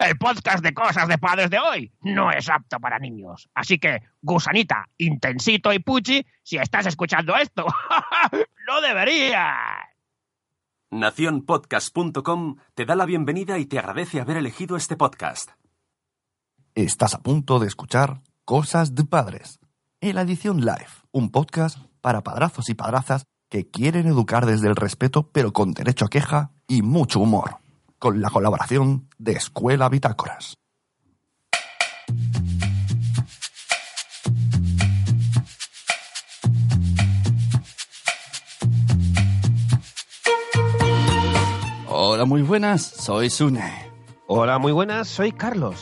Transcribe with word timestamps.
El 0.00 0.16
podcast 0.18 0.62
de 0.62 0.74
cosas 0.74 1.08
de 1.08 1.18
padres 1.18 1.50
de 1.50 1.58
hoy 1.58 1.92
no 2.00 2.30
es 2.30 2.48
apto 2.48 2.78
para 2.80 2.98
niños. 2.98 3.48
Así 3.54 3.78
que, 3.78 4.02
gusanita, 4.20 4.88
intensito 4.98 5.72
y 5.72 5.78
puchi, 5.78 6.26
si 6.42 6.56
estás 6.56 6.86
escuchando 6.86 7.36
esto, 7.36 7.66
no 8.66 8.80
deberías. 8.80 9.92
Naciónpodcast.com 10.90 12.56
te 12.74 12.84
da 12.84 12.94
la 12.94 13.06
bienvenida 13.06 13.58
y 13.58 13.64
te 13.64 13.78
agradece 13.78 14.20
haber 14.20 14.36
elegido 14.36 14.76
este 14.76 14.96
podcast. 14.96 15.50
Estás 16.74 17.14
a 17.14 17.22
punto 17.22 17.58
de 17.58 17.66
escuchar 17.66 18.20
Cosas 18.44 18.94
de 18.94 19.04
Padres, 19.04 19.58
en 20.00 20.16
la 20.16 20.22
edición 20.22 20.60
live, 20.60 20.88
un 21.10 21.30
podcast 21.30 21.78
para 22.02 22.22
padrazos 22.22 22.68
y 22.68 22.74
padrazas 22.74 23.24
que 23.48 23.70
quieren 23.70 24.06
educar 24.06 24.44
desde 24.44 24.68
el 24.68 24.76
respeto 24.76 25.30
pero 25.32 25.52
con 25.52 25.72
derecho 25.72 26.04
a 26.04 26.08
queja 26.10 26.50
y 26.68 26.82
mucho 26.82 27.20
humor, 27.20 27.61
con 28.02 28.20
la 28.20 28.30
colaboración 28.30 29.08
de 29.16 29.34
Escuela 29.34 29.88
Bitácoras. 29.88 30.58
Hola, 41.86 42.24
muy 42.24 42.42
buenas, 42.42 42.82
soy 42.82 43.30
Sune. 43.30 43.72
Hola, 44.26 44.58
muy 44.58 44.72
buenas, 44.72 45.06
soy 45.06 45.30
Carlos. 45.30 45.76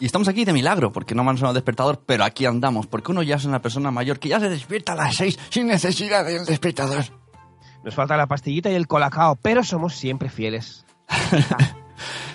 Y 0.00 0.06
estamos 0.06 0.26
aquí 0.26 0.44
de 0.44 0.52
milagro, 0.52 0.90
porque 0.90 1.14
no 1.14 1.22
me 1.22 1.30
han 1.30 1.38
sonado 1.38 1.54
despertador, 1.54 2.02
pero 2.04 2.24
aquí 2.24 2.44
andamos, 2.44 2.88
porque 2.88 3.12
uno 3.12 3.22
ya 3.22 3.36
es 3.36 3.44
una 3.44 3.62
persona 3.62 3.92
mayor 3.92 4.18
que 4.18 4.30
ya 4.30 4.40
se 4.40 4.48
despierta 4.48 4.94
a 4.94 4.96
las 4.96 5.14
seis 5.14 5.38
sin 5.50 5.68
necesidad 5.68 6.24
del 6.26 6.44
despertador. 6.44 7.04
Nos 7.84 7.94
falta 7.94 8.16
la 8.16 8.26
pastillita 8.26 8.68
y 8.68 8.74
el 8.74 8.88
colacao, 8.88 9.36
pero 9.36 9.62
somos 9.62 9.94
siempre 9.94 10.28
fieles. 10.28 10.85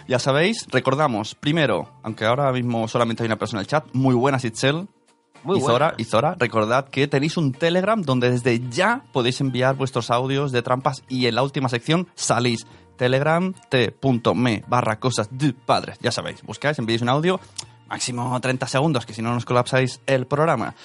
Ya 0.07 0.20
sabéis, 0.20 0.67
recordamos, 0.70 1.35
primero, 1.35 1.89
aunque 2.03 2.25
ahora 2.25 2.52
mismo 2.52 2.88
solamente 2.89 3.23
hay 3.23 3.27
una 3.27 3.38
persona 3.38 3.61
en 3.61 3.63
el 3.63 3.67
chat, 3.67 3.86
muy 3.94 4.14
buenas 4.14 4.44
Itzel. 4.44 4.89
Muy 5.44 5.58
y 5.58 5.61
Zora, 5.61 5.94
y 5.97 6.03
Zora, 6.03 6.36
recordad 6.38 6.89
que 6.89 7.08
tenéis 7.08 7.38
un 7.38 7.53
Telegram 7.53 8.02
donde 8.02 8.30
desde 8.30 8.59
ya 8.69 9.03
podéis 9.14 9.39
enviar 9.42 9.75
vuestros 9.75 10.11
audios 10.11 10.52
de 10.52 10.61
trampas 10.61 11.03
y 11.08 11.27
en 11.27 11.36
la 11.36 11.44
última 11.44 11.69
sección 11.69 12.08
salís 12.14 12.67
telegram 12.97 13.53
t.me 13.69 14.64
barra 14.67 14.99
cosas 14.99 15.30
de 15.31 15.53
padres. 15.53 15.97
Ya 16.02 16.11
sabéis, 16.11 16.44
buscáis, 16.44 16.77
enviáis 16.77 17.02
un 17.02 17.09
audio, 17.09 17.39
máximo 17.88 18.39
30 18.39 18.67
segundos, 18.67 19.05
que 19.05 19.14
si 19.14 19.22
no 19.22 19.33
nos 19.33 19.45
colapsáis 19.45 20.02
el 20.05 20.27
programa. 20.27 20.75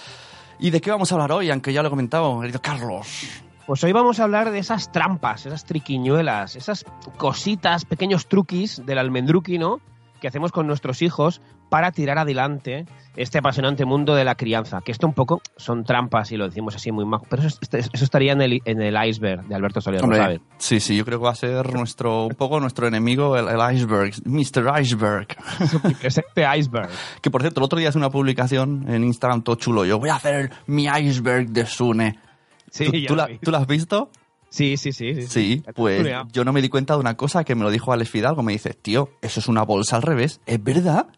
¿Y 0.58 0.70
de 0.70 0.80
qué 0.80 0.90
vamos 0.90 1.12
a 1.12 1.16
hablar 1.16 1.32
hoy? 1.32 1.50
Aunque 1.50 1.72
ya 1.72 1.82
lo 1.82 1.88
he 1.88 1.90
comentado, 1.90 2.40
querido 2.40 2.62
Carlos. 2.62 3.42
Pues 3.66 3.82
hoy 3.82 3.90
vamos 3.90 4.20
a 4.20 4.24
hablar 4.24 4.52
de 4.52 4.60
esas 4.60 4.92
trampas, 4.92 5.44
esas 5.44 5.64
triquiñuelas, 5.64 6.54
esas 6.54 6.84
cositas, 7.16 7.84
pequeños 7.84 8.28
truquis 8.28 8.80
del 8.86 8.98
almendruqui, 8.98 9.58
¿no? 9.58 9.80
Que 10.20 10.28
hacemos 10.28 10.52
con 10.52 10.68
nuestros 10.68 11.02
hijos 11.02 11.40
para 11.68 11.90
tirar 11.90 12.16
adelante 12.16 12.86
este 13.16 13.38
apasionante 13.38 13.84
mundo 13.84 14.14
de 14.14 14.24
la 14.24 14.36
crianza. 14.36 14.82
Que 14.84 14.92
esto 14.92 15.08
un 15.08 15.14
poco 15.14 15.40
son 15.56 15.82
trampas, 15.82 16.30
y 16.30 16.36
lo 16.36 16.46
decimos 16.46 16.76
así 16.76 16.92
muy 16.92 17.04
majo. 17.04 17.26
Pero 17.28 17.42
eso, 17.42 17.58
eso 17.60 18.04
estaría 18.04 18.34
en 18.34 18.40
el, 18.40 18.60
en 18.64 18.80
el 18.80 18.94
iceberg 19.04 19.48
de 19.48 19.54
Alberto 19.56 19.80
Soler, 19.80 20.00
¿lo 20.00 20.14
sabes? 20.14 20.40
sí, 20.58 20.78
sí, 20.78 20.96
yo 20.96 21.04
creo 21.04 21.18
que 21.18 21.24
va 21.24 21.32
a 21.32 21.34
ser 21.34 21.74
nuestro, 21.74 22.26
un 22.26 22.36
poco 22.36 22.60
nuestro 22.60 22.86
enemigo, 22.86 23.36
el, 23.36 23.48
el 23.48 23.74
iceberg, 23.74 24.14
Mr. 24.24 24.80
Iceberg. 24.80 25.26
Es 26.02 26.18
este 26.18 26.44
iceberg. 26.56 26.88
Que 27.20 27.32
por 27.32 27.40
cierto, 27.40 27.58
el 27.58 27.64
otro 27.64 27.80
día 27.80 27.88
es 27.88 27.96
una 27.96 28.10
publicación 28.10 28.84
en 28.88 29.02
Instagram 29.02 29.42
todo 29.42 29.56
chulo. 29.56 29.84
Yo 29.84 29.98
voy 29.98 30.10
a 30.10 30.16
hacer 30.16 30.52
mi 30.66 30.84
iceberg 30.84 31.48
de 31.48 31.66
Sune. 31.66 32.25
Sí, 32.70 32.86
¿Tú, 32.86 32.92
ya 32.96 33.08
tú 33.08 33.16
lo 33.16 33.26
la. 33.26 33.38
¿Tú 33.38 33.50
la 33.50 33.58
has 33.58 33.66
visto? 33.66 34.10
sí, 34.48 34.76
sí, 34.76 34.92
sí, 34.92 35.22
sí. 35.22 35.62
Pues 35.74 36.06
yo 36.32 36.44
no 36.44 36.52
me 36.52 36.62
di 36.62 36.68
cuenta 36.68 36.94
de 36.94 37.00
una 37.00 37.16
cosa 37.16 37.44
que 37.44 37.54
me 37.54 37.62
lo 37.62 37.70
dijo 37.70 37.92
Alex 37.92 38.10
Fidalgo. 38.10 38.42
Me 38.42 38.52
dice, 38.52 38.74
tío, 38.74 39.10
eso 39.20 39.40
es 39.40 39.48
una 39.48 39.62
bolsa 39.62 39.96
al 39.96 40.02
revés. 40.02 40.40
¿Es 40.46 40.62
verdad? 40.62 41.08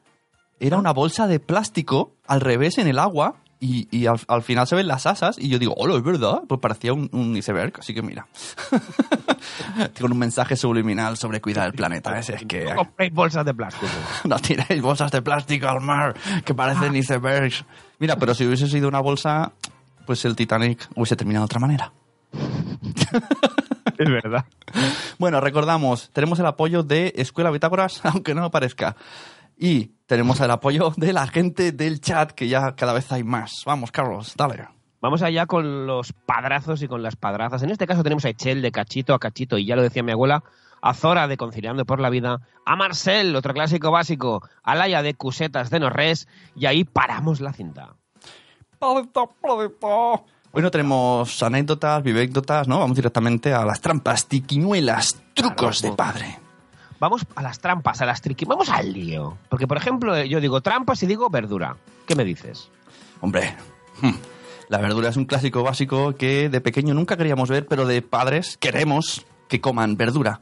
Era 0.61 0.77
una 0.77 0.93
bolsa 0.93 1.27
de 1.29 1.39
plástico 1.39 2.17
al 2.27 2.41
revés 2.41 2.79
en 2.79 2.89
el 2.89 2.99
agua 2.99 3.37
y, 3.61 3.87
y 3.97 4.07
al, 4.07 4.19
al 4.29 4.43
final 4.43 4.67
se 4.67 4.75
ven 4.77 4.89
las 4.89 5.07
asas 5.07 5.37
y 5.39 5.49
yo 5.49 5.59
digo, 5.61 5.75
hola, 5.77 5.95
es 5.97 6.03
verdad. 6.03 6.43
Pues 6.49 6.61
parecía 6.61 6.93
un, 6.93 7.09
un 7.13 7.37
iceberg, 7.37 7.75
así 7.79 7.95
que 7.95 8.03
mira. 8.03 8.27
Con 10.01 10.13
un 10.13 10.19
mensaje 10.19 10.57
subliminal 10.57 11.17
sobre 11.17 11.41
cuidar 11.41 11.67
el 11.67 11.73
planeta. 11.75 12.19
Es 12.19 12.33
que 12.49 12.65
No 12.65 12.75
compréis 12.77 13.13
bolsas 13.13 13.45
de 13.45 13.55
plástico. 13.55 13.87
no 14.25 14.37
tiréis 14.39 14.83
bolsas 14.83 15.11
de 15.13 15.23
plástico 15.23 15.69
al 15.69 15.81
mar 15.81 16.15
que 16.45 16.55
parecen 16.55 16.97
icebergs. 16.97 17.65
Mira, 17.99 18.17
pero 18.17 18.35
si 18.35 18.45
hubiese 18.47 18.67
sido 18.69 18.89
una 18.89 19.01
bolsa, 19.01 19.53
pues 20.09 20.25
el 20.25 20.37
Titanic 20.37 20.89
hubiese 20.95 21.17
terminado 21.17 21.43
de 21.43 21.45
otra 21.45 21.61
manera. 21.61 21.93
es 23.99 24.11
verdad. 24.11 24.47
Bueno, 25.19 25.39
recordamos, 25.43 26.09
tenemos 26.15 26.39
el 26.39 26.47
apoyo 26.47 26.83
de 26.83 27.13
Escuela 27.15 27.51
Bitácoras, 27.51 28.01
aunque 28.07 28.35
no 28.35 28.41
lo 28.41 28.51
parezca. 28.51 28.97
Y 29.59 29.91
tenemos 30.07 30.41
el 30.41 30.51
apoyo 30.51 30.95
de 30.97 31.13
la 31.13 31.27
gente 31.27 31.73
del 31.73 32.01
chat, 32.01 32.33
que 32.33 32.49
ya 32.49 32.75
cada 32.75 32.95
vez 32.95 33.13
hay 33.13 33.23
más. 33.23 33.65
Vamos, 33.67 33.93
Carlos, 33.93 34.33
dale. 34.35 34.69
Vamos 35.03 35.21
allá 35.21 35.45
con 35.45 35.87
los 35.87 36.15
padrazos 36.15 36.81
y 36.81 36.89
con 36.89 37.03
las 37.03 37.17
padrazas. 37.17 37.63
En 37.63 37.69
este 37.69 37.87
caso 37.87 38.03
tenemos 38.03 38.25
a 38.25 38.31
Echel 38.31 38.63
de 38.63 38.73
cachito 38.73 39.13
a 39.13 39.19
cachito, 39.19 39.59
y 39.59 39.67
ya 39.67 39.77
lo 39.77 39.83
decía 39.83 40.03
mi 40.03 40.13
abuela, 40.13 40.43
a 40.81 40.95
Zora 40.95 41.29
de 41.29 41.37
Conciliando 41.37 41.85
por 41.85 42.01
la 42.01 42.09
Vida, 42.09 42.39
a 42.65 42.77
Marcel, 42.77 43.37
otro 43.37 43.53
clásico 43.53 43.91
básico, 43.91 44.41
a 44.63 44.75
Laia 44.75 45.03
de 45.03 45.13
Cusetas 45.13 45.69
de 45.69 45.81
Norres, 45.81 46.29
y 46.57 46.65
ahí 46.65 46.85
paramos 46.85 47.43
la 47.43 47.53
cinta. 47.53 47.99
Hoy 50.53 50.63
no 50.63 50.71
tenemos 50.71 51.43
anécdotas, 51.43 52.03
vivécdotas, 52.03 52.69
¿no? 52.69 52.79
Vamos 52.79 52.97
directamente 52.97 53.53
a 53.53 53.65
las 53.65 53.81
trampas, 53.81 54.27
tiquiñuelas, 54.27 55.21
trucos 55.35 55.83
de 55.83 55.93
padre. 55.93 56.39
Vamos 56.99 57.27
a 57.35 57.43
las 57.43 57.61
trampas, 57.61 58.01
a 58.01 58.07
las 58.07 58.21
triqui... 58.23 58.45
Vamos 58.45 58.69
al 58.71 58.93
lío. 58.93 59.37
Porque, 59.49 59.69
por 59.69 59.77
ejemplo, 59.77 60.17
eh, 60.17 60.29
yo 60.29 60.41
digo 60.41 60.61
trampas 60.61 61.03
y 61.03 61.07
digo 61.07 61.31
verdura. 61.31 61.77
¿Qué 62.07 62.17
me 62.17 62.25
dices? 62.25 62.71
Hombre, 63.21 63.55
hmm, 64.01 64.15
la 64.69 64.79
verdura 64.79 65.09
es 65.09 65.17
un 65.17 65.25
clásico 65.25 65.63
básico 65.63 66.15
que 66.15 66.49
de 66.49 66.61
pequeño 66.61 66.95
nunca 66.95 67.17
queríamos 67.17 67.49
ver, 67.49 67.67
pero 67.67 67.87
de 67.87 68.03
padres 68.03 68.57
queremos 68.59 69.27
que 69.49 69.61
coman 69.61 69.97
verdura. 69.97 70.41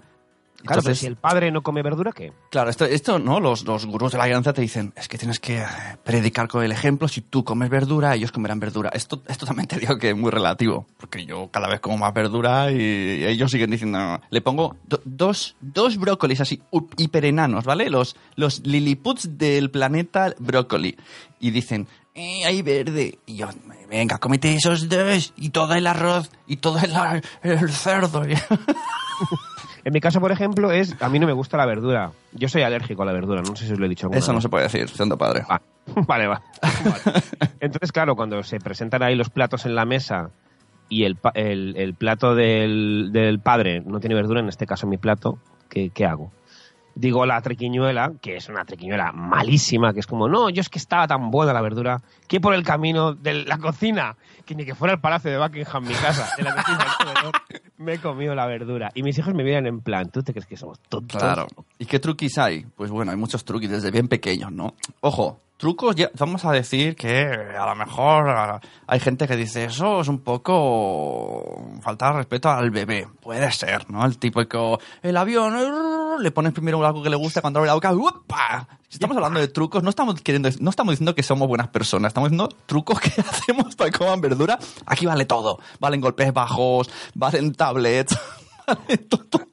Claro, 0.57 0.81
pero 0.81 0.81
Entonces- 0.81 0.99
si 0.99 1.07
el 1.07 1.17
padre 1.17 1.51
no 1.51 1.63
come 1.63 1.83
verdura, 1.83 2.13
¿qué? 2.13 2.33
Claro, 2.51 2.71
esto, 2.71 2.85
esto 2.87 3.19
¿no? 3.19 3.39
Los, 3.41 3.65
los 3.65 3.87
gurús 3.87 4.13
de 4.13 4.19
la 4.19 4.25
crianza 4.25 4.53
te 4.53 4.61
dicen, 4.63 4.93
es 4.97 5.07
que 5.09 5.17
tienes 5.19 5.39
que 5.39 5.59
eh, 5.59 5.67
predicar 6.05 6.49
con 6.49 6.65
el 6.65 6.73
ejemplo, 6.73 7.07
si 7.09 7.21
tú 7.21 7.45
comes 7.45 7.71
verdura, 7.71 8.15
ellos 8.15 8.33
comerán 8.33 8.59
verdura. 8.59 8.91
Esto, 8.93 9.23
esto 9.29 9.47
también 9.47 9.69
te 9.69 9.79
digo 9.79 9.97
que 9.99 10.11
es 10.11 10.17
muy 10.17 10.31
relativo, 10.31 10.87
porque 10.99 11.25
yo 11.25 11.49
cada 11.53 11.69
vez 11.69 11.81
como 11.81 11.99
más 11.99 12.13
verdura 12.13 12.73
y 12.73 13.25
ellos 13.25 13.51
siguen 13.51 13.71
diciendo, 13.71 13.99
"No". 13.99 14.21
le 14.29 14.41
pongo 14.41 14.77
do- 14.89 15.01
dos, 15.05 15.55
dos 15.61 15.97
brócolis 15.99 16.41
así, 16.41 16.61
hiperenanos, 16.97 17.65
¿vale? 17.65 17.89
Los, 17.91 18.17
los 18.35 18.67
liliputs 18.67 19.39
del 19.39 19.71
planeta 19.71 20.35
brócoli. 20.39 20.97
Y 21.39 21.51
dicen, 21.51 21.87
eh, 22.15 22.45
hay 22.47 22.63
verde. 22.63 23.19
Y 23.27 23.37
yo, 23.37 23.49
venga, 23.91 24.19
cómete 24.19 24.55
esos 24.55 24.89
dos, 24.89 25.33
y 25.37 25.51
todo 25.51 25.75
el 25.75 25.87
arroz, 25.87 26.31
y 26.47 26.57
todo 26.57 26.79
el, 26.79 27.23
el 27.43 27.71
cerdo. 27.71 28.23
En 29.87 29.93
mi 29.93 30.01
caso, 30.01 30.21
por 30.21 30.33
ejemplo, 30.33 30.73
es... 30.73 31.01
A 31.01 31.09
mí 31.09 31.21
no 31.21 31.29
me 31.29 31.33
gusta 31.33 31.57
la 31.57 31.65
verdura. 31.65 32.11
Yo 32.33 32.49
soy 32.49 32.63
alérgico 32.63 33.05
a 33.05 33.07
la 33.07 33.13
verdura, 33.13 33.41
no 33.43 33.55
sé 33.55 33.67
si 33.67 33.73
os 33.73 33.79
lo 33.79 33.87
he 33.87 33.89
dicho 33.89 34.09
Eso 34.13 34.33
no 34.33 34.41
se 34.41 34.49
puede 34.49 34.65
decir, 34.65 34.89
siendo 34.89 35.17
padre. 35.17 35.45
Va. 35.49 35.63
Vale, 36.09 36.27
va. 36.27 36.43
Vale. 36.61 37.23
Entonces, 37.61 37.93
claro, 37.93 38.17
cuando 38.17 38.43
se 38.43 38.59
presentan 38.59 39.05
ahí 39.05 39.15
los 39.15 39.31
platos 39.31 39.65
en 39.65 39.77
la 39.77 39.85
mesa 39.85 40.31
y 40.89 41.05
el, 41.05 41.15
pa- 41.15 41.31
el, 41.37 41.77
el 41.77 41.95
plato 41.95 42.35
del, 42.35 43.11
del 43.13 43.39
padre 43.39 43.81
no 43.87 44.01
tiene 44.01 44.17
verdura, 44.17 44.41
en 44.41 44.49
este 44.49 44.67
caso 44.67 44.89
mi 44.89 44.97
plato, 44.99 45.39
¿qué, 45.71 45.91
qué 45.91 46.05
hago? 46.05 46.33
Digo 46.99 47.27
la 47.27 47.43
triquiñuela, 47.43 48.15
que 48.23 48.37
es 48.37 48.49
una 48.49 48.65
triquiñuela 48.65 49.13
malísima, 49.13 49.93
que 49.93 50.01
es 50.01 50.07
como, 50.07 50.29
no, 50.29 50.49
yo 50.49 50.63
es 50.63 50.71
que 50.71 50.79
estaba 50.79 51.07
tan 51.07 51.31
buena 51.31 51.53
la 51.53 51.61
verdura, 51.61 52.01
que 52.27 52.41
por 52.41 52.55
el 52.55 52.65
camino 52.65 53.13
de 53.13 53.45
la 53.45 53.59
cocina, 53.59 54.17
que 54.47 54.55
ni 54.55 54.65
que 54.65 54.75
fuera 54.75 54.95
el 54.95 55.01
palacio 55.01 55.31
de 55.31 55.39
Buckingham, 55.39 55.87
mi 55.87 55.93
casa, 55.93 56.27
la 56.43 56.55
cocina 56.55 56.87
me 57.77 57.95
he 57.95 57.99
comido 57.99 58.35
la 58.35 58.47
verdura. 58.47 58.91
Y 58.95 59.03
mis 59.03 59.19
hijos 59.19 59.35
me 59.35 59.45
miran 59.45 59.67
en 59.67 59.81
plan, 59.81 60.11
¿tú 60.11 60.23
te 60.23 60.33
crees 60.33 60.47
que 60.47 60.57
somos 60.57 60.81
tontos? 60.89 61.21
Claro. 61.21 61.47
¿Y 61.79 61.85
qué 61.85 61.99
truquis 61.99 62.39
hay? 62.39 62.65
Pues 62.75 62.91
bueno, 62.91 63.11
hay 63.11 63.19
muchos 63.19 63.45
truquis 63.45 63.71
desde 63.71 63.91
bien 63.91 64.09
pequeños, 64.09 64.51
¿no? 64.51 64.73
Ojo, 65.01 65.39
trucos, 65.57 65.97
ya, 65.97 66.11
vamos 66.19 66.45
a 66.45 66.53
decir 66.53 66.97
que 66.97 67.25
a 67.25 67.67
lo 67.67 67.75
mejor 67.75 68.61
hay 68.87 69.01
gente 69.01 69.27
que 69.27 69.37
dice 69.37 69.65
eso 69.65 70.01
es 70.01 70.09
un 70.09 70.21
poco 70.21 71.79
falta 71.81 72.09
de 72.09 72.19
respeto 72.19 72.51
al 72.51 72.71
bebé. 72.71 73.09
Puede 73.21 73.51
ser, 73.53 73.91
¿no? 73.91 74.05
El 74.05 74.19
típico, 74.19 74.79
el 75.03 75.17
avión, 75.17 76.23
le 76.23 76.31
pones 76.31 76.53
primero 76.53 76.85
algo 76.85 77.03
que 77.03 77.11
le 77.11 77.17
gusta 77.17 77.41
cuando 77.41 77.59
abre 77.61 77.69
la 77.69 77.75
boca, 77.75 77.93
¡upa! 77.93 78.69
Estamos 78.91 79.17
hablando 79.17 79.41
de 79.41 79.49
trucos, 79.49 79.83
no 79.83 79.91
estamos 79.91 80.21
queriendo, 80.21 80.49
no 80.61 80.71
estamos 80.71 80.93
diciendo 80.93 81.15
que 81.15 81.23
somos 81.23 81.49
buenas 81.49 81.69
personas, 81.69 82.11
estamos 82.11 82.31
diciendo 82.31 82.55
trucos 82.67 83.01
que 83.01 83.11
hacemos 83.21 83.75
para 83.77 83.91
que 83.91 83.99
coman 83.99 84.21
verdura. 84.21 84.59
Aquí 84.87 85.07
vale 85.07 85.25
todo. 85.25 85.59
Valen 85.81 86.01
golpes 86.01 86.33
bajos, 86.33 86.89
valen 87.15 87.55
tablets, 87.55 88.19
vale 88.67 88.99
todo. 88.99 89.47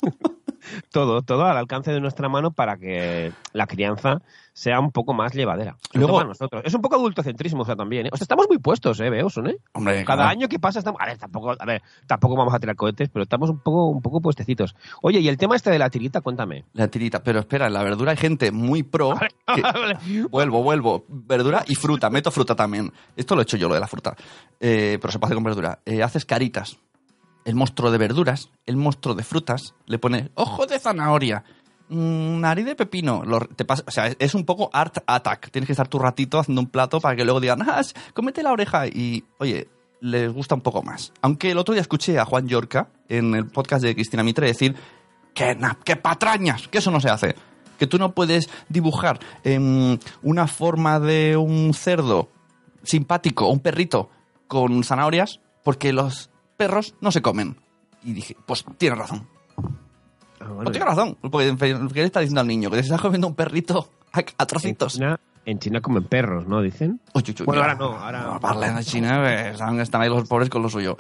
Todo, 0.92 1.22
todo 1.22 1.46
al 1.46 1.58
alcance 1.58 1.92
de 1.92 2.00
nuestra 2.02 2.30
mano 2.30 2.52
para 2.52 2.78
que 2.78 3.32
la 3.54 3.68
crianza 3.68 4.22
sea 4.54 4.80
un 4.80 4.92
poco 4.92 5.14
más 5.14 5.34
llevadera. 5.34 5.78
Luego- 5.94 6.18
para 6.18 6.28
nosotros. 6.30 6.62
Es 6.66 6.74
un 6.74 6.82
poco 6.82 6.96
adultocentrismo, 6.96 7.64
o 7.64 7.66
sea, 7.66 7.76
también. 7.76 8.06
¿eh? 8.06 8.10
O 8.12 8.18
sea, 8.18 8.26
estamos 8.26 8.46
muy 8.48 8.60
puestos, 8.60 9.00
¿eh? 9.00 9.10
Veo, 9.10 9.28
¿eh? 9.28 9.58
Hombre, 9.74 10.06
Cada 10.06 10.24
claro. 10.24 10.30
año 10.30 10.48
que 10.48 10.60
pasa 10.60 10.80
estamos. 10.80 11.02
A 11.02 11.06
ver, 11.08 11.18
tampoco, 11.18 11.56
a 11.58 11.66
ver, 11.66 11.82
tampoco 12.06 12.36
vamos 12.36 12.54
a 12.54 12.60
tirar 12.60 12.76
cohetes, 12.76 13.10
pero 13.10 13.24
estamos 13.24 13.50
un 13.50 13.60
poco, 13.60 13.88
un 13.88 14.02
poco 14.02 14.22
puestecitos. 14.22 14.76
Oye, 15.02 15.20
y 15.20 15.28
el 15.28 15.38
tema 15.38 15.56
este 15.56 15.72
de 15.72 15.80
la 15.80 15.90
tirita, 15.90 16.22
cuéntame. 16.22 16.66
La 16.74 16.88
tirita. 16.88 17.24
Pero 17.24 17.40
espera, 17.40 17.66
en 17.68 17.74
la 17.74 17.82
verdura 17.84 18.12
hay 18.12 18.18
gente 18.18 18.52
muy 18.52 18.84
pro. 18.84 19.16
que- 19.56 19.64
Vuelvo, 20.30 20.62
vuelvo. 20.62 21.04
Verdura 21.08 21.64
y 21.68 21.76
fruta. 21.76 22.10
Meto 22.12 22.30
fruta 22.30 22.56
también. 22.56 22.92
Esto 23.16 23.36
lo 23.36 23.42
he 23.42 23.44
hecho 23.44 23.58
yo, 23.58 23.68
lo 23.68 23.74
de 23.74 23.80
la 23.80 23.88
fruta. 23.88 24.16
Eh, 24.60 24.98
pero 25.02 25.12
se 25.12 25.18
puede 25.20 25.30
hacer 25.30 25.36
con 25.36 25.44
verdura. 25.44 25.80
Eh, 25.86 26.04
haces 26.04 26.26
caritas. 26.26 26.78
El 27.46 27.56
monstruo 27.56 27.92
de 27.92 27.98
verduras, 27.98 28.50
el 28.66 28.78
monstruo 28.78 29.16
de 29.16 29.24
frutas, 29.24 29.74
le 29.86 30.00
pone 30.00 30.32
ojo 30.36 30.66
de 30.66 30.80
zanahoria, 30.80 31.44
mm, 31.90 32.40
nariz 32.40 32.66
de 32.66 32.76
pepino. 32.76 33.24
Te 33.56 33.66
pasa- 33.66 33.84
o 33.88 33.92
sea, 33.92 34.08
es- 34.18 34.34
un 34.36 34.46
poco 34.46 34.70
art 34.74 35.00
attack. 35.06 35.52
Tienes 35.52 35.68
que 35.68 35.74
estar 35.74 35.88
tu 35.88 36.00
ratito 36.00 36.40
haciendo 36.40 36.62
un 36.62 36.68
plato 36.70 37.00
para 37.02 37.16
que 37.16 37.26
luego 37.26 37.40
digan, 37.42 37.62
ah, 37.64 37.82
cómete 38.14 38.44
la 38.44 38.52
oreja. 38.54 38.88
Y, 38.88 39.24
oye, 39.40 39.68
les 40.00 40.32
gusta 40.32 40.56
un 40.56 40.62
poco 40.62 40.82
más. 40.84 41.12
Aunque 41.22 41.52
el 41.52 41.58
otro 41.58 41.74
día 41.74 41.82
escuché 41.82 42.18
a 42.20 42.26
Juan 42.26 42.48
Yorca 42.48 42.90
en 43.10 43.36
el 43.36 43.48
podcast 43.48 43.84
de 43.84 43.94
Cristina 43.96 44.24
Mitre 44.24 44.48
decir 44.48 44.76
que, 45.34 45.58
que 45.84 45.96
patrañas, 45.96 46.68
que 46.68 46.78
eso 46.78 46.92
no 46.92 47.00
se 47.02 47.10
hace. 47.10 47.36
Que 47.80 47.88
tú 47.88 47.98
no 47.98 48.14
puedes 48.14 48.50
dibujar 48.70 49.20
una 50.22 50.48
forma 50.48 51.00
de 51.00 51.36
un 51.38 51.74
cerdo 51.74 52.30
simpático, 52.84 53.48
un 53.50 53.60
perrito 53.60 54.10
con 54.48 54.84
zanahorias, 54.84 55.40
porque 55.64 55.92
los 55.94 56.30
perros 56.68 56.96
no 57.02 57.12
se 57.12 57.22
comen. 57.22 57.56
Y 58.04 58.14
dije, 58.14 58.36
pues 58.46 58.66
tiene 58.78 58.96
razón. 58.96 59.28
Ah, 60.40 60.48
bueno, 60.48 60.64
Pues 60.64 60.72
tiene 60.72 60.86
razón. 60.86 61.18
Porque, 61.22 61.56
¿Qué 61.58 62.00
le 62.02 62.04
está 62.06 62.20
diciendo 62.20 62.42
al 62.42 62.48
niño? 62.48 62.70
Que 62.70 62.78
te 62.78 62.82
está 62.84 62.98
comiendo 62.98 63.28
un 63.28 63.36
perrito 63.36 63.90
a, 64.12 64.20
a 64.20 64.22
en, 64.22 64.48
trocitos. 64.48 64.94
China, 64.94 65.18
en 65.46 65.60
China 65.60 65.80
comen 65.82 66.04
perros, 66.04 66.46
¿no? 66.48 66.62
Dicen. 66.62 67.00
Uy, 67.14 67.24
uy, 67.28 67.36
uy, 67.40 67.46
Bueno, 67.46 67.62
ahora 67.62 67.76
no, 67.76 67.86
ahora- 67.98 68.40
Parlen 68.40 68.76
de 68.76 68.84
China, 68.84 69.50
están, 69.50 69.80
están 69.80 70.02
ahí 70.02 70.10
los 70.10 70.28
pobres 70.28 70.50
con 70.50 70.62
lo 70.62 70.70
suyo. 70.70 70.98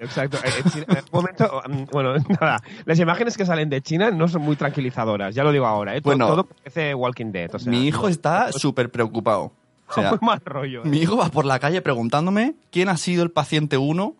Exacto. 0.00 0.38
En 0.44 0.70
China- 0.70 0.86
un 0.90 0.98
momento, 1.12 1.62
mm, 1.68 1.82
bueno, 1.90 2.14
nada. 2.40 2.62
Las 2.84 2.98
imágenes 2.98 3.36
que 3.36 3.46
salen 3.46 3.68
de 3.70 3.80
China 3.82 4.10
no 4.10 4.28
son 4.28 4.42
muy 4.42 4.56
tranquilizadoras, 4.56 5.34
ya 5.34 5.42
lo 5.44 5.52
digo 5.52 5.66
ahora. 5.66 5.96
¿eh? 5.96 6.00
Bueno. 6.02 6.26
todo 6.28 6.44
parece 6.44 6.94
Walking 6.94 7.32
Dead. 7.32 7.54
O 7.54 7.58
sea, 7.58 7.70
Mi 7.70 7.86
hijo 7.86 8.02
no, 8.02 8.08
está 8.08 8.52
súper 8.52 8.90
preocupado. 8.90 9.52
O 9.88 9.94
sea, 9.94 10.18
mal 10.20 10.40
rollo. 10.44 10.82
¿eh? 10.84 10.88
Mi 10.88 10.98
hijo 10.98 11.16
va 11.16 11.28
por 11.30 11.44
la 11.46 11.58
calle 11.58 11.80
preguntándome 11.80 12.54
quién 12.70 12.88
ha 12.88 12.96
sido 12.96 13.22
el 13.22 13.30
paciente 13.30 13.78
1, 13.78 14.14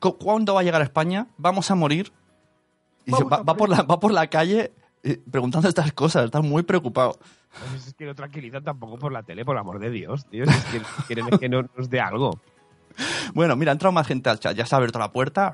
cuándo 0.00 0.54
va 0.54 0.60
a 0.60 0.62
llegar 0.64 0.80
a 0.80 0.84
España, 0.84 1.26
vamos 1.38 1.70
a 1.70 1.74
morir. 1.74 2.12
Y 3.06 3.12
dice, 3.12 3.24
va, 3.24 3.42
va 3.42 3.54
por 3.54 3.68
la, 3.68 3.82
va 3.82 3.98
por 4.00 4.12
la 4.12 4.26
calle 4.28 4.72
eh, 5.02 5.20
preguntando 5.30 5.68
estas 5.68 5.92
cosas, 5.92 6.24
está 6.26 6.40
muy 6.40 6.62
preocupado. 6.62 7.18
Pues 7.70 7.88
es 7.88 7.94
que 7.94 8.04
no 8.06 8.14
tranquilizan 8.14 8.62
tampoco 8.62 8.98
por 8.98 9.12
la 9.12 9.22
tele, 9.22 9.44
por 9.44 9.56
amor 9.58 9.78
de 9.78 9.90
Dios, 9.90 10.26
tío. 10.26 10.44
Es 10.44 10.64
que 10.66 10.80
quieren 11.06 11.28
que 11.38 11.48
no- 11.48 11.64
nos 11.76 11.88
dé 11.90 12.00
algo. 12.00 12.38
Bueno, 13.34 13.56
mira, 13.56 13.70
ha 13.70 13.74
entrado 13.74 13.92
más 13.92 14.06
gente 14.06 14.28
al 14.30 14.38
chat, 14.40 14.54
ya 14.56 14.66
se 14.66 14.74
ha 14.74 14.76
abierto 14.78 14.98
la 14.98 15.10
puerta. 15.12 15.52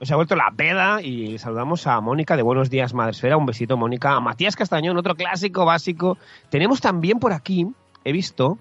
Nos 0.00 0.10
ha 0.10 0.16
vuelto 0.16 0.36
la 0.36 0.50
peda 0.54 1.00
y 1.00 1.38
saludamos 1.38 1.86
a 1.86 2.00
Mónica 2.00 2.36
de 2.36 2.42
Buenos 2.42 2.68
Días 2.68 2.92
Madresfera. 2.92 3.36
Un 3.36 3.46
besito, 3.46 3.76
Mónica. 3.76 4.12
A 4.12 4.20
Matías 4.20 4.54
Castañón, 4.56 4.96
otro 4.98 5.14
clásico 5.14 5.64
básico. 5.64 6.18
Tenemos 6.50 6.80
también 6.80 7.18
por 7.20 7.32
aquí, 7.32 7.66
he 8.04 8.12
visto, 8.12 8.58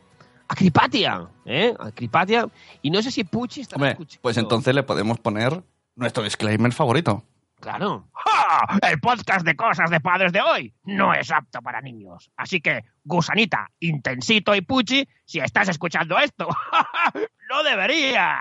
a 0.53 0.55
Cripatia. 0.55 1.27
¿eh? 1.45 1.73
A 1.79 1.91
Cripatia. 1.91 2.47
Y 2.83 2.91
no 2.91 3.01
sé 3.01 3.09
si 3.09 3.23
Puchi 3.23 3.61
está 3.61 3.75
escuchando. 3.75 4.21
pues 4.21 4.37
entonces 4.37 4.75
le 4.75 4.83
podemos 4.83 5.19
poner 5.19 5.63
nuestro 5.95 6.23
disclaimer 6.23 6.71
favorito. 6.71 7.23
Claro. 7.59 8.07
¡Ja! 8.13 8.77
El 8.87 8.99
podcast 8.99 9.45
de 9.45 9.55
cosas 9.55 9.89
de 9.89 9.99
padres 9.99 10.31
de 10.31 10.41
hoy 10.41 10.73
no 10.83 11.13
es 11.13 11.31
apto 11.31 11.59
para 11.61 11.81
niños. 11.81 12.29
Así 12.37 12.61
que, 12.61 12.83
Gusanita, 13.03 13.71
Intensito 13.79 14.53
y 14.53 14.61
Puchi, 14.61 15.07
si 15.25 15.39
estás 15.39 15.69
escuchando 15.69 16.19
esto, 16.19 16.47
no 17.49 17.63
deberías. 17.63 18.37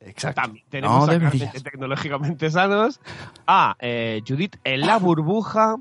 Exacto. 0.00 0.42
También 0.42 0.66
tenemos 0.68 1.06
No 1.06 1.12
a. 1.14 1.18
Carmen 1.18 1.62
Tecnológicamente 1.62 2.50
Sanos, 2.50 3.00
a 3.46 3.76
eh, 3.80 4.20
Judith 4.26 4.56
en 4.62 4.80
la 4.80 4.98
burbuja 4.98 5.76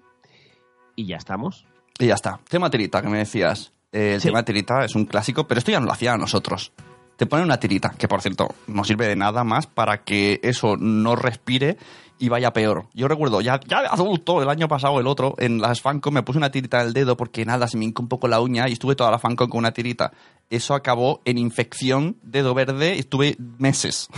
y 0.95 1.05
ya 1.07 1.17
estamos. 1.17 1.67
Y 1.99 2.07
ya 2.07 2.13
está. 2.13 2.39
Tema 2.47 2.69
tirita, 2.69 3.01
que 3.01 3.09
me 3.09 3.17
decías. 3.17 3.74
Eh, 3.95 4.15
el 4.15 4.21
Sí. 4.21 4.27
tema 4.27 4.43
tirita 4.43 4.83
es 4.83 4.93
un 4.95 5.05
clásico, 5.05 5.47
pero 5.47 5.59
esto 5.59 5.71
ya 5.71 5.79
no 5.79 5.85
lo 5.85 5.91
hacían 5.93 6.19
nosotros. 6.19 6.71
Te 7.15 7.25
ponen 7.25 7.45
una 7.45 7.59
tirita, 7.59 7.91
que 7.97 8.07
por 8.09 8.21
cierto 8.21 8.49
no 8.67 8.83
sirve 8.83 9.07
de 9.07 9.15
nada 9.15 9.43
más 9.45 9.67
para 9.67 10.03
que 10.03 10.41
eso 10.43 10.75
no 10.77 11.15
respire 11.15 11.77
y 12.19 12.27
vaya 12.29 12.51
peor. 12.51 12.87
Yo 12.93 13.07
recuerdo, 13.07 13.39
ya, 13.39 13.59
ya 13.65 13.81
de 13.83 13.87
adulto, 13.87 14.41
el 14.41 14.49
año 14.49 14.67
pasado, 14.67 14.99
el 14.99 15.07
otro, 15.07 15.35
en 15.37 15.61
las 15.61 15.79
Fancom 15.81 16.13
me 16.13 16.23
puse 16.23 16.37
una 16.37 16.51
tirita 16.51 16.81
en 16.81 16.87
el 16.87 16.93
dedo 16.93 17.15
porque 17.15 17.45
nada, 17.45 17.67
se 17.69 17.77
me 17.77 17.85
hincó 17.85 18.01
un 18.01 18.09
poco 18.09 18.27
la 18.27 18.41
uña 18.41 18.67
y 18.67 18.73
estuve 18.73 18.95
toda 18.95 19.11
la 19.11 19.19
Fancom 19.19 19.49
con 19.49 19.59
una 19.59 19.71
tirita. 19.71 20.11
Eso 20.49 20.73
acabó 20.75 21.21
en 21.23 21.37
infección, 21.37 22.17
dedo 22.21 22.53
verde, 22.53 22.95
y 22.97 22.99
estuve 22.99 23.37
meses. 23.39 24.09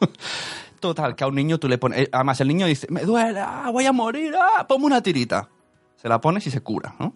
Total, 0.80 1.14
que 1.14 1.24
a 1.24 1.26
un 1.26 1.34
niño 1.34 1.58
tú 1.58 1.68
le 1.68 1.78
pones. 1.78 1.98
eh, 2.00 2.08
Además, 2.10 2.40
el 2.40 2.48
niño 2.48 2.66
dice: 2.66 2.86
Me 2.90 3.02
duele, 3.02 3.40
ah, 3.40 3.68
voy 3.70 3.84
a 3.86 3.92
morir, 3.92 4.34
ah, 4.36 4.66
ponme 4.66 4.86
una 4.86 5.02
tirita. 5.02 5.48
Se 5.96 6.08
la 6.08 6.20
pones 6.20 6.46
y 6.46 6.50
se 6.50 6.62
cura, 6.62 6.94
¿no? 6.98 7.14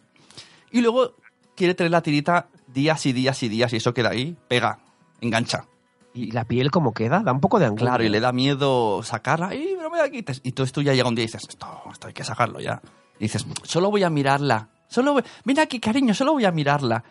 Y 0.70 0.82
luego 0.82 1.14
quiere 1.54 1.74
tener 1.74 1.90
la 1.90 2.02
tirita 2.02 2.48
días 2.66 3.06
y 3.06 3.12
días 3.12 3.42
y 3.42 3.48
días 3.48 3.72
y 3.72 3.76
eso 3.76 3.94
queda 3.94 4.10
ahí, 4.10 4.36
pega, 4.48 4.78
engancha. 5.20 5.66
¿Y 6.12 6.30
la 6.30 6.44
piel 6.44 6.70
cómo 6.70 6.92
queda? 6.92 7.20
Da 7.24 7.32
un 7.32 7.40
poco 7.40 7.58
de 7.58 7.66
angustia. 7.66 7.88
Claro, 7.88 8.04
y 8.04 8.08
le 8.08 8.20
da 8.20 8.32
miedo 8.32 9.02
sacarla. 9.02 9.54
¡Y 9.54 9.76
no 9.80 9.90
me 9.90 9.98
la 9.98 10.08
quites! 10.08 10.40
Y 10.44 10.50
entonces 10.50 10.72
tú 10.72 10.80
ya 10.80 10.94
llega 10.94 11.08
un 11.08 11.16
día 11.16 11.24
y 11.24 11.26
dices: 11.26 11.42
Esto, 11.48 11.66
esto 11.90 12.06
hay 12.06 12.12
que 12.12 12.22
sacarlo 12.22 12.60
ya. 12.60 12.80
Y 13.18 13.24
dices: 13.24 13.44
Solo 13.64 13.90
voy 13.90 14.04
a 14.04 14.10
mirarla. 14.10 14.68
Solo 14.86 15.14
voy... 15.14 15.24
Mira 15.44 15.64
aquí, 15.64 15.80
cariño, 15.80 16.14
solo 16.14 16.34
voy 16.34 16.44
a 16.44 16.52
mirarla. 16.52 17.02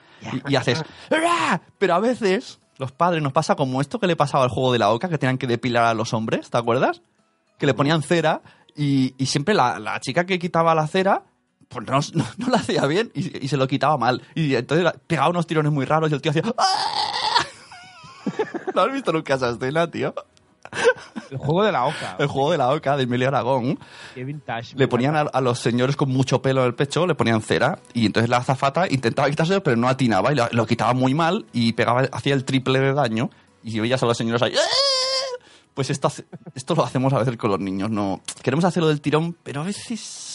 Y, 0.47 0.53
y 0.53 0.55
haces... 0.55 0.81
Pero 1.77 1.95
a 1.95 1.99
veces, 1.99 2.59
los 2.77 2.93
padres 2.93 3.21
nos 3.21 3.33
pasa 3.33 3.55
como 3.55 3.81
esto 3.81 3.99
que 3.99 4.07
le 4.07 4.15
pasaba 4.15 4.45
al 4.45 4.49
juego 4.49 4.71
de 4.71 4.79
la 4.79 4.89
oca, 4.91 5.09
que 5.09 5.17
tenían 5.17 5.37
que 5.37 5.47
depilar 5.47 5.83
a 5.83 5.93
los 5.93 6.13
hombres, 6.13 6.49
¿te 6.49 6.57
acuerdas? 6.57 7.01
Que 7.57 7.65
le 7.65 7.73
ponían 7.73 8.01
cera 8.01 8.41
y, 8.73 9.15
y 9.17 9.25
siempre 9.25 9.53
la, 9.53 9.79
la 9.79 9.99
chica 9.99 10.25
que 10.25 10.39
quitaba 10.39 10.73
la 10.75 10.87
cera 10.87 11.23
pues 11.73 11.85
no, 11.87 11.99
no, 12.23 12.25
no 12.37 12.47
la 12.49 12.57
hacía 12.57 12.85
bien 12.85 13.11
y, 13.13 13.45
y 13.45 13.47
se 13.47 13.57
lo 13.57 13.67
quitaba 13.67 13.97
mal. 13.97 14.21
Y 14.35 14.55
entonces 14.55 14.91
pegaba 15.07 15.29
unos 15.29 15.47
tirones 15.47 15.71
muy 15.71 15.85
raros 15.85 16.11
y 16.11 16.13
el 16.13 16.21
tío 16.21 16.31
hacía... 16.31 16.43
"¡Ah!". 16.57 17.45
¿No 18.75 18.81
has 18.81 18.91
visto 18.91 19.11
nunca 19.11 19.35
esa 19.35 19.49
escena, 19.49 19.89
tío? 19.89 20.13
El 21.29 21.37
juego 21.37 21.63
de 21.63 21.71
la 21.71 21.85
oca. 21.85 22.15
El 22.17 22.27
juego 22.27 22.51
de 22.51 22.57
la 22.57 22.71
oca 22.71 22.97
de 22.97 23.03
Emilio 23.03 23.27
Aragón. 23.27 23.77
Qué 24.15 24.23
vintage. 24.23 24.75
Le 24.75 24.87
ponían 24.87 25.15
a, 25.15 25.21
a 25.21 25.41
los 25.41 25.59
señores 25.59 25.95
con 25.95 26.09
mucho 26.09 26.41
pelo 26.41 26.61
en 26.61 26.67
el 26.67 26.75
pecho, 26.75 27.05
le 27.05 27.13
ponían 27.15 27.41
cera 27.41 27.79
y 27.93 28.05
entonces 28.07 28.29
la 28.29 28.37
azafata 28.37 28.87
intentaba 28.89 29.29
quitárselo 29.29 29.61
pero 29.61 29.77
no 29.77 29.87
atinaba 29.87 30.31
y 30.31 30.35
lo, 30.35 30.47
lo 30.51 30.65
quitaba 30.65 30.93
muy 30.93 31.13
mal 31.13 31.45
y 31.53 31.73
pegaba, 31.73 32.01
hacía 32.11 32.33
el 32.33 32.43
triple 32.45 32.79
de 32.79 32.93
daño 32.93 33.29
y 33.63 33.79
veías 33.79 34.01
a 34.01 34.05
los 34.07 34.17
señores 34.17 34.41
ahí... 34.41 34.53
"¡Ah!". 34.55 34.59
Pues 35.75 35.89
esto, 35.89 36.11
esto 36.53 36.75
lo 36.75 36.83
hacemos 36.85 37.13
a 37.13 37.19
veces 37.19 37.35
con 37.35 37.49
los 37.49 37.59
niños, 37.59 37.89
no... 37.89 38.21
Queremos 38.43 38.63
hacerlo 38.63 38.89
del 38.89 39.01
tirón, 39.01 39.35
pero 39.41 39.61
a 39.61 39.63
veces... 39.63 40.32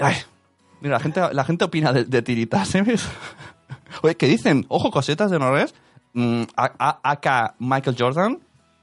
Ay, 0.00 0.16
mira, 0.80 0.94
la 0.94 1.00
gente, 1.00 1.20
la 1.32 1.44
gente 1.44 1.64
opina 1.64 1.92
de, 1.92 2.04
de 2.04 2.22
tiritas, 2.22 2.74
¿eh? 2.74 2.84
Oye, 4.02 4.16
¿qué 4.16 4.26
dicen? 4.26 4.64
Ojo, 4.68 4.90
cosetas 4.90 5.30
de 5.30 5.38
Norres. 5.38 5.74
Mm, 6.12 6.42
acá 6.56 7.54
Michael 7.60 7.94
Jordan 7.98 8.38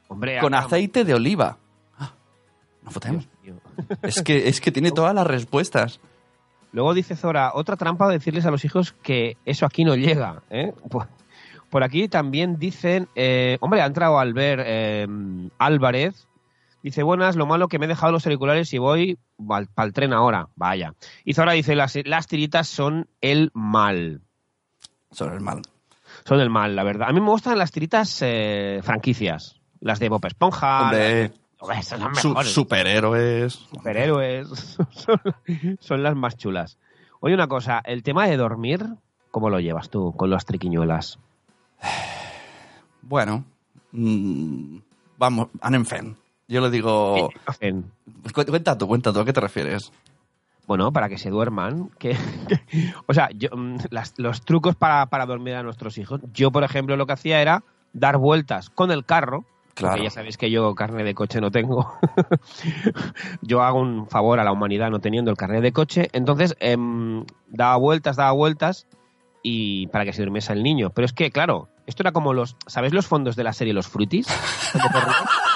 Hombre, 0.07 0.39
con 0.39 0.53
acá- 0.53 0.65
aceite 0.65 1.03
de 1.03 1.13
oliva. 1.13 1.57
Ah, 2.00 2.13
No 2.83 2.91
fotemos. 2.91 3.27
Es 4.01 4.21
que, 4.24 4.47
es 4.50 4.59
que 4.62 4.71
tiene 4.71 4.91
todas 4.91 5.13
las 5.13 5.27
respuestas. 5.27 6.00
Luego 6.71 6.93
dice 6.93 7.15
Zora, 7.15 7.51
otra 7.53 7.75
trampa 7.77 8.07
de 8.07 8.13
decirles 8.15 8.45
a 8.45 8.51
los 8.51 8.65
hijos 8.65 8.93
que 9.03 9.38
eso 9.45 9.65
aquí 9.65 9.83
no 9.86 9.95
llega. 9.95 10.41
¿eh? 10.50 10.74
Por, 10.89 11.07
por 11.69 11.83
aquí 11.83 12.07
también 12.07 12.57
dicen, 12.59 13.07
eh, 13.15 13.57
hombre, 13.62 13.81
ha 13.81 13.86
entrado 13.86 14.19
Albert 14.19 14.63
eh, 14.65 15.07
Álvarez. 15.59 16.26
Dice, 16.88 17.03
buenas, 17.03 17.36
lo 17.36 17.46
malo 17.46 17.67
que 17.67 17.79
me 17.79 17.86
he 17.86 17.89
dejado 17.89 18.13
los 18.13 18.25
auriculares 18.25 18.74
y 18.74 18.77
voy 18.77 19.20
para 19.46 19.65
el 19.86 19.91
tren 19.91 20.13
ahora. 20.13 20.48
Vaya. 20.56 20.94
Y 21.25 21.34
Zora 21.34 21.51
dice, 21.51 21.75
las, 21.75 21.98
las 22.06 22.27
tiritas 22.27 22.70
son 22.70 23.10
el 23.20 23.51
mal. 23.53 24.22
Sobre 25.12 25.36
el 25.36 25.41
mal. 25.41 25.63
Son 26.24 26.39
el 26.39 26.50
mal, 26.50 26.77
la 26.77 26.84
verdad. 26.84 27.10
A 27.10 27.12
mí 27.12 27.20
me 27.20 27.29
gustan 27.29 27.58
las 27.58 27.74
tiritas 27.74 28.22
eh, 28.22 28.79
franquicias. 28.84 29.60
Las 29.82 30.00
de 30.00 30.08
Bob 30.08 30.25
Esponja. 30.27 30.84
Hombre, 30.84 31.34
Hombre, 31.60 31.84
son 31.84 32.10
mejores. 32.10 32.53
superhéroes. 32.53 33.51
superhéroes 33.53 34.48
son, 34.91 35.20
son 35.82 36.03
las 36.03 36.15
más 36.15 36.38
chulas. 36.38 36.77
Oye, 37.20 37.34
una 37.34 37.48
cosa, 37.50 37.82
el 37.84 38.01
tema 38.01 38.27
de 38.27 38.38
dormir, 38.38 38.86
¿cómo 39.29 39.50
lo 39.50 39.60
llevas 39.60 39.89
tú 39.89 40.15
con 40.15 40.29
las 40.29 40.46
triquiñuelas? 40.46 41.20
Bueno, 43.01 43.44
mm, 43.94 44.77
vamos, 45.17 45.48
Anenfen. 45.62 46.17
Yo 46.47 46.61
le 46.61 46.69
digo. 46.69 47.29
Cuenta 48.33 48.77
tú, 48.77 48.87
cuenta 48.87 49.11
tú, 49.13 49.19
¿a 49.19 49.25
qué 49.25 49.33
te 49.33 49.41
refieres? 49.41 49.91
Bueno, 50.65 50.91
para 50.91 51.09
que 51.09 51.17
se 51.17 51.29
duerman. 51.29 51.89
Que, 51.99 52.15
o 53.07 53.13
sea, 53.13 53.29
yo, 53.33 53.49
mm, 53.55 53.77
las- 53.89 54.13
los 54.17 54.41
trucos 54.43 54.75
para, 54.75 55.05
para 55.07 55.25
dormir 55.25 55.55
a 55.55 55.63
nuestros 55.63 55.97
hijos. 55.97 56.21
Yo, 56.33 56.51
por 56.51 56.63
ejemplo, 56.63 56.95
lo 56.97 57.05
que 57.05 57.13
hacía 57.13 57.41
era 57.41 57.63
dar 57.93 58.17
vueltas 58.17 58.69
con 58.69 58.91
el 58.91 59.05
carro 59.05 59.45
Claro. 59.73 60.01
Ya 60.01 60.09
sabéis 60.09 60.37
que 60.37 60.49
yo 60.49 60.73
carne 60.73 61.03
de 61.03 61.13
coche 61.13 61.39
no 61.39 61.51
tengo. 61.51 61.93
yo 63.43 63.61
hago 63.61 63.79
un 63.79 64.07
favor 64.07 64.39
a 64.39 64.43
la 64.43 64.51
humanidad 64.51 64.89
no 64.89 64.97
teniendo 64.97 65.29
el 65.29 65.37
carnet 65.37 65.61
de 65.61 65.71
coche. 65.71 66.09
Entonces, 66.13 66.55
em, 66.59 67.23
daba 67.47 67.75
vueltas, 67.77 68.15
daba 68.15 68.31
vueltas 68.31 68.87
y 69.43 69.85
para 69.87 70.03
que 70.03 70.13
se 70.13 70.23
durmiese 70.23 70.51
el 70.53 70.63
niño. 70.63 70.89
Pero 70.89 71.05
es 71.05 71.13
que, 71.13 71.29
claro, 71.29 71.69
esto 71.85 72.01
era 72.01 72.11
como 72.11 72.33
los. 72.33 72.55
¿Sabéis 72.65 72.91
los 72.91 73.05
fondos 73.05 73.35
de 73.35 73.43
la 73.43 73.53
serie 73.53 73.71
Los 73.71 73.87
Fruitis? 73.87 74.25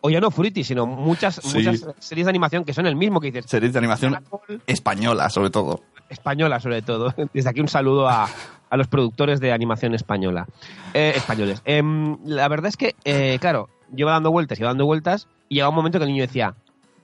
o 0.00 0.10
ya 0.10 0.20
no 0.20 0.30
Fruitis, 0.30 0.66
sino 0.66 0.86
muchas, 0.86 1.36
Sí. 1.36 1.58
muchas 1.58 1.86
series 1.98 2.26
de 2.26 2.30
animación 2.30 2.64
que 2.64 2.72
son 2.74 2.86
el 2.86 2.96
mismo 2.96 3.20
que 3.20 3.30
dices. 3.30 3.50
Series 3.50 3.72
de 3.72 3.78
animación 3.78 4.12
Caracol, 4.14 4.62
española, 4.66 5.30
sobre 5.30 5.50
todo. 5.50 5.82
española 6.08 6.60
sobre 6.60 6.82
todo. 6.82 7.14
Desde 7.34 7.50
aquí 7.50 7.60
un 7.60 7.68
saludo 7.68 8.08
a, 8.08 8.28
a 8.70 8.76
los 8.76 8.86
productores 8.88 9.40
de 9.40 9.52
animación 9.52 9.94
española. 9.94 10.46
Eh, 10.94 11.12
españoles. 11.16 11.62
Em, 11.64 12.18
la 12.24 12.48
verdad 12.48 12.68
es 12.68 12.76
que, 12.76 12.94
eh, 13.04 13.38
claro, 13.40 13.68
yo 13.90 14.04
iba 14.04 14.12
dando 14.12 14.30
vueltas, 14.30 14.58
iba 14.60 14.68
dando 14.68 14.84
vueltas 14.86 15.28
y 15.48 15.56
llegaba 15.56 15.70
un 15.70 15.76
momento 15.76 15.98
que 15.98 16.04
el 16.04 16.10
niño 16.12 16.22
decía, 16.22 16.54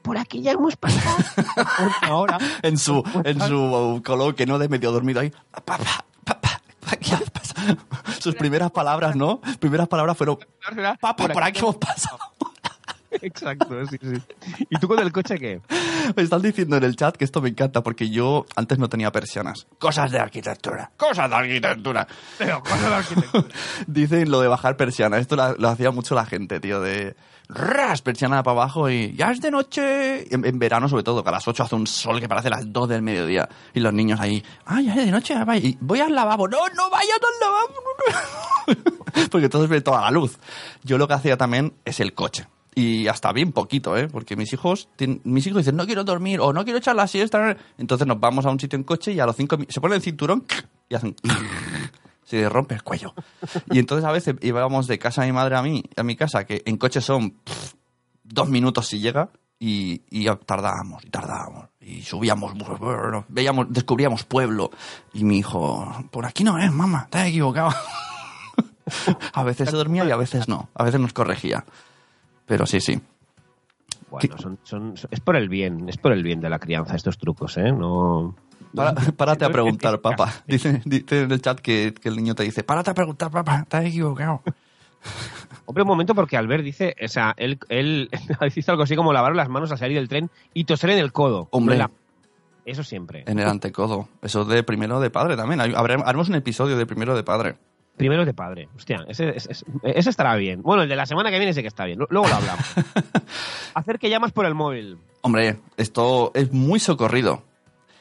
por 0.03 0.19
aquí 0.19 0.43
ya 0.43 0.53
hemos 0.53 0.77
pasado. 0.77 1.17
Ahora. 2.03 2.39
En 2.63 2.77
su, 2.79 3.03
en 3.25 3.41
su 3.41 4.03
coloque, 4.05 4.45
¿no? 4.47 4.59
De 4.59 4.69
medio 4.69 4.93
dormido 4.93 5.21
ahí. 5.21 5.33
Papá, 5.51 5.79
papá, 6.25 6.61
¿qué 7.01 7.15
has 7.15 7.31
pasado? 7.31 7.77
Sus 8.21 8.35
primeras 8.35 8.71
palabras, 8.71 9.17
¿no? 9.17 9.41
Primeras 9.59 9.89
palabras 9.89 10.17
fueron, 10.17 10.39
papá, 11.01 11.29
por 11.29 11.43
aquí 11.43 11.61
hemos 11.61 11.77
pasado. 11.77 12.19
Exacto, 13.23 13.87
sí, 13.87 13.99
sí. 14.01 14.67
¿Y 14.71 14.79
tú 14.79 14.89
con 14.89 14.99
el 14.99 15.13
coche 15.13 15.39
qué? 15.39 15.61
Me 16.17 16.23
están 16.23 16.43
diciendo 16.43 16.77
en 16.77 16.85
el 16.85 16.97
chat 16.97 17.17
que 17.17 17.25
esto 17.25 17.41
me 17.41 17.49
encanta 17.49 17.83
porque 17.83 18.11
yo 18.11 18.47
antes 18.57 18.79
no 18.79 18.89
tenía 18.89 19.11
persianas. 19.13 19.67
Cosas 19.79 20.11
de 20.11 20.19
arquitectura. 20.19 20.91
Cosas 20.97 21.31
de 21.31 21.37
arquitectura. 21.37 22.07
Pero, 22.39 22.63
cosa 22.63 22.89
de 22.89 22.95
arquitectura. 22.95 23.45
Dicen 23.87 24.31
lo 24.31 24.41
de 24.41 24.49
bajar 24.49 24.77
persiana. 24.77 25.19
Esto 25.19 25.37
lo, 25.37 25.69
hacía 25.69 25.91
mucho 25.91 26.15
la 26.15 26.27
gente, 26.27 26.61
tío, 26.61 26.81
de 26.81 27.17
ras, 27.49 28.03
persiana 28.03 28.43
para 28.43 28.63
abajo 28.63 28.89
y 28.89 29.15
ya 29.15 29.31
es 29.31 29.41
de 29.41 29.51
noche. 29.51 30.35
En, 30.35 30.45
en 30.45 30.59
verano, 30.59 30.89
sobre 30.89 31.03
todo, 31.03 31.23
que 31.23 31.29
a 31.29 31.33
las 31.33 31.47
8 31.47 31.63
hace 31.63 31.75
un 31.75 31.87
sol 31.87 32.21
que 32.21 32.29
parece 32.29 32.51
las 32.51 32.73
2 32.73 32.89
del 32.89 33.03
mediodía. 33.03 33.49
Y 33.73 33.81
los 33.81 33.93
niños 33.93 34.21
ahí, 34.21 34.43
ah, 34.67 34.81
ya 34.81 34.95
es 34.95 35.05
de 35.05 35.11
noche, 35.11 35.35
y 35.63 35.77
voy 35.81 36.01
al 36.01 36.15
lavabo. 36.15 36.49
No, 36.49 36.59
no 36.75 36.91
vayas 36.91 37.19
al 37.23 37.41
lavabo. 37.41 37.75
no, 37.75 38.75
no". 38.95 39.05
Porque 39.31 39.47
entonces 39.47 39.71
ve 39.71 39.81
toda 39.81 40.01
la 40.01 40.11
luz. 40.11 40.39
Yo 40.83 40.99
lo 40.99 41.07
que 41.07 41.15
hacía 41.15 41.37
también 41.37 41.75
es 41.85 42.01
el 42.01 42.15
coche. 42.15 42.47
Y 42.75 43.07
hasta 43.07 43.33
bien 43.33 43.53
poquito, 43.53 43.97
¿eh? 43.97 44.09
Porque 44.09 44.37
mis 44.37 44.53
hijos, 44.53 44.89
mis 45.25 45.47
hijos 45.47 45.59
dicen, 45.59 45.77
no 45.77 45.87
quiero 45.87 46.05
dormir 46.05 46.41
o 46.41 46.53
no 46.53 46.65
quiero 46.65 46.79
echar 46.79 46.97
la 46.97 47.07
siesta. 47.07 47.57
Entonces 47.79 48.07
nos 48.07 48.19
vamos 48.19 48.47
a 48.47 48.51
un 48.51 48.59
sitio 48.59 48.77
en 48.77 48.85
coche 48.85 49.13
y 49.13 49.21
a 49.21 49.27
los 49.27 49.37
cinco 49.37 49.57
se 49.69 49.81
ponen 49.81 49.97
el 49.97 50.03
cinturón 50.03 50.45
y 50.89 50.95
hacen... 50.95 51.15
Se 52.25 52.39
le 52.39 52.49
rompe 52.49 52.75
el 52.75 52.83
cuello. 52.83 53.13
Y 53.71 53.79
entonces 53.79 54.03
a 54.07 54.11
veces 54.11 54.37
íbamos 54.41 54.87
de 54.87 54.99
casa 54.99 55.21
de 55.21 55.27
mi 55.27 55.35
madre 55.35 55.57
a 55.57 55.63
mí, 55.63 55.85
a 55.95 56.03
mi 56.03 56.17
casa, 56.17 56.47
que 56.47 56.63
en 56.65 56.79
coche 56.79 57.03
son 57.03 57.35
dos 58.23 58.49
minutos 58.49 58.87
si 58.87 58.99
llega, 58.99 59.29
y, 59.59 60.03
y 60.11 60.27
tardábamos, 60.47 61.05
y 61.05 61.11
tardábamos. 61.11 61.69
Y 61.81 62.03
subíamos, 62.03 62.53
veíamos, 63.29 63.67
descubríamos 63.71 64.25
pueblo. 64.25 64.71
Y 65.13 65.25
mi 65.25 65.39
hijo, 65.39 65.87
por 66.11 66.27
aquí 66.27 66.45
no 66.45 66.59
es, 66.59 66.73
mamá, 66.73 67.09
te 67.11 67.19
has 67.19 67.29
equivocado. 67.29 67.71
a 69.33 69.43
veces 69.43 69.71
se 69.71 69.77
dormía 69.77 70.05
y 70.05 70.11
a 70.11 70.17
veces 70.17 70.49
no. 70.49 70.69
A 70.75 70.85
veces 70.85 71.01
nos 71.01 71.13
corregía. 71.13 71.65
Pero 72.47 72.67
sí, 72.67 72.81
sí. 72.81 73.01
Bueno, 74.11 74.39
son, 74.39 74.59
son- 74.63 74.97
son- 74.97 75.09
es 75.11 75.21
por 75.21 75.37
el 75.37 75.49
bien, 75.49 75.89
es 75.89 75.97
por 75.97 76.13
el 76.13 76.23
bien 76.23 76.41
de 76.41 76.49
la 76.51 76.59
crianza 76.59 76.95
estos 76.95 77.19
trucos, 77.19 77.57
¿eh? 77.57 77.73
No... 77.73 78.35
Para- 78.75 78.93
párate 78.95 79.45
a 79.45 79.51
preguntar, 79.51 80.01
papá. 80.01 80.33
Dice, 80.47 80.83
dice 80.85 81.23
en 81.23 81.31
el 81.33 81.41
chat 81.41 81.61
que, 81.61 81.95
que 82.01 82.09
el 82.09 82.17
niño 82.17 82.35
te 82.35 82.43
dice, 82.43 82.65
párate 82.65 82.91
a 82.91 82.95
preguntar, 82.95 83.31
papá, 83.31 83.65
te 83.69 83.77
has 83.77 83.85
equivocado. 83.87 84.43
Hombre, 85.67 85.83
un 85.83 85.89
momento, 85.89 86.15
porque 86.15 86.37
Albert 86.37 86.63
dice, 86.65 86.95
o 87.03 87.09
sea, 87.09 87.35
él, 87.37 87.59
él 87.69 88.11
dice 88.55 88.71
algo 88.71 88.83
así 88.83 88.97
como 88.97 89.13
lavar 89.13 89.35
las 89.35 89.49
manos 89.49 89.71
al 89.73 89.79
salir 89.79 89.97
del 89.97 90.09
tren 90.09 90.31
y 90.53 90.65
toser 90.65 90.91
en 90.91 90.99
el 90.99 91.13
codo. 91.13 91.49
Hombre. 91.53 91.79
La- 91.79 91.91
Eso 92.65 92.83
siempre. 92.83 93.25
En 93.27 93.39
el 93.39 93.49
antecodo. 93.49 94.09
Eso 94.23 94.45
de 94.45 94.63
primero 94.63 95.01
de 95.01 95.11
padre 95.11 95.37
también. 95.37 95.61
Haremos 95.61 96.29
un 96.29 96.35
episodio 96.35 96.77
de 96.77 96.87
primero 96.87 97.15
de 97.17 97.23
padre. 97.23 97.57
Primero 97.97 98.25
de 98.25 98.35
padre. 98.35 98.69
Hostia, 98.77 99.05
ese, 99.09 99.31
ese- 99.37 99.53
ese- 99.53 99.65
ese 99.85 100.11
estará 100.11 100.35
bien. 100.37 100.63
Bueno, 100.63 100.83
el 100.83 100.89
de 100.89 100.97
la 100.97 101.07
semana 101.07 101.31
que 101.31 101.39
viene 101.39 101.53
sí 101.55 101.63
que 101.63 101.69
está 101.69 101.85
bien. 101.85 101.99
Luego 102.09 102.27
lo 102.29 102.35
hablamos. 102.35 102.65
Hacer 103.75 103.99
que 103.99 104.11
llamas 104.11 104.33
por 104.33 104.47
el 104.47 104.55
móvil. 104.55 104.99
Hombre, 105.23 105.59
esto 105.77 106.33
es 106.35 106.53
muy 106.53 106.81
socorrido. 106.81 107.43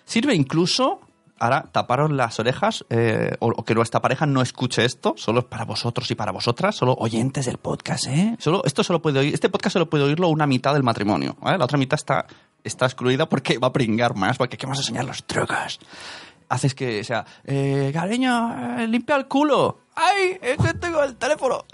Sirve 0.05 0.35
incluso, 0.35 0.99
ahora, 1.39 1.65
taparos 1.71 2.11
las 2.11 2.39
orejas 2.39 2.85
eh, 2.89 3.31
o, 3.39 3.47
o 3.55 3.63
que 3.63 3.73
nuestra 3.75 4.01
pareja 4.01 4.25
no 4.25 4.41
escuche 4.41 4.83
esto, 4.83 5.13
solo 5.15 5.39
es 5.39 5.45
para 5.45 5.63
vosotros 5.65 6.09
y 6.11 6.15
para 6.15 6.31
vosotras, 6.31 6.75
solo 6.75 6.93
oyentes 6.97 7.45
del 7.45 7.57
podcast, 7.57 8.07
¿eh? 8.07 8.35
Solo, 8.39 8.63
esto 8.65 8.83
solo 8.83 9.01
puede 9.01 9.19
oír, 9.19 9.33
este 9.33 9.49
podcast 9.49 9.73
solo 9.73 9.89
puede 9.89 10.03
oírlo 10.03 10.27
una 10.27 10.45
mitad 10.47 10.73
del 10.73 10.83
matrimonio, 10.83 11.37
¿vale? 11.39 11.57
La 11.57 11.65
otra 11.65 11.77
mitad 11.77 11.95
está, 11.95 12.25
está 12.63 12.85
excluida 12.85 13.29
porque 13.29 13.57
va 13.59 13.67
a 13.67 13.73
pringar 13.73 14.15
más, 14.15 14.37
porque 14.37 14.55
aquí 14.55 14.65
vamos 14.65 14.79
a 14.79 14.81
enseñar 14.81 15.05
los 15.05 15.23
trucos. 15.23 15.79
Haces 16.53 16.75
que, 16.75 17.01
o 17.01 17.03
sea, 17.03 17.25
eh, 17.45 17.89
cariño, 17.91 18.77
eh, 18.79 18.87
limpia 18.87 19.15
el 19.15 19.27
culo. 19.27 19.79
¡Ay! 19.95 20.37
Es 20.39 20.57
que 20.57 20.73
tengo 20.75 21.01
el 21.01 21.15
teléfono. 21.15 21.65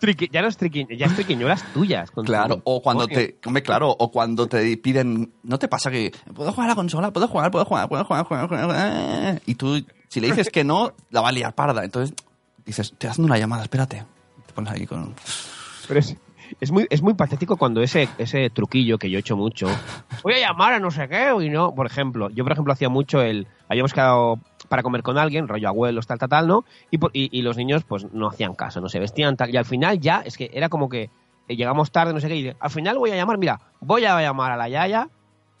Triqui- 0.00 0.28
ya 0.30 0.42
no 0.42 0.48
es 0.48 0.56
triqui, 0.56 0.86
ya 0.96 1.06
es 1.06 1.14
triquiñuelas 1.14 1.62
tuyas. 1.72 2.10
con 2.10 2.24
tu- 2.24 2.32
Claro, 2.32 2.60
o 2.64 2.82
cuando 2.82 3.06
te, 3.06 3.38
hombre, 3.46 3.62
claro, 3.62 3.94
o 3.98 4.10
cuando 4.10 4.46
te 4.46 4.76
piden, 4.76 5.32
¿no 5.42 5.58
te 5.58 5.68
pasa 5.68 5.90
que 5.90 6.12
puedo 6.34 6.52
jugar 6.52 6.66
a 6.68 6.72
la 6.72 6.74
consola, 6.76 7.10
puedo 7.12 7.28
jugar, 7.28 7.50
puedo 7.50 7.64
jugar, 7.64 7.88
puedo 7.88 8.04
jugar, 8.04 8.24
jugar, 8.26 8.48
jugar, 8.48 8.64
jugar? 8.66 9.42
y 9.46 9.54
tú 9.54 9.84
si 10.08 10.20
le 10.20 10.28
dices 10.28 10.50
que 10.50 10.64
no, 10.64 10.92
la 11.10 11.20
va 11.22 11.28
a 11.30 11.32
liar 11.32 11.54
parda, 11.54 11.84
entonces 11.84 12.14
dices, 12.66 12.92
te 12.98 13.08
hacen 13.08 13.24
una 13.24 13.38
llamada, 13.38 13.62
espérate, 13.62 14.04
te 14.46 14.52
pones 14.52 14.72
ahí 14.72 14.86
con, 14.86 15.14
Pero 15.88 16.00
es, 16.00 16.14
es 16.60 16.70
muy, 16.70 16.86
es 16.90 17.02
muy 17.02 17.14
patético 17.14 17.56
cuando 17.56 17.82
ese, 17.82 18.08
ese 18.18 18.50
truquillo 18.50 18.98
que 18.98 19.10
yo 19.10 19.18
he 19.18 19.20
hecho 19.20 19.36
mucho, 19.36 19.68
voy 20.22 20.34
a 20.34 20.40
llamar 20.40 20.74
a 20.74 20.78
no 20.78 20.90
sé 20.90 21.08
qué, 21.08 21.32
y 21.40 21.48
no, 21.48 21.74
por 21.74 21.86
ejemplo, 21.86 22.30
yo 22.30 22.44
por 22.44 22.52
ejemplo 22.52 22.72
hacía 22.72 22.88
mucho 22.88 23.20
el, 23.22 23.46
habíamos 23.68 23.92
quedado 23.92 24.38
para 24.68 24.82
comer 24.82 25.02
con 25.02 25.18
alguien, 25.18 25.48
rollo 25.48 25.68
abuelos, 25.68 26.06
tal, 26.06 26.18
tal, 26.18 26.28
tal, 26.28 26.46
¿no? 26.46 26.64
Y, 26.90 26.98
y, 27.12 27.38
y 27.38 27.42
los 27.42 27.56
niños 27.56 27.84
pues 27.84 28.12
no 28.12 28.28
hacían 28.28 28.54
caso, 28.54 28.80
no 28.80 28.88
se 28.88 28.98
vestían 28.98 29.36
tal, 29.36 29.52
y 29.52 29.56
al 29.56 29.64
final 29.64 30.00
ya, 30.00 30.22
es 30.24 30.36
que 30.36 30.50
era 30.52 30.68
como 30.68 30.88
que 30.88 31.10
eh, 31.48 31.56
llegamos 31.56 31.90
tarde, 31.90 32.12
no 32.12 32.20
sé 32.20 32.28
qué, 32.28 32.36
y 32.36 32.52
al 32.58 32.70
final 32.70 32.98
voy 32.98 33.10
a 33.10 33.16
llamar, 33.16 33.38
mira, 33.38 33.60
voy 33.80 34.04
a 34.04 34.20
llamar 34.20 34.52
a 34.52 34.56
la 34.56 34.68
yaya 34.68 35.08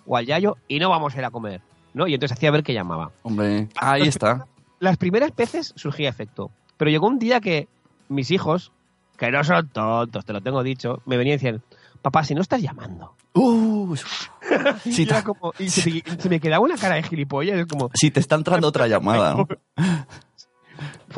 o 0.06 0.16
al 0.16 0.26
yayo 0.26 0.56
y 0.68 0.78
no 0.78 0.90
vamos 0.90 1.14
a 1.14 1.18
ir 1.18 1.24
a 1.24 1.30
comer, 1.30 1.60
¿no? 1.94 2.06
Y 2.06 2.14
entonces 2.14 2.36
hacía 2.36 2.50
ver 2.50 2.62
que 2.62 2.74
llamaba. 2.74 3.10
hombre, 3.22 3.68
ahí 3.76 4.02
está. 4.02 4.46
Las 4.78 4.96
primeras 4.96 5.34
veces 5.34 5.72
surgía 5.76 6.08
efecto, 6.08 6.50
pero 6.76 6.90
llegó 6.90 7.06
un 7.06 7.18
día 7.18 7.40
que 7.40 7.68
mis 8.08 8.30
hijos, 8.30 8.72
que 9.26 9.30
no 9.32 9.44
son 9.44 9.68
tontos, 9.68 10.24
te 10.24 10.32
lo 10.32 10.40
tengo 10.40 10.62
dicho, 10.62 11.00
me 11.06 11.16
venían 11.16 11.34
y 11.34 11.36
decían, 11.38 11.62
papá, 12.02 12.24
si 12.24 12.34
no 12.34 12.40
estás 12.42 12.60
llamando. 12.60 13.14
Uh, 13.34 13.94
si, 14.84 15.06
te, 15.06 15.22
como, 15.22 15.52
y 15.58 15.68
se, 15.68 15.90
me- 15.90 16.02
se 16.18 16.28
me 16.28 16.40
quedaba 16.40 16.64
una 16.64 16.76
cara 16.76 16.96
de 16.96 17.02
gilipollas, 17.04 17.58
es 17.58 17.66
como, 17.66 17.90
si 17.94 18.10
te 18.10 18.20
está 18.20 18.34
entrando 18.34 18.66
otra 18.68 18.88
llamada. 18.88 19.34
¿no? 19.36 19.46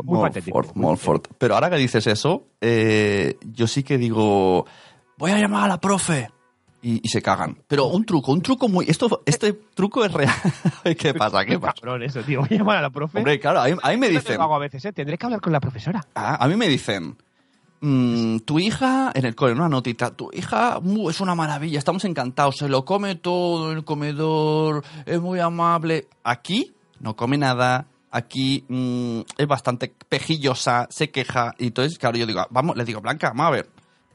muy 0.02 0.20
patético. 0.20 0.60
Pero 1.38 1.54
ahora 1.54 1.70
que 1.70 1.76
dices 1.76 2.06
eso, 2.06 2.44
eh, 2.60 3.38
yo 3.52 3.66
sí 3.66 3.82
que 3.82 3.96
digo, 3.96 4.66
voy 5.16 5.30
a 5.30 5.38
llamar 5.38 5.64
a 5.64 5.68
la 5.68 5.80
profe. 5.80 6.28
Y, 6.82 7.00
y 7.02 7.08
se 7.08 7.22
cagan. 7.22 7.56
Pero 7.66 7.86
un 7.86 8.04
truco, 8.04 8.30
un 8.30 8.42
truco 8.42 8.68
muy... 8.68 8.84
Esto, 8.86 9.22
este 9.24 9.54
truco 9.54 10.04
es 10.04 10.12
real. 10.12 10.34
¿Qué 10.98 11.14
pasa? 11.14 11.42
¿Qué 11.46 11.58
pasa? 11.58 11.72
Cabrón 11.80 12.02
eso, 12.02 12.20
tío, 12.22 12.40
voy 12.40 12.48
a 12.50 12.54
llamar 12.58 12.76
a 12.76 12.82
la 12.82 12.90
profe. 12.90 13.16
Hombre, 13.16 13.40
claro, 13.40 13.60
a 13.62 13.68
mí, 13.68 13.74
a 13.82 13.88
mí 13.90 13.96
me 13.96 14.10
dicen... 14.10 14.36
Lo 14.36 14.42
hago 14.42 14.56
a 14.56 14.58
veces, 14.58 14.84
¿eh? 14.84 14.92
Tendré 14.92 15.16
que 15.16 15.24
hablar 15.24 15.40
con 15.40 15.50
la 15.54 15.60
profesora. 15.60 16.04
Ah, 16.14 16.36
a 16.38 16.46
mí 16.46 16.56
me 16.56 16.68
dicen, 16.68 17.16
mm, 17.84 18.38
tu 18.40 18.58
hija, 18.58 19.12
en 19.14 19.26
el 19.26 19.34
cole, 19.34 19.52
una 19.52 19.68
notita, 19.68 20.10
tu 20.10 20.30
hija 20.32 20.80
es 21.10 21.20
una 21.20 21.34
maravilla, 21.34 21.78
estamos 21.78 22.04
encantados, 22.04 22.56
se 22.56 22.68
lo 22.68 22.84
come 22.84 23.14
todo 23.16 23.70
en 23.70 23.78
el 23.78 23.84
comedor, 23.84 24.82
es 25.04 25.20
muy 25.20 25.38
amable. 25.38 26.08
Aquí 26.24 26.72
no 27.00 27.14
come 27.14 27.36
nada, 27.36 27.86
aquí 28.10 28.64
mm, 28.68 29.20
es 29.36 29.46
bastante 29.46 29.92
pejillosa, 30.08 30.86
se 30.90 31.10
queja, 31.10 31.54
y 31.58 31.66
entonces, 31.66 31.98
claro, 31.98 32.16
yo 32.16 32.26
digo, 32.26 32.46
vamos, 32.50 32.76
le 32.76 32.84
digo, 32.84 33.00
Blanca, 33.02 33.28
vamos 33.28 33.46
a 33.46 33.50
ver, 33.50 33.70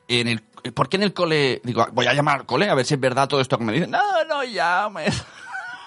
en 0.08 0.28
el, 0.28 0.42
¿por 0.74 0.90
qué 0.90 0.98
en 0.98 1.04
el 1.04 1.14
cole? 1.14 1.62
Digo, 1.64 1.86
voy 1.94 2.08
a 2.08 2.14
llamar 2.14 2.40
al 2.40 2.46
cole 2.48 2.70
a 2.70 2.74
ver 2.74 2.86
si 2.86 2.96
es 2.96 3.00
verdad 3.00 3.28
todo 3.28 3.40
esto 3.40 3.58
que 3.60 3.64
me 3.64 3.74
dicen. 3.74 3.92
No, 3.92 4.00
no 4.28 4.44
llames. 4.44 5.24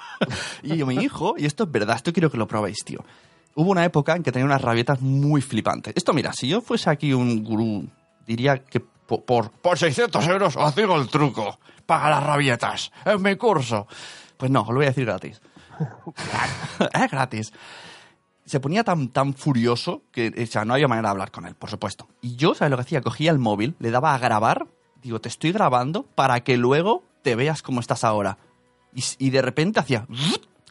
y 0.63 0.77
yo, 0.77 0.87
mi 0.87 0.95
hijo, 0.95 1.35
y 1.37 1.47
esto 1.47 1.65
es 1.65 1.73
verdad, 1.73 1.97
esto 1.97 2.13
quiero 2.13 2.31
que 2.31 2.39
lo 2.39 2.47
probéis, 2.47 2.85
tío. 2.85 3.05
Hubo 3.55 3.71
una 3.71 3.85
época 3.85 4.15
en 4.17 4.23
que 4.23 4.33
tenía 4.33 4.47
unas 4.47 4.63
rabietas 4.63 5.01
muy 5.01 5.41
flipantes. 5.43 5.93
Esto, 5.97 6.13
mira, 6.13 6.33
si 6.33 6.49
yo 6.49 6.61
fuese 6.61 6.89
aquí 6.91 7.13
un 7.13 7.45
gurú, 7.45 7.87
diría 8.27 8.59
que 8.65 8.81
po- 8.81 9.23
por, 9.25 9.51
por, 9.51 9.79
600 9.79 10.27
euros 10.29 10.57
os 10.57 10.75
digo 10.75 10.97
el 11.01 11.09
truco. 11.09 11.59
Paga 11.87 12.11
las 12.11 12.23
rabietas 12.25 12.93
en 13.05 13.21
mi 13.23 13.37
curso. 13.37 13.87
Pues 14.37 14.51
no, 14.51 14.63
os 14.63 14.69
lo 14.69 14.75
voy 14.77 14.87
a 14.87 14.89
decir 14.89 15.05
gratis. 15.05 15.41
es 16.93 17.11
gratis. 17.11 17.53
Se 18.45 18.59
ponía 18.61 18.85
tan, 18.85 19.09
tan 19.09 19.35
furioso 19.35 20.03
que, 20.11 20.33
o 20.43 20.47
sea, 20.47 20.65
no 20.65 20.75
había 20.75 20.89
manera 20.89 21.09
de 21.09 21.13
hablar 21.13 21.31
con 21.31 21.47
él, 21.47 21.55
por 21.55 21.71
supuesto. 21.71 22.09
Y 22.21 22.37
yo, 22.37 22.55
¿sabes 22.55 22.71
lo 22.71 22.77
que 22.77 22.83
hacía? 22.83 23.01
Cogía 23.01 23.31
el 23.31 23.39
móvil, 23.39 23.77
le 23.79 23.91
daba 23.91 24.15
a 24.15 24.19
grabar, 24.19 24.67
digo, 25.03 25.21
te 25.21 25.29
estoy 25.29 25.53
grabando 25.53 26.03
para 26.15 26.41
que 26.43 26.57
luego 26.57 27.05
te 27.23 27.35
veas 27.37 27.63
cómo 27.63 27.81
estás 27.81 28.03
ahora. 28.05 28.39
Y, 28.95 29.03
y 29.19 29.31
de 29.31 29.43
repente 29.43 29.79
hacía... 29.81 30.07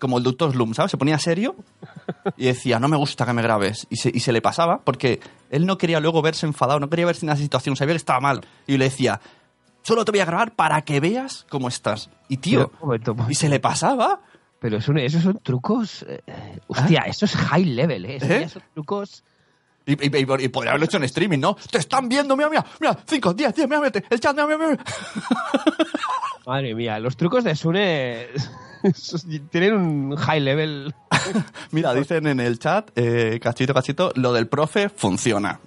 como 0.02 0.18
el 0.18 0.24
doctor 0.26 0.52
Slum, 0.52 0.74
¿sabes? 0.74 0.92
Se 0.92 0.98
ponía 0.98 1.18
serio 1.20 1.56
y 2.36 2.46
decía, 2.48 2.80
no 2.80 2.90
me 2.90 2.98
gusta 2.98 3.26
que 3.26 3.32
me 3.34 3.42
grabes. 3.42 3.88
Y 3.90 3.96
se, 3.98 4.12
y 4.14 4.20
se 4.20 4.34
le 4.34 4.42
pasaba 4.42 4.82
porque 4.84 5.20
él 5.52 5.66
no 5.66 5.78
quería 5.78 6.00
luego 6.02 6.22
verse 6.22 6.46
enfadado, 6.46 6.80
no 6.82 6.90
quería 6.90 7.06
verse 7.06 7.26
en 7.26 7.32
esa 7.32 7.42
situación, 7.42 7.76
sabía 7.78 7.94
que 7.94 7.98
estaba 7.98 8.20
mal. 8.20 8.42
Y 8.68 8.78
le 8.78 8.86
decía, 8.86 9.22
solo 9.84 10.04
te 10.04 10.12
voy 10.12 10.20
a 10.20 10.26
grabar 10.26 10.54
para 10.56 10.82
que 10.82 11.00
veas 11.00 11.46
cómo 11.50 11.68
estás. 11.68 12.10
Y 12.28 12.38
tío, 12.38 12.68
Pero, 12.68 12.72
un 12.82 12.88
momento, 12.88 13.12
un 13.12 13.18
momento. 13.18 13.32
y 13.32 13.36
se 13.36 13.48
le 13.48 13.60
pasaba. 13.60 14.20
Pero 14.60 14.78
es 14.78 14.88
un- 14.90 14.98
esos 15.00 15.24
son 15.24 15.40
trucos. 15.42 16.04
eh, 16.08 16.22
hostia, 16.68 17.02
eso 17.08 17.26
es 17.26 17.36
high 17.36 17.66
level, 17.66 18.06
¿eh? 18.06 18.16
Eso 18.18 18.26
¿Eh? 18.28 18.50
son 18.50 18.64
trucos. 18.74 19.24
Y, 19.86 19.94
y- 19.94 20.18
y- 20.18 20.44
y 20.46 20.48
podría 20.50 20.72
haberlo 20.72 20.86
hecho 20.86 20.98
en 20.98 21.04
streaming, 21.06 21.40
¿no? 21.40 21.56
Te 21.72 21.80
están 21.80 22.08
viendo, 22.08 22.36
mira, 22.38 22.50
mira, 22.50 22.66
mira, 22.80 22.98
5, 23.06 23.34
10, 23.34 23.56
10, 23.56 23.68
mira, 23.70 23.92
el 24.10 24.20
chat, 24.20 24.34
mira, 24.36 24.46
mira, 24.58 24.70
mira. 24.72 24.84
Madre 26.46 26.74
mía, 26.76 27.00
los 27.00 27.16
trucos 27.18 27.44
de 27.44 27.56
Sune 27.56 28.28
tienen 29.52 29.74
un 29.76 30.16
high 30.16 30.40
level. 30.40 30.94
Mira, 31.72 31.94
dicen 31.94 32.26
en 32.28 32.40
el 32.40 32.58
chat, 32.60 32.90
eh, 32.96 33.40
cachito, 33.42 33.74
cachito, 33.74 34.12
lo 34.16 34.34
del 34.34 34.48
profe 34.48 34.90
funciona. 34.90 35.60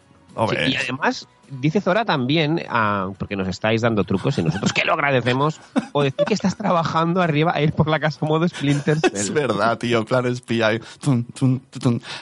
Sí, 0.51 0.57
y 0.73 0.75
además, 0.77 1.29
dice 1.49 1.81
Zora 1.81 2.05
también, 2.05 2.61
ah, 2.69 3.11
porque 3.19 3.37
nos 3.37 3.47
estáis 3.47 3.83
dando 3.83 4.03
trucos 4.03 4.37
y 4.39 4.43
nosotros 4.43 4.73
que 4.73 4.85
lo 4.85 4.95
agradecemos, 4.95 5.61
o 5.93 6.03
decir 6.03 6.25
que 6.27 6.35
estás 6.35 6.57
trabajando 6.57 7.23
arriba 7.23 7.53
a 7.55 7.63
ir 7.63 7.73
por 7.73 7.87
la 7.89 8.01
casa 8.01 8.27
modo 8.27 8.47
Splinter 8.49 8.99
es 9.13 9.27
Cell. 9.27 9.33
verdad, 9.33 9.79
tío, 9.79 10.05
claro. 10.05 10.29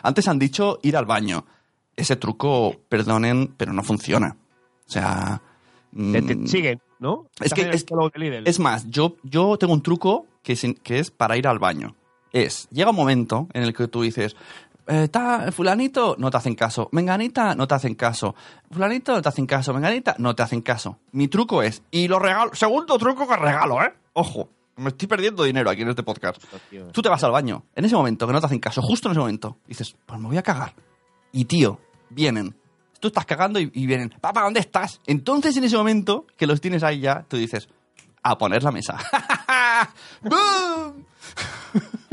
Antes 0.03 0.29
han 0.29 0.39
dicho 0.39 0.79
ir 0.83 0.95
al 0.97 1.07
baño. 1.07 1.47
Ese 1.97 2.17
truco, 2.17 2.77
perdonen, 2.89 3.55
pero 3.57 3.73
no 3.73 3.83
funciona. 3.83 4.37
O 4.87 4.91
sea... 4.91 5.41
Te, 5.95 6.23
te 6.23 6.37
mm, 6.37 6.47
siguen, 6.47 6.81
¿no? 7.01 7.27
Es 7.39 7.53
que- 7.53 7.63
es-. 7.75 7.85
Es 8.49 8.59
más, 8.59 8.89
yo, 8.89 9.17
yo 9.23 9.59
tengo 9.59 9.75
un 9.75 9.83
truco 9.83 10.27
que 10.43 10.55
es, 10.55 10.65
que 10.83 10.99
es 10.99 11.11
para 11.11 11.37
ir 11.37 11.47
al 11.47 11.59
baño. 11.59 11.95
Es, 12.33 12.67
llega 12.71 12.91
un 12.91 12.97
momento 12.97 13.47
en 13.53 13.63
el 13.65 13.75
que 13.75 13.89
tú 13.89 14.01
dices, 14.01 14.35
eh, 14.87 15.09
ta- 15.09 15.53
fulanito, 15.53 16.17
no 16.19 16.31
te 16.31 16.39
hacen 16.39 16.55
caso. 16.55 16.89
Menganita, 16.93 17.55
no 17.55 17.69
te 17.69 17.75
hacen 17.75 17.95
caso. 17.95 18.35
Fulanito, 18.71 19.13
no 19.13 19.21
te 19.21 19.29
hacen 19.29 19.45
caso. 19.45 19.75
Menganita, 19.75 20.15
no 20.19 20.35
te 20.35 20.43
hacen 20.43 20.63
caso. 20.63 20.97
Mi 21.13 21.29
truco 21.29 21.63
es, 21.63 21.83
y 21.91 22.09
lo 22.09 22.19
regalo, 22.19 22.55
segundo 22.55 22.97
truco 22.97 23.29
que 23.29 23.37
regalo, 23.37 23.83
¿eh? 23.83 23.93
Ojo, 24.15 24.49
me 24.77 24.89
estoy 24.89 25.09
perdiendo 25.09 25.45
dinero 25.45 25.69
aquí 25.69 25.83
en 25.83 25.91
este 25.91 26.03
podcast. 26.03 26.43
Tú 26.93 27.03
te 27.03 27.11
vas 27.11 27.23
al 27.23 27.33
baño, 27.33 27.65
en 27.77 27.85
ese 27.85 27.95
momento 27.95 28.27
que 28.27 28.33
no 28.33 28.41
te 28.41 28.47
hacen 28.47 28.61
caso, 28.61 28.81
justo 28.81 29.09
en 29.09 29.13
ese 29.13 29.21
momento, 29.21 29.59
dices, 29.67 29.95
pues 30.07 30.19
me 30.19 30.29
voy 30.29 30.39
a 30.39 30.43
cagar. 30.43 30.73
Y 31.33 31.47
tío, 31.47 31.81
vienen. 32.11 32.55
Tú 33.01 33.09
estás 33.09 33.27
cagando 33.27 33.59
y, 33.59 33.71
y 33.75 33.87
vienen, 33.87 34.11
papá, 34.21 34.43
¿dónde 34.43 34.61
estás? 34.61 35.01
Entonces 35.07 35.57
en 35.57 35.65
ese 35.65 35.77
momento 35.77 36.27
que 36.37 36.47
los 36.47 36.61
tienes 36.61 36.83
ahí 36.83 37.01
ya, 37.01 37.25
tú 37.27 37.37
dices, 37.37 37.69
a 38.23 38.39
poner 38.39 38.63
la 38.63 38.71
mesa. 38.71 38.99
¡Bum! 40.23 41.05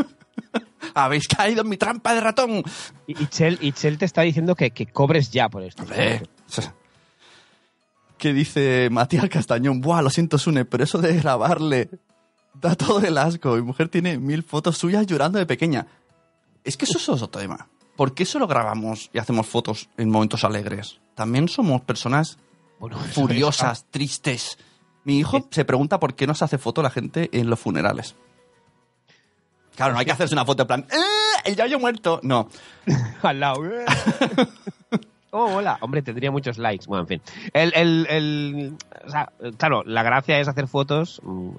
Habéis 0.95 1.27
caído 1.27 1.61
en 1.61 1.69
mi 1.69 1.77
trampa 1.77 2.13
de 2.13 2.21
ratón. 2.21 2.63
Y, 3.05 3.23
y 3.23 3.27
Chel, 3.27 3.57
y 3.61 3.71
Chel 3.73 3.97
te 3.97 4.05
está 4.05 4.21
diciendo 4.23 4.55
que, 4.55 4.71
que 4.71 4.87
cobres 4.87 5.31
ya 5.31 5.49
por 5.49 5.63
esto. 5.63 5.85
¿Qué 8.17 8.33
dice 8.33 8.89
Matías 8.91 9.29
Castañón? 9.29 9.81
Buah, 9.81 10.01
lo 10.01 10.09
siento, 10.09 10.37
Sune, 10.37 10.65
pero 10.65 10.83
eso 10.83 10.97
de 10.97 11.15
grabarle 11.17 11.89
da 12.53 12.75
todo 12.75 12.99
el 13.01 13.17
asco. 13.17 13.55
Mi 13.55 13.61
mujer 13.61 13.87
tiene 13.89 14.17
mil 14.17 14.43
fotos 14.43 14.77
suyas 14.77 15.05
llorando 15.05 15.39
de 15.39 15.45
pequeña. 15.45 15.87
Es 16.63 16.75
que 16.75 16.85
eso 16.85 16.97
es 16.97 17.09
otro 17.09 17.29
tema. 17.29 17.69
¿Por 17.99 18.13
qué 18.13 18.23
solo 18.23 18.47
grabamos 18.47 19.09
y 19.11 19.17
hacemos 19.17 19.45
fotos 19.45 19.89
en 19.97 20.09
momentos 20.09 20.45
alegres? 20.45 21.01
También 21.15 21.49
somos 21.49 21.81
personas 21.81 22.37
Bueno, 22.79 22.97
furiosas, 22.97 23.87
tristes. 23.91 24.57
Mi 25.03 25.19
hijo 25.19 25.45
se 25.51 25.65
pregunta 25.65 25.99
por 25.99 26.15
qué 26.15 26.25
no 26.25 26.33
se 26.33 26.45
hace 26.45 26.57
foto 26.57 26.81
la 26.81 26.91
gente 26.91 27.27
en 27.33 27.49
los 27.49 27.59
funerales. 27.59 28.15
Claro, 29.75 29.91
no 29.91 29.99
hay 29.99 30.05
que 30.05 30.13
hacerse 30.13 30.33
una 30.33 30.45
foto 30.45 30.63
en 30.63 30.67
plan, 30.67 30.85
¡eh! 30.89 31.41
El 31.43 31.57
yayo 31.57 31.77
muerto. 31.77 32.21
No. 32.23 32.47
al 33.21 33.39
lado. 33.41 33.63
Oh, 35.31 35.57
hola. 35.57 35.77
Hombre, 35.81 36.01
tendría 36.01 36.31
muchos 36.31 36.57
likes. 36.57 36.85
Bueno, 36.87 37.01
en 37.03 37.07
fin. 37.07 37.21
El, 37.53 37.73
el, 37.75 38.07
el- 38.09 38.75
o 39.05 39.09
sea, 39.11 39.29
claro, 39.57 39.83
la 39.85 40.03
gracia 40.03 40.39
es 40.39 40.47
hacer 40.47 40.67
fotos 40.69 41.19
mm, 41.21 41.49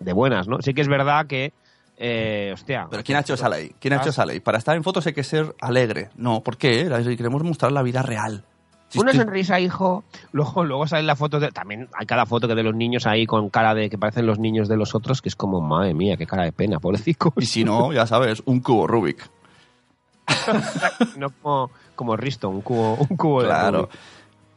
de 0.00 0.12
buenas, 0.14 0.48
¿no? 0.48 0.60
Sí 0.62 0.72
que 0.74 0.80
es 0.80 0.88
verdad 0.88 1.26
que, 1.26 1.52
eh, 1.96 2.50
hostia. 2.54 2.86
Pero 2.90 3.02
¿quién 3.02 3.16
ha 3.18 3.20
hecho 3.22 3.34
esa 3.34 3.48
ley? 3.48 3.74
¿Quién 3.80 3.94
ha 3.94 3.96
hecho 3.98 4.10
esa 4.10 4.26
ley? 4.26 4.40
Para 4.40 4.58
estar 4.58 4.76
en 4.76 4.82
fotos 4.84 5.06
hay 5.06 5.12
que 5.12 5.24
ser 5.24 5.54
alegre. 5.60 6.10
No, 6.16 6.40
¿por 6.42 6.56
qué? 6.56 6.88
Queremos 7.16 7.42
mostrar 7.42 7.72
la 7.72 7.82
vida 7.82 8.02
real. 8.02 8.44
Si 8.88 9.00
Una 9.00 9.10
estoy- 9.10 9.24
sonrisa, 9.24 9.58
hijo. 9.58 10.04
Luego, 10.30 10.64
luego 10.64 10.86
salen 10.86 11.06
las 11.08 11.18
fotos 11.18 11.40
de. 11.40 11.50
También 11.50 11.88
hay 11.98 12.06
cada 12.06 12.24
foto 12.24 12.46
que 12.46 12.54
de 12.54 12.62
los 12.62 12.74
niños 12.74 13.04
ahí 13.06 13.26
con 13.26 13.50
cara 13.50 13.74
de 13.74 13.90
que 13.90 13.98
parecen 13.98 14.26
los 14.26 14.38
niños 14.38 14.68
de 14.68 14.76
los 14.76 14.94
otros, 14.94 15.20
que 15.22 15.28
es 15.28 15.34
como, 15.34 15.60
madre 15.60 15.92
mía, 15.92 16.16
qué 16.16 16.24
cara 16.26 16.44
de 16.44 16.52
pena, 16.52 16.78
pobrecicos. 16.78 17.32
Y 17.38 17.46
si 17.46 17.64
no, 17.64 17.92
ya 17.92 18.06
sabes, 18.06 18.42
un 18.46 18.60
cubo 18.60 18.86
Rubik. 18.86 19.28
no 21.16 21.30
como, 21.30 21.70
como 21.94 22.16
Risto, 22.16 22.48
un 22.48 22.60
cubo, 22.60 22.94
un 22.94 23.16
cubo 23.16 23.42
de 23.42 23.48
Claro. 23.48 23.78
Rubik. 23.82 23.90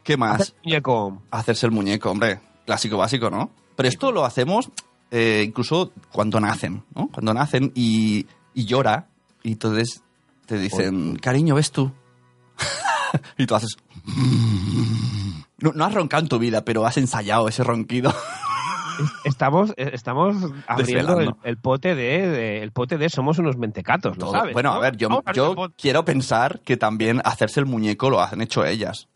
¿Qué 0.02 0.16
más? 0.16 0.40
Hacer 0.40 0.54
muñeco. 0.64 1.22
Hacerse 1.30 1.66
el 1.66 1.72
muñeco, 1.72 2.10
hombre. 2.10 2.40
Clásico 2.66 2.96
básico, 2.98 3.30
¿no? 3.30 3.50
Pero 3.76 3.88
esto 3.88 4.12
lo 4.12 4.24
hacemos 4.24 4.70
eh, 5.10 5.44
incluso 5.46 5.92
cuando 6.12 6.40
nacen, 6.40 6.84
¿no? 6.94 7.08
Cuando 7.08 7.34
nacen 7.34 7.72
y, 7.74 8.26
y 8.54 8.64
llora 8.64 9.08
y 9.42 9.52
entonces 9.52 10.02
te 10.46 10.58
dicen, 10.58 11.16
cariño, 11.16 11.54
¿ves 11.54 11.70
tú? 11.72 11.92
y 13.38 13.46
tú 13.46 13.54
haces... 13.54 13.76
No, 15.58 15.72
no 15.72 15.84
has 15.84 15.94
roncado 15.94 16.22
en 16.22 16.28
tu 16.28 16.38
vida, 16.38 16.64
pero 16.64 16.86
has 16.86 16.96
ensayado 16.96 17.46
ese 17.48 17.62
ronquido. 17.64 18.14
Estamos, 19.24 19.70
eh, 19.76 19.90
estamos 19.92 20.36
abriendo 20.66 21.18
el, 21.42 21.56
pote 21.58 21.94
de, 21.94 22.26
de- 22.28 22.62
el 22.62 22.72
pote 22.72 22.98
de 22.98 23.08
somos 23.08 23.38
unos 23.38 23.56
mentecatos, 23.56 24.16
¿lo 24.16 24.24
Todo. 24.26 24.32
sabes? 24.32 24.52
Bueno, 24.52 24.70
no? 24.72 24.76
a 24.76 24.80
ver, 24.80 24.96
yo, 24.96 25.22
quiero 25.76 26.04
pensar 26.04 26.60
que 26.60 26.76
también 26.76 27.20
hacerse 27.24 27.60
el 27.60 27.66
muñeco 27.66 28.10
lo 28.10 28.20
han 28.22 28.40
hecho 28.40 28.64
ellas. 28.64 29.08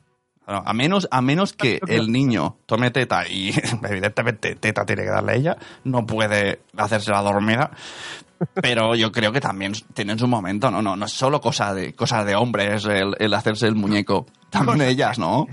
A 0.46 0.72
menos, 0.74 1.09
a 1.11 1.22
menos 1.22 1.52
que 1.52 1.80
el 1.88 2.12
niño 2.12 2.57
tome 2.66 2.90
teta 2.90 3.26
y 3.28 3.52
evidentemente 3.88 4.57
teta 4.57 4.85
tiene 4.85 5.04
que 5.04 5.11
darle 5.11 5.37
ella, 5.37 5.57
no 5.85 6.04
puede 6.07 6.61
hacerse 6.76 7.11
la 7.11 7.22
dormida. 7.22 7.70
Pero 8.54 8.94
yo 8.94 9.11
creo 9.11 9.33
que 9.33 9.40
también 9.40 9.72
tienen 9.94 10.18
su 10.18 10.26
momento, 10.26 10.70
no, 10.70 10.83
no, 10.83 10.96
no 10.96 11.07
es 11.07 11.12
solo 11.12 11.40
cosa 11.40 11.72
de, 11.72 11.94
cosa 11.94 12.24
de 12.24 12.35
hombres 12.35 12.85
el, 12.85 13.14
el 13.18 13.33
hacerse 13.33 13.66
el 13.66 13.74
muñeco. 13.74 14.26
También 14.50 14.83
ellas, 14.83 15.18
¿no? 15.18 15.46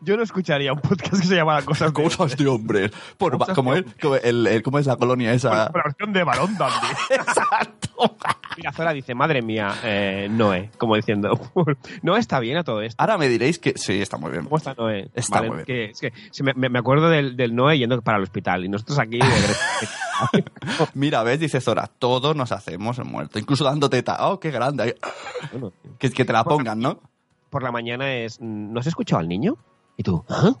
Yo 0.00 0.16
no 0.16 0.22
escucharía 0.22 0.72
un 0.72 0.80
podcast 0.80 1.20
que 1.20 1.26
se 1.26 1.34
llamara 1.36 1.62
Cosas 1.64 1.92
de 1.92 2.02
Cosas 2.02 2.36
de 2.36 2.46
hombres. 2.48 2.90
Por, 3.18 3.36
Cosas 3.38 3.54
como 3.54 3.72
de 3.74 3.80
el, 3.80 3.94
como 4.00 4.16
el- 4.16 4.46
el- 4.46 4.62
¿Cómo 4.62 4.78
es 4.78 4.86
la 4.86 4.96
colonia 4.96 5.32
esa? 5.32 5.68
Por 5.70 5.78
la 5.78 5.84
versión 5.84 6.12
de 6.12 6.24
Balón 6.24 6.56
Dandy. 6.56 6.86
Exacto. 7.10 8.16
Mira, 8.56 8.72
Zora 8.72 8.92
dice, 8.92 9.14
madre 9.14 9.40
mía, 9.42 9.72
eh, 9.84 10.28
Noé, 10.30 10.70
como 10.76 10.96
diciendo, 10.96 11.38
Noé 12.02 12.20
está 12.20 12.38
bien 12.40 12.58
a 12.58 12.64
todo 12.64 12.82
esto. 12.82 13.00
Ahora 13.00 13.16
me 13.16 13.28
diréis 13.28 13.58
que 13.58 13.72
sí, 13.76 14.00
está 14.02 14.18
muy 14.18 14.30
bien. 14.30 14.44
¿Cómo 14.44 14.56
está 14.58 14.74
Noé? 14.74 15.10
Está 15.14 15.40
muy 15.42 15.50
bien. 15.56 15.64
que- 15.64 15.84
es 15.86 16.00
que 16.00 16.12
se 16.30 16.42
me, 16.42 16.78
acuerdo 16.78 17.08
del, 17.08 17.36
del 17.36 17.54
Noé 17.54 17.78
yendo 17.78 18.00
para 18.02 18.18
el 18.18 18.24
hospital 18.24 18.64
y 18.64 18.68
nosotros 18.68 18.98
aquí 18.98 19.18
de 19.18 19.24
Mira, 20.94 21.22
ves, 21.22 21.40
dice 21.40 21.60
Zora, 21.60 21.86
todos 21.86 22.36
nos 22.36 22.52
hacemos 22.52 22.98
el 22.98 23.04
muerto, 23.06 23.38
incluso 23.38 23.64
dando 23.64 23.88
teta. 23.90 24.28
Oh, 24.28 24.38
qué 24.38 24.50
grande. 24.50 24.82
Ay, 24.82 24.94
Bueno, 25.52 25.72
Que, 25.98 26.10
que 26.10 26.24
te 26.24 26.32
la 26.32 26.44
pongan, 26.44 26.78
¿no? 26.80 27.00
por 27.50 27.62
la 27.62 27.70
mañana 27.70 28.10
es, 28.14 28.40
¿no 28.40 28.80
has 28.80 28.86
escuchado 28.86 29.20
al 29.20 29.28
niño? 29.28 29.56
Y 29.96 30.02
tú, 30.02 30.24
¿ah? 30.28 30.52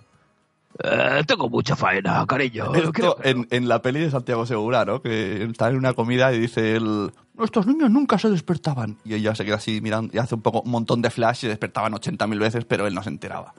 Eh, 0.82 1.22
tengo 1.26 1.48
mucha 1.50 1.76
faena, 1.76 2.24
cariño. 2.26 2.74
Esto 2.74 2.92
Creo- 2.92 3.16
en, 3.22 3.46
en 3.50 3.68
la 3.68 3.82
peli 3.82 4.00
de 4.00 4.10
Santiago 4.10 4.46
Segura, 4.46 4.84
¿no? 4.84 5.02
Que 5.02 5.42
está 5.44 5.68
en 5.68 5.76
una 5.76 5.92
comida 5.92 6.32
y 6.32 6.38
dice 6.40 6.76
él, 6.76 7.12
nuestros 7.34 7.66
niños 7.66 7.90
nunca 7.90 8.18
se 8.18 8.30
despertaban. 8.30 8.96
Y 9.04 9.14
ella 9.14 9.34
se 9.34 9.44
queda 9.44 9.56
así 9.56 9.80
mirando 9.80 10.14
y 10.14 10.18
hace 10.18 10.34
un 10.34 10.40
poco 10.42 10.62
un 10.62 10.70
montón 10.70 11.02
de 11.02 11.10
flash 11.10 11.38
y 11.38 11.40
se 11.42 11.48
despertaban 11.48 11.92
80.000 11.92 12.38
veces, 12.38 12.64
pero 12.64 12.86
él 12.86 12.94
no 12.94 13.02
se 13.02 13.10
enteraba. 13.10 13.52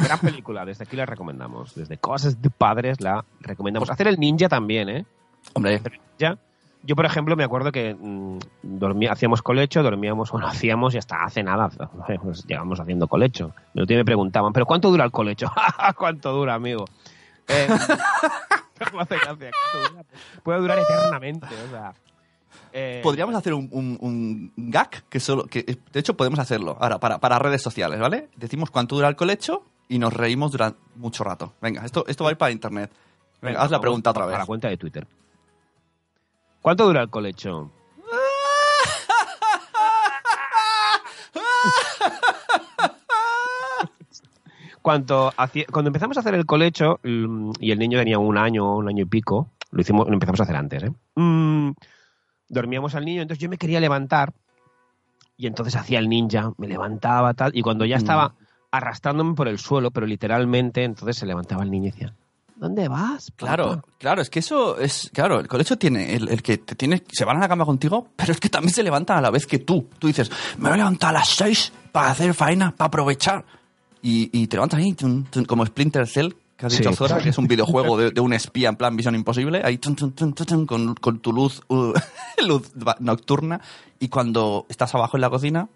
Gran 0.00 0.20
película, 0.20 0.64
desde 0.64 0.84
aquí 0.84 0.96
la 0.96 1.06
recomendamos. 1.06 1.74
Desde 1.74 1.98
Cosas 1.98 2.40
de 2.40 2.50
Padres 2.50 3.00
la 3.00 3.24
recomendamos. 3.40 3.90
Hacer 3.90 4.06
el 4.06 4.18
ninja 4.18 4.48
también, 4.48 4.88
¿eh? 4.88 5.04
Hombre, 5.54 5.74
Hacer 5.76 5.94
el 5.94 6.00
ninja. 6.18 6.38
Yo, 6.86 6.94
por 6.96 7.04
ejemplo, 7.04 7.34
me 7.36 7.44
acuerdo 7.44 7.72
que 7.72 7.94
mm, 7.98 8.38
dormía, 8.62 9.12
hacíamos 9.12 9.42
colecho, 9.42 9.82
dormíamos, 9.82 10.30
bueno, 10.30 10.46
hacíamos 10.48 10.94
y 10.94 10.98
hasta 10.98 11.24
hace 11.24 11.42
nada, 11.42 11.68
pues 12.22 12.44
llegamos 12.46 12.78
haciendo 12.80 13.08
colecho. 13.08 13.52
Me 13.74 13.84
me 13.86 14.04
preguntaban, 14.04 14.52
¿pero 14.52 14.66
cuánto 14.66 14.90
dura 14.90 15.04
el 15.04 15.10
colecho? 15.10 15.50
¿Cuánto 15.96 16.32
dura, 16.32 16.54
amigo? 16.54 16.84
Eh, 17.48 17.66
hace 17.68 19.16
gracia, 19.18 19.50
¿cuánto 19.72 19.92
dura? 19.92 20.04
Puede 20.42 20.58
durar 20.60 20.78
eternamente, 20.78 21.46
o 21.46 21.70
sea. 21.70 21.94
eh, 22.72 23.00
podríamos 23.02 23.34
hacer 23.34 23.54
un, 23.54 23.68
un- 23.72 23.98
un 24.00 24.52
gag 24.70 25.04
que 25.08 25.20
solo. 25.20 25.44
que 25.46 25.62
De 25.92 26.00
hecho, 26.00 26.16
podemos 26.16 26.38
hacerlo 26.38 26.76
ahora 26.80 26.98
para, 26.98 27.18
para 27.18 27.38
redes 27.38 27.62
sociales, 27.62 27.98
¿vale? 28.00 28.28
Decimos 28.36 28.70
cuánto 28.70 28.94
dura 28.96 29.08
el 29.08 29.16
colecho 29.16 29.64
y 29.88 29.98
nos 29.98 30.12
reímos 30.12 30.52
durante 30.52 30.78
mucho 30.96 31.24
rato. 31.24 31.52
Venga, 31.60 31.84
esto, 31.84 32.04
esto 32.08 32.24
va 32.24 32.30
a 32.30 32.32
ir 32.32 32.38
para 32.38 32.52
internet. 32.52 32.90
Venga, 33.40 33.60
haz 33.62 33.70
la 33.70 33.80
pregunta 33.80 34.10
otra 34.10 34.26
vez. 34.26 34.38
la 34.38 34.46
cuenta 34.46 34.68
de 34.68 34.76
Twitter. 34.76 35.06
¿Cuánto 36.66 36.84
dura 36.84 37.00
el 37.02 37.10
colecho? 37.10 37.70
Cuando, 44.82 45.32
cuando 45.72 45.88
empezamos 45.88 46.16
a 46.16 46.20
hacer 46.20 46.34
el 46.34 46.44
colecho 46.46 46.98
mm, 47.02 47.52
y 47.60 47.70
el 47.70 47.78
niño 47.78 47.98
tenía 47.98 48.18
un 48.18 48.36
año, 48.36 48.76
un 48.76 48.88
año 48.88 49.02
y 49.02 49.06
pico, 49.06 49.50
lo 49.70 49.80
hicimos, 49.80 50.08
lo 50.08 50.14
empezamos 50.14 50.40
a 50.40 50.42
hacer 50.42 50.56
antes, 50.56 50.82
¿eh? 50.82 50.92
Mm, 51.14 51.70
dormíamos 52.48 52.94
al 52.96 53.04
niño, 53.04 53.22
entonces 53.22 53.40
yo 53.42 53.48
me 53.48 53.58
quería 53.58 53.80
levantar 53.80 54.32
y 55.36 55.46
entonces 55.46 55.76
hacía 55.76 56.00
el 56.00 56.08
ninja, 56.08 56.52
me 56.56 56.66
levantaba 56.66 57.34
tal, 57.34 57.50
y 57.54 57.62
cuando 57.62 57.84
ya 57.84 57.96
Mm. 57.96 57.98
estaba 57.98 58.34
arrastrándome 58.72 59.34
por 59.34 59.46
el 59.48 59.58
suelo, 59.58 59.90
pero 59.92 60.06
literalmente, 60.06 60.82
entonces 60.82 61.16
se 61.16 61.26
levantaba 61.26 61.62
el 61.62 61.70
niño 61.70 61.88
y 61.88 61.90
decía, 61.92 62.14
¿dónde 62.56 62.88
vas? 62.88 63.30
papá?". 63.30 63.54
Claro, 63.54 63.84
claro, 63.98 64.22
es 64.22 64.30
que 64.30 64.40
eso 64.40 64.78
es. 64.78 65.10
Claro, 65.12 65.38
el 65.40 65.46
colegio 65.48 65.76
tiene. 65.78 66.14
El, 66.14 66.28
el 66.28 66.42
que 66.42 66.58
te 66.58 66.74
tiene. 66.74 67.02
Se 67.12 67.24
van 67.24 67.36
a 67.36 67.40
la 67.40 67.48
cama 67.48 67.64
contigo, 67.64 68.08
pero 68.16 68.32
es 68.32 68.40
que 68.40 68.48
también 68.48 68.74
se 68.74 68.82
levantan 68.82 69.18
a 69.18 69.20
la 69.20 69.30
vez 69.30 69.46
que 69.46 69.58
tú. 69.60 69.88
Tú 69.98 70.06
dices, 70.08 70.30
me 70.58 70.64
voy 70.68 70.74
a 70.74 70.76
levantar 70.78 71.10
a 71.10 71.20
las 71.20 71.28
6 71.30 71.72
para 71.92 72.10
hacer 72.10 72.34
faena, 72.34 72.74
para 72.74 72.88
aprovechar. 72.88 73.44
Y, 74.02 74.30
y 74.32 74.46
te 74.46 74.56
levantas 74.56 74.78
ahí, 74.80 74.94
como 75.46 75.64
Splinter 75.66 76.06
Cell, 76.06 76.32
que 76.56 76.66
has 76.66 76.72
Sí. 76.72 76.78
dicho 76.78 76.92
Zora, 76.94 77.18
que 77.18 77.30
es 77.30 77.38
un 77.38 77.46
videojuego 77.48 77.96
de, 77.98 78.10
de 78.12 78.20
un 78.20 78.32
espía 78.32 78.68
en 78.68 78.76
plan 78.76 78.94
Visión 78.96 79.14
Imposible, 79.14 79.62
ahí 79.64 79.78
con, 79.78 80.94
con 80.94 81.18
tu 81.20 81.32
luz, 81.32 81.62
uh, 81.68 81.92
luz 82.46 82.70
nocturna. 83.00 83.60
Y 83.98 84.08
cuando 84.08 84.64
estás 84.68 84.94
abajo 84.94 85.16
en 85.16 85.22
la 85.22 85.30
cocina, 85.30 85.68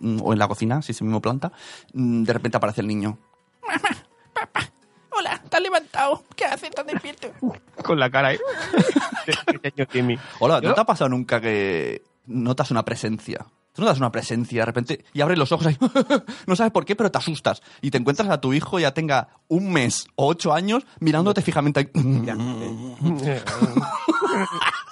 mm, 0.00 0.18
o 0.22 0.32
en 0.32 0.38
la 0.38 0.46
cocina, 0.48 0.80
si 0.82 0.92
es 0.92 1.00
el 1.00 1.06
mismo 1.06 1.20
planta, 1.20 1.50
mm, 1.94 2.22
de 2.22 2.32
repente 2.32 2.56
aparece 2.58 2.82
el 2.82 2.86
niño. 2.86 3.18
Hola, 5.16 5.40
¿te 5.48 5.56
has 5.56 5.62
levantado? 5.62 6.24
¿Qué 6.34 6.44
haces 6.44 6.70
tan 6.70 6.86
despierto? 6.86 7.28
Con 7.84 7.98
la 7.98 8.10
cara 8.10 8.28
ahí. 8.28 8.38
Hola, 10.40 10.60
¿no 10.60 10.74
te 10.74 10.80
ha 10.80 10.84
pasado 10.84 11.10
nunca 11.10 11.40
que 11.40 12.02
notas 12.26 12.70
una 12.70 12.84
presencia? 12.84 13.46
Tú 13.72 13.82
notas 13.82 13.98
una 13.98 14.12
presencia 14.12 14.60
de 14.60 14.66
repente 14.66 15.04
y 15.14 15.20
abres 15.22 15.38
los 15.38 15.50
ojos 15.50 15.66
ahí, 15.66 15.78
no 16.46 16.56
sabes 16.56 16.72
por 16.72 16.84
qué, 16.84 16.94
pero 16.94 17.10
te 17.10 17.18
asustas 17.18 17.62
y 17.80 17.90
te 17.90 17.98
encuentras 17.98 18.28
a 18.28 18.40
tu 18.40 18.52
hijo 18.52 18.78
ya 18.78 18.92
tenga 18.92 19.28
un 19.48 19.72
mes 19.72 20.06
o 20.14 20.26
ocho 20.26 20.52
años 20.52 20.84
mirándote 21.00 21.42
fijamente 21.42 21.80
ahí. 21.80 21.88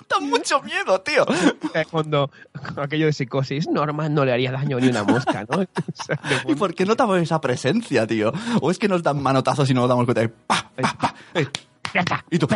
Da 0.08 0.18
mucho 0.18 0.60
miedo, 0.62 1.00
tío. 1.02 1.24
Cuando 1.90 2.30
aquello 2.76 3.06
de 3.06 3.12
psicosis, 3.12 3.68
normal 3.68 4.12
no 4.12 4.24
le 4.24 4.32
haría 4.32 4.50
daño 4.50 4.80
ni 4.80 4.88
una 4.88 5.04
mosca, 5.04 5.46
¿no? 5.48 5.62
¿Y 6.48 6.54
por 6.56 6.74
qué 6.74 6.84
notamos 6.84 7.20
esa 7.20 7.40
presencia, 7.40 8.08
tío? 8.08 8.32
¿O 8.60 8.72
es 8.72 8.78
que 8.78 8.88
nos 8.88 9.04
dan 9.04 9.22
manotazos 9.22 9.70
y 9.70 9.74
no 9.74 9.82
nos 9.82 9.88
damos 9.88 10.06
cuenta? 10.06 10.22
de 10.22 10.28
pa, 10.28 10.68
pa, 10.80 10.96
pa, 10.98 11.14
eh, 11.34 11.46
y 12.30 12.38
tú, 12.38 12.48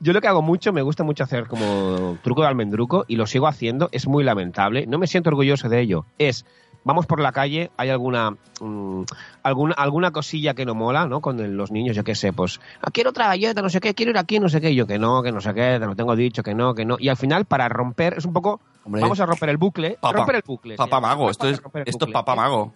Yo 0.00 0.12
lo 0.12 0.20
que 0.20 0.28
hago 0.28 0.42
mucho, 0.42 0.72
me 0.72 0.82
gusta 0.82 1.04
mucho 1.04 1.24
hacer 1.24 1.46
como 1.46 2.18
truco 2.22 2.42
de 2.42 2.48
almendruco 2.48 3.04
y 3.08 3.16
lo 3.16 3.26
sigo 3.26 3.46
haciendo, 3.46 3.88
es 3.92 4.06
muy 4.06 4.24
lamentable, 4.24 4.86
no 4.86 4.98
me 4.98 5.06
siento 5.06 5.28
orgulloso 5.30 5.68
de 5.68 5.80
ello. 5.80 6.06
Es, 6.18 6.46
vamos 6.84 7.06
por 7.06 7.20
la 7.20 7.32
calle, 7.32 7.70
hay 7.76 7.90
alguna 7.90 8.30
mm, 8.60 9.02
alguna, 9.42 9.74
alguna 9.74 10.10
cosilla 10.10 10.54
que 10.54 10.64
no 10.64 10.74
mola, 10.74 11.06
¿no? 11.06 11.20
Con 11.20 11.38
el- 11.40 11.56
los 11.56 11.70
niños, 11.70 11.94
yo 11.96 12.02
qué 12.04 12.14
sé, 12.14 12.32
pues, 12.32 12.60
"Ah, 12.80 12.90
quiero 12.90 13.10
otra 13.10 13.26
galleta, 13.26 13.60
no 13.60 13.68
sé 13.68 13.80
qué, 13.80 13.94
quiero 13.94 14.10
ir 14.10 14.18
aquí, 14.18 14.40
no 14.40 14.48
sé 14.48 14.60
qué, 14.60 14.70
y 14.70 14.74
yo 14.74 14.86
que 14.86 14.98
no, 14.98 15.22
que 15.22 15.32
no 15.32 15.40
sé 15.40 15.52
qué, 15.52 15.76
te 15.78 15.86
lo 15.86 15.94
tengo 15.94 16.16
dicho, 16.16 16.42
que 16.42 16.54
no, 16.54 16.74
que 16.74 16.84
no. 16.86 16.96
Y 16.98 17.08
al 17.10 17.16
final, 17.16 17.44
para 17.44 17.68
romper, 17.68 18.14
es 18.16 18.24
un 18.24 18.32
poco, 18.32 18.60
Hombre. 18.84 19.02
vamos 19.02 19.20
a 19.20 19.26
romper 19.26 19.50
el 19.50 19.58
bucle, 19.58 19.98
Papá- 20.00 20.16
romper 20.16 20.36
el 20.36 20.42
bucle. 20.46 20.76
papá 20.76 21.00
mago, 21.00 21.30
esto 21.30 21.48
es, 21.48 21.60
esto 21.84 22.06
es 22.06 22.12
papá 22.12 22.34
mago. 22.34 22.72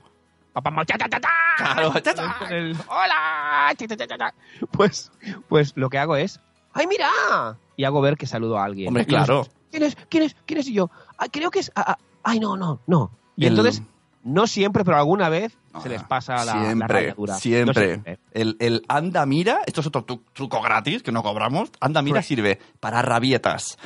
Papá 0.53 0.71
mago, 0.71 0.85
cha, 0.85 0.99
cha, 0.99 1.09
cha, 1.09 1.19
cha. 1.21 1.29
Claro, 1.57 1.93
cha, 2.01 2.15
cha. 2.15 2.37
Con 2.39 2.53
el, 2.53 2.77
Hola, 2.89 3.73
cha, 3.79 3.87
cha, 3.87 3.97
cha, 3.97 4.07
cha, 4.07 4.19
cha. 4.19 4.35
Pues, 4.73 5.11
pues 5.49 5.73
lo 5.77 5.89
que 5.89 5.99
hago 5.99 6.17
es, 6.17 6.41
¡ay, 6.73 6.87
mira! 6.87 7.57
Y 7.77 7.85
hago 7.85 8.01
ver 8.01 8.17
que 8.17 8.27
saludo 8.27 8.59
a 8.59 8.65
alguien. 8.65 8.89
Hombre, 8.89 9.07
claro. 9.07 9.47
¿Quién 9.71 9.83
es? 9.85 9.97
¿Quién 10.09 10.25
es? 10.25 10.37
¿Quién 10.47 10.61
es? 10.61 10.69
Y 10.69 10.75
yo, 10.75 10.91
"Ah, 11.19 11.27
creo 11.31 11.51
que 11.51 11.61
es. 11.61 11.73
ah, 11.75 11.85
ah, 11.93 11.99
ay, 12.23 12.39
no, 12.41 12.57
no, 12.57 12.81
no. 12.87 13.11
Y 13.37 13.47
El- 13.47 13.53
entonces, 13.53 13.83
no 14.25 14.47
siempre, 14.47 14.85
pero 14.85 14.99
alguna 14.99 15.29
vez 15.29 15.57
se 15.83 15.89
les 15.89 16.03
pasa 16.05 16.37
la, 16.45 16.45
la 16.45 16.65
siempre, 16.67 16.87
rayadura. 17.01 17.33
No 17.35 17.41
Siempre. 17.41 18.19
El, 18.33 18.57
el 18.61 18.85
anda 18.89 19.25
mira, 19.27 19.61
esto 19.67 19.81
es 19.81 19.87
otro 19.89 20.07
tru- 20.07 20.21
truco 20.33 20.61
gratis 20.63 21.03
que 21.03 21.11
no 21.11 21.23
cobramos. 21.23 21.71
Anda 21.81 22.03
mira 22.03 22.17
Correcto. 22.21 22.29
sirve 22.29 22.59
para 22.79 23.01
rabietas, 23.03 23.79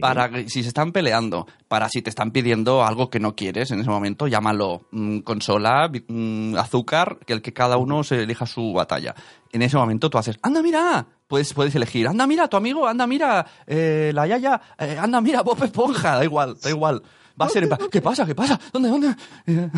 Para 0.00 0.30
si 0.48 0.62
se 0.62 0.68
están 0.68 0.92
peleando, 0.92 1.46
para 1.66 1.88
si 1.88 2.02
te 2.02 2.10
están 2.10 2.30
pidiendo 2.30 2.84
algo 2.84 3.10
que 3.10 3.18
no 3.18 3.34
quieres 3.34 3.70
en 3.70 3.80
ese 3.80 3.90
momento, 3.90 4.28
llámalo 4.28 4.82
mm, 4.92 5.20
consola, 5.20 5.90
mm, 6.08 6.56
azúcar, 6.56 7.18
que 7.26 7.32
el 7.32 7.42
que 7.42 7.52
cada 7.52 7.76
uno 7.76 8.04
se 8.04 8.22
elija 8.22 8.46
su 8.46 8.72
batalla. 8.72 9.14
En 9.52 9.62
ese 9.62 9.76
momento 9.76 10.08
tú 10.08 10.18
haces, 10.18 10.38
anda 10.42 10.62
mira, 10.62 11.06
puedes, 11.26 11.52
puedes 11.54 11.74
elegir, 11.74 12.06
anda 12.06 12.26
mira, 12.26 12.46
tu 12.48 12.56
amigo, 12.56 12.86
anda 12.86 13.06
mira, 13.06 13.46
eh, 13.66 14.12
la 14.14 14.26
yaya, 14.26 14.60
eh, 14.78 14.96
anda 15.00 15.20
mira, 15.20 15.42
Bob 15.42 15.62
Esponja, 15.64 16.16
da 16.16 16.24
igual, 16.24 16.56
da 16.60 16.70
igual. 16.70 17.02
Va 17.40 17.46
a 17.46 17.48
ser, 17.48 17.68
¿qué 17.90 18.02
pasa? 18.02 18.26
¿Qué 18.26 18.34
pasa? 18.34 18.60
¿Dónde? 18.72 18.90
¿Dónde? 18.90 19.16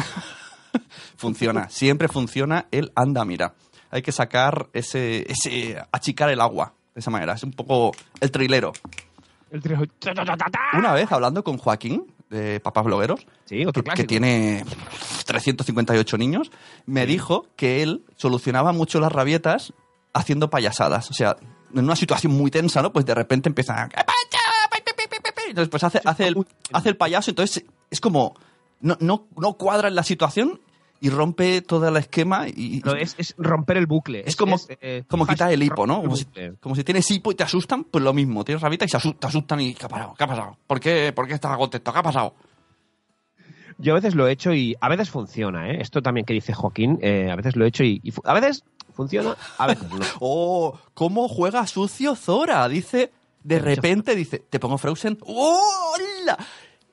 Funciona, 1.16 1.68
siempre 1.68 2.08
funciona 2.08 2.66
el 2.70 2.92
anda 2.94 3.24
mira. 3.24 3.54
Hay 3.90 4.02
que 4.02 4.10
sacar 4.10 4.68
ese, 4.72 5.30
ese 5.30 5.76
achicar 5.92 6.30
el 6.30 6.40
agua 6.40 6.74
de 6.94 7.00
esa 7.00 7.10
manera. 7.10 7.34
Es 7.34 7.42
un 7.42 7.52
poco 7.52 7.92
el 8.20 8.30
trilero. 8.30 8.72
El 9.52 9.62
trío. 9.62 9.78
Una 10.72 10.92
vez 10.94 11.12
hablando 11.12 11.44
con 11.44 11.58
Joaquín 11.58 12.12
de 12.30 12.58
Papás 12.60 12.84
Blogueros, 12.84 13.26
Sí, 13.44 13.64
otro 13.66 13.84
que, 13.84 14.04
tiene 14.04 14.64
358 15.26 16.16
niños, 16.16 16.50
me 16.86 17.04
dijo 17.04 17.46
que 17.54 17.82
él 17.82 18.02
solucionaba 18.16 18.72
mucho 18.72 18.98
las 18.98 19.12
rabietas 19.12 19.74
haciendo 20.14 20.48
payasadas. 20.48 21.10
O 21.10 21.14
sea, 21.14 21.36
en 21.74 21.84
una 21.84 21.96
situación 21.96 22.32
muy 22.32 22.50
tensa, 22.50 22.80
¿no? 22.80 22.92
Pues 22.92 23.04
de 23.04 23.14
repente 23.14 23.50
empieza... 23.50 23.88
"¿Qué 23.88 23.96
pasa? 23.96 24.18
Entonces, 25.48 25.68
pues 25.68 25.84
hace, 25.84 26.00
hace, 26.02 26.28
el, 26.28 26.46
hace 26.72 26.88
el 26.88 26.96
payaso, 26.96 27.30
entonces 27.30 27.62
es 27.90 28.00
como... 28.00 28.34
No, 28.80 28.96
no, 29.00 29.26
no 29.36 29.52
cuadra 29.52 29.88
en 29.88 29.94
la 29.94 30.02
situación 30.02 30.60
y 31.02 31.10
rompe 31.10 31.62
todo 31.62 31.88
el 31.88 31.96
esquema 31.96 32.46
y... 32.46 32.80
Pero 32.80 32.96
es, 32.96 33.16
es 33.18 33.34
romper 33.36 33.76
el 33.76 33.86
bucle. 33.86 34.22
Es 34.24 34.36
como, 34.36 34.56
eh, 34.80 35.02
como 35.08 35.26
quitar 35.26 35.52
el 35.52 35.60
hipo, 35.60 35.84
¿no? 35.84 36.00
Como 36.00 36.14
si, 36.14 36.24
bucle. 36.26 36.54
como 36.60 36.76
si 36.76 36.84
tienes 36.84 37.10
hipo 37.10 37.32
y 37.32 37.34
te 37.34 37.42
asustan, 37.42 37.82
pues 37.82 38.04
lo 38.04 38.12
mismo. 38.12 38.44
Tienes 38.44 38.62
rabita 38.62 38.84
y 38.84 38.88
se 38.88 38.98
asustan, 38.98 39.18
te 39.18 39.26
asustan 39.26 39.60
y 39.62 39.74
¿qué 39.74 39.86
ha 39.86 39.88
pasado? 39.88 40.14
¿Qué 40.16 40.22
ha 40.22 40.26
pasado? 40.28 40.56
¿Por 40.64 40.78
qué, 40.78 41.12
¿Por 41.12 41.26
qué 41.26 41.34
estás 41.34 41.56
contento? 41.56 41.92
¿Qué 41.92 41.98
ha 41.98 42.02
pasado? 42.04 42.36
Yo 43.78 43.94
a 43.94 43.96
veces 43.96 44.14
lo 44.14 44.28
he 44.28 44.30
hecho 44.30 44.54
y 44.54 44.76
a 44.80 44.88
veces 44.88 45.10
funciona, 45.10 45.72
¿eh? 45.72 45.78
Esto 45.80 46.02
también 46.02 46.24
que 46.24 46.34
dice 46.34 46.54
Joaquín, 46.54 47.00
eh, 47.02 47.32
a 47.32 47.34
veces 47.34 47.56
lo 47.56 47.64
he 47.64 47.68
hecho 47.68 47.82
y, 47.82 48.00
a 48.22 48.34
veces 48.34 48.62
funciona, 48.94 49.36
a 49.58 49.66
veces 49.66 49.90
no. 49.90 49.98
¡Oh! 50.20 50.78
¿Cómo 50.94 51.26
juega 51.26 51.66
sucio 51.66 52.14
Zora? 52.14 52.68
Dice, 52.68 53.10
de 53.42 53.58
repente 53.58 54.14
dice, 54.14 54.38
¿te 54.38 54.60
pongo 54.60 54.78
Frozen? 54.78 55.18
¡Oh! 55.26 55.96
¡Hola! 55.96 56.38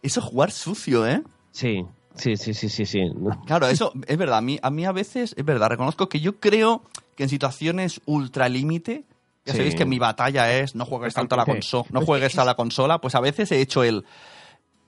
Eso 0.02 0.20
es 0.20 0.26
jugar 0.26 0.50
sucio, 0.50 1.06
¿eh? 1.06 1.22
Sí, 1.52 1.86
sí, 2.20 2.38
sí, 2.38 2.54
sí, 2.54 2.70
sí, 2.70 2.86
sí. 2.86 3.00
Claro, 3.46 3.68
eso 3.68 3.92
es 4.08 4.18
verdad. 4.18 4.38
A 4.38 4.42
mí, 4.42 4.60
a 4.62 4.70
mí 4.70 4.86
a 4.86 4.92
veces, 4.92 5.34
es 5.38 5.46
verdad, 5.46 5.70
reconozco 5.70 6.08
que 6.10 6.20
yo 6.20 6.40
creo 6.40 6.84
que 7.16 7.24
en 7.24 7.30
situaciones 7.30 8.02
ultralímite, 8.06 9.06
ya 9.46 9.54
Sí. 9.54 9.58
sabéis 9.58 9.76
que 9.76 9.86
mi 9.86 9.98
batalla 10.00 10.52
es 10.58 10.76
no 10.76 10.86
juegues 10.86 11.14
tanto 11.14 11.36
a 11.36 11.38
la 11.40 11.46
consola, 11.46 11.86
no 11.92 12.02
juegues 12.02 12.34
es- 12.34 12.40
a 12.40 12.46
la 12.46 12.56
consola, 12.56 13.00
pues 13.02 13.16
a 13.16 13.20
veces 13.20 13.52
he 13.52 13.60
hecho 13.62 13.84
el 13.84 14.06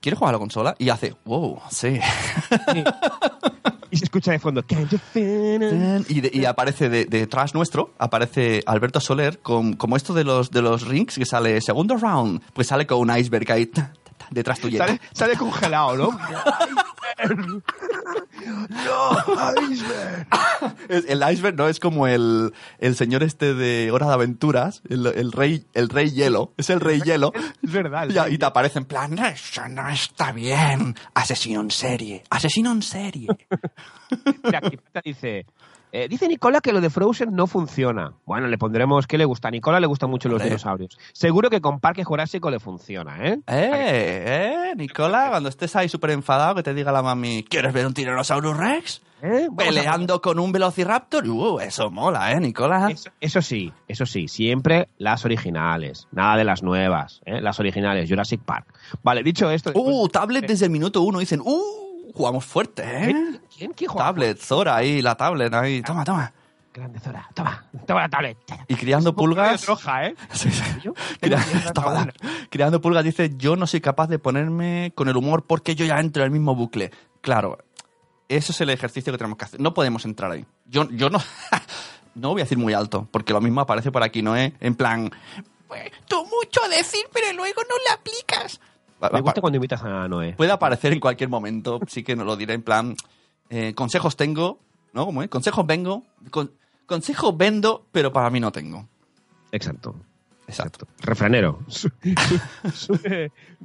¿Quieres 0.00 0.18
jugar 0.18 0.34
a 0.34 0.36
la 0.36 0.40
consola? 0.40 0.74
Y 0.80 0.88
hace, 0.88 1.14
wow, 1.24 1.60
sí. 1.70 2.00
Sí. 2.72 2.84
Y 3.92 3.96
se 3.98 4.04
escucha 4.06 4.32
de 4.32 4.40
fondo? 4.40 4.64
Y, 6.08 6.20
de- 6.20 6.30
y 6.32 6.44
aparece 6.44 6.88
de- 6.88 7.04
detrás 7.04 7.54
nuestro, 7.54 7.92
aparece 7.98 8.62
Alberto 8.66 8.98
Soler, 9.00 9.38
con, 9.40 9.74
como 9.74 9.96
esto 9.96 10.12
de 10.12 10.24
los, 10.24 10.50
de 10.50 10.60
los 10.62 10.86
rings 10.88 11.16
que 11.18 11.24
sale 11.24 11.60
segundo 11.60 11.96
round, 11.96 12.40
pues 12.52 12.66
sale 12.66 12.84
con 12.86 12.98
un 12.98 13.16
iceberg 13.16 13.52
ahí 13.52 13.66
detrás 14.32 14.60
tuyo. 14.60 14.78
Sale, 14.78 15.00
sale 15.12 15.36
congelado, 15.36 15.96
¿no? 15.96 16.18
no, 18.84 19.16
iceberg. 19.70 20.26
El 20.88 21.22
iceberg 21.32 21.56
no 21.56 21.68
es 21.68 21.78
como 21.80 22.06
el, 22.06 22.52
el 22.78 22.96
señor 22.96 23.22
este 23.22 23.54
de 23.54 23.90
Hora 23.90 24.06
de 24.08 24.14
Aventuras, 24.14 24.82
el, 24.88 25.06
el 25.06 25.32
rey, 25.32 25.64
el 25.74 25.88
rey 25.88 26.10
hielo. 26.10 26.52
Es 26.56 26.70
el 26.70 26.80
rey 26.80 27.00
hielo. 27.02 27.32
Es 27.62 27.70
verdad. 27.72 28.08
y 28.28 28.38
te 28.38 28.44
aparece 28.44 28.78
en 28.78 28.84
plan, 28.86 29.14
"No, 29.14 29.26
eso 29.26 29.68
no 29.68 29.88
está 29.88 30.32
bien. 30.32 30.96
Asesino 31.14 31.60
en 31.60 31.70
serie. 31.70 32.24
Asesino 32.30 32.72
en 32.72 32.82
serie. 32.82 33.28
Mira, 34.44 34.58
aquí 34.62 34.78
dice, 35.04 35.46
eh, 35.92 36.08
dice 36.08 36.26
Nicola 36.26 36.60
que 36.60 36.72
lo 36.72 36.80
de 36.80 36.90
Frozen 36.90 37.34
no 37.34 37.46
funciona. 37.46 38.14
Bueno, 38.24 38.48
le 38.48 38.58
pondremos 38.58 39.06
que 39.06 39.18
le 39.18 39.24
gusta. 39.24 39.48
A 39.48 39.50
Nicola 39.50 39.78
le 39.78 39.86
gustan 39.86 40.10
mucho 40.10 40.28
los 40.28 40.42
dinosaurios. 40.42 40.98
Seguro 41.12 41.50
que 41.50 41.60
con 41.60 41.78
Parque 41.78 42.02
Jurásico 42.02 42.50
le 42.50 42.58
funciona, 42.58 43.24
¿eh? 43.24 43.38
eh, 43.46 44.24
eh, 44.26 44.72
Nicola, 44.76 45.28
cuando 45.30 45.48
estés 45.48 45.76
ahí 45.76 45.88
súper 45.88 46.10
enfadado, 46.10 46.56
que 46.56 46.62
te 46.62 46.74
diga 46.74 46.90
la 46.90 47.02
mami, 47.02 47.44
¿quieres 47.48 47.72
ver 47.72 47.86
un 47.86 47.94
Tyrannosaurus 47.94 48.56
Rex? 48.56 49.02
¿Eh? 49.24 49.46
Peleando 49.56 50.20
con 50.20 50.40
un 50.40 50.50
Velociraptor. 50.50 51.28
Uh, 51.28 51.60
eso 51.60 51.92
mola, 51.92 52.32
¿eh, 52.32 52.40
Nicola? 52.40 52.90
Eso, 52.90 53.10
eso 53.20 53.40
sí, 53.40 53.72
eso 53.86 54.04
sí, 54.04 54.26
siempre 54.26 54.88
las 54.98 55.24
originales, 55.24 56.08
nada 56.10 56.36
de 56.36 56.42
las 56.42 56.64
nuevas, 56.64 57.20
¿eh? 57.24 57.40
las 57.40 57.60
originales, 57.60 58.10
Jurassic 58.10 58.40
Park. 58.42 58.66
Vale, 59.04 59.22
dicho 59.22 59.48
esto... 59.48 59.70
Uh, 59.74 59.86
después- 59.86 60.12
tablet 60.12 60.46
desde 60.48 60.64
el 60.64 60.72
minuto 60.72 61.02
uno. 61.02 61.20
Dicen, 61.20 61.40
uh, 61.40 61.91
jugamos 62.14 62.44
fuerte, 62.44 62.82
¿eh? 62.82 63.04
¿Quién? 63.04 63.40
¿Quién? 63.56 63.72
¿Quién 63.72 63.90
juega? 63.90 64.06
Tablet, 64.06 64.38
Zora 64.38 64.76
ahí, 64.76 65.02
la 65.02 65.14
tablet 65.16 65.52
ahí. 65.54 65.82
Toma, 65.82 66.04
toma. 66.04 66.32
Grande 66.74 67.00
Zora, 67.00 67.28
toma, 67.34 67.66
toma 67.86 68.00
la 68.02 68.08
tablet. 68.08 68.38
Y 68.66 68.74
criando 68.76 69.14
pulgas. 69.14 69.66
Roja, 69.66 70.06
¿eh? 70.06 70.14
Sí, 70.32 70.50
sí. 70.50 70.62
Yo 70.82 70.94
Toma. 71.74 72.08
Criando 72.48 72.80
pulgas 72.80 73.04
dice, 73.04 73.32
yo 73.36 73.56
no 73.56 73.66
soy 73.66 73.80
capaz 73.80 74.06
de 74.06 74.18
ponerme 74.18 74.92
con 74.94 75.08
el 75.08 75.16
humor 75.16 75.44
porque 75.46 75.74
yo 75.74 75.84
ya 75.84 76.00
entro 76.00 76.22
en 76.22 76.26
el 76.26 76.30
mismo 76.32 76.54
bucle. 76.54 76.90
Claro, 77.20 77.58
eso 78.28 78.52
es 78.52 78.60
el 78.62 78.70
ejercicio 78.70 79.12
que 79.12 79.18
tenemos 79.18 79.36
que 79.36 79.44
hacer. 79.44 79.60
No 79.60 79.74
podemos 79.74 80.04
entrar 80.06 80.30
ahí. 80.30 80.46
Yo, 80.64 80.88
yo 80.90 81.10
no, 81.10 81.18
no 82.14 82.30
voy 82.30 82.40
a 82.40 82.44
decir 82.44 82.58
muy 82.58 82.72
alto, 82.72 83.06
porque 83.10 83.34
lo 83.34 83.40
mismo 83.40 83.60
aparece 83.60 83.92
por 83.92 84.02
aquí, 84.02 84.22
¿no? 84.22 84.34
En 84.36 84.74
plan, 84.74 85.10
pues, 85.68 85.90
tú 86.06 86.24
mucho 86.24 86.60
decir, 86.68 87.04
pero 87.12 87.32
luego 87.34 87.62
no 87.62 87.74
le 87.86 87.94
aplicas. 87.94 88.60
Me 89.12 89.20
gusta 89.20 89.40
cuando 89.40 89.56
invitas 89.56 89.82
a 89.82 90.06
Noé. 90.08 90.34
Puede 90.34 90.52
aparecer 90.52 90.92
en 90.92 91.00
cualquier 91.00 91.28
momento, 91.28 91.80
sí 91.88 92.02
que 92.02 92.14
no 92.16 92.24
lo 92.24 92.36
diré 92.36 92.54
en 92.54 92.62
plan, 92.62 92.94
eh, 93.50 93.74
consejos 93.74 94.16
tengo, 94.16 94.58
¿no? 94.92 95.06
¿Cómo 95.06 95.22
es? 95.22 95.28
Consejos 95.28 95.66
vengo, 95.66 96.04
con- 96.30 96.52
consejos 96.86 97.36
vendo, 97.36 97.86
pero 97.92 98.12
para 98.12 98.30
mí 98.30 98.38
no 98.40 98.52
tengo. 98.52 98.86
Exacto. 99.50 99.94
Exacto. 100.48 100.86
Refranero. 101.00 101.60
Su- 101.68 101.88
su- 102.74 102.98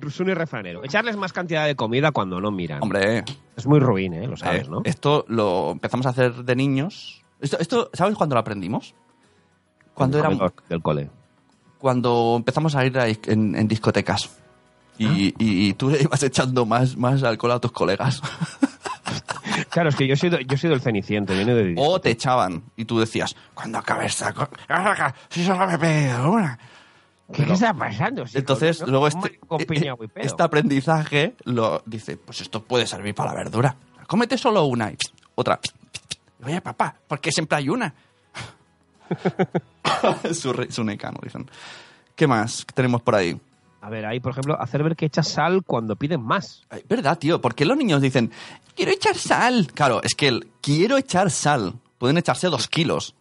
Sune 0.09 0.35
refranero. 0.35 0.83
Echarles 0.85 1.17
más 1.17 1.33
cantidad 1.33 1.65
de 1.65 1.75
comida 1.75 2.11
cuando 2.11 2.39
no 2.39 2.51
miran. 2.51 2.81
Hombre, 2.83 3.25
Es 3.55 3.65
muy 3.65 3.79
ruin, 3.79 4.13
¿eh? 4.13 4.27
Lo 4.27 4.37
sabes, 4.37 4.67
eh, 4.67 4.69
¿no? 4.69 4.81
esto 4.85 5.25
lo 5.27 5.71
empezamos 5.71 6.05
a 6.05 6.09
hacer 6.09 6.33
de 6.45 6.55
niños. 6.55 7.21
Esto, 7.41 7.57
esto 7.59 7.89
¿sabes 7.93 8.15
cuándo 8.15 8.35
lo 8.35 8.39
aprendimos? 8.39 8.93
Cuando 9.93 10.19
éramos, 10.19 10.51
del 10.69 10.81
cole. 10.81 11.09
cuando 11.79 12.35
empezamos 12.37 12.75
a 12.75 12.85
ir 12.85 12.97
a- 12.99 13.07
en, 13.07 13.55
en 13.55 13.67
discotecas. 13.67 14.29
Y, 14.97 15.27
y- 15.37 15.67
y 15.69 15.73
tú 15.73 15.89
le 15.89 16.01
ibas 16.01 16.21
echando 16.23 16.65
más, 16.65 16.95
más 16.97 17.21
alcohol 17.23 17.51
a 17.53 17.59
tus 17.59 17.71
colegas. 17.71 18.21
Claro, 19.69 19.89
es 19.89 19.95
que 19.95 20.07
yo 20.07 20.13
he 20.13 20.17
sido, 20.17 20.39
yo 20.39 20.55
he 20.55 20.57
sido 20.57 20.73
el 20.73 20.81
ceniciento. 20.81 21.33
He 21.33 21.43
de- 21.43 21.73
o 21.77 21.99
te 21.99 22.11
echaban 22.11 22.63
y 22.75 22.85
tú 22.85 22.99
decías, 22.99 23.35
cuando 23.53 23.79
acabes 23.79 24.13
esta 24.13 24.33
co- 24.33 24.49
si 25.29 25.43
solo 25.43 25.65
me 25.77 26.15
una. 26.19 26.59
¿Qué, 27.33 27.43
está 27.51 27.73
pasando? 27.73 28.23
Entonces, 28.33 28.81
luego 28.87 29.07
este, 29.07 29.39
este 30.15 30.43
aprendizaje 30.43 31.35
lo 31.45 31.81
dice, 31.85 32.17
pues 32.17 32.41
esto 32.41 32.63
puede 32.63 32.85
servir 32.85 33.15
para 33.15 33.31
la 33.31 33.37
verdura. 33.37 33.75
Cómete 34.07 34.37
solo 34.37 34.63
una 34.65 34.91
y 34.91 34.97
otra. 35.35 35.59
Oye, 36.43 36.61
papá, 36.61 36.95
¿por 37.07 37.19
qué 37.19 37.31
siempre 37.31 37.57
hay 37.57 37.69
una? 37.69 37.93
su, 40.33 40.67
su 40.69 40.83
necano, 40.83 41.19
dicen. 41.23 41.49
¿Qué 42.15 42.27
más 42.27 42.65
tenemos 42.73 43.01
por 43.01 43.15
ahí? 43.15 43.39
A 43.87 43.89
ver, 43.89 44.05
ahí, 44.05 44.19
por 44.19 44.33
ejemplo, 44.33 44.59
hacer 44.59 44.83
ver 44.83 44.97
que 44.97 45.05
echas 45.05 45.29
sal 45.29 45.63
cuando 45.63 45.95
piden 45.95 46.21
más. 46.21 46.63
Ay, 46.69 46.83
¿Verdad, 46.89 47.17
tío? 47.17 47.39
¿Por 47.39 47.55
qué 47.55 47.63
los 47.63 47.77
niños 47.77 48.01
dicen, 48.01 48.33
quiero 48.75 48.91
echar 48.91 49.15
sal? 49.15 49.71
Claro, 49.73 50.03
es 50.03 50.13
que 50.13 50.27
el 50.27 50.49
quiero 50.59 50.97
echar 50.97 51.31
sal. 51.31 51.75
Pueden 51.97 52.17
echarse 52.17 52.47
dos 52.49 52.67
kilos. 52.67 53.15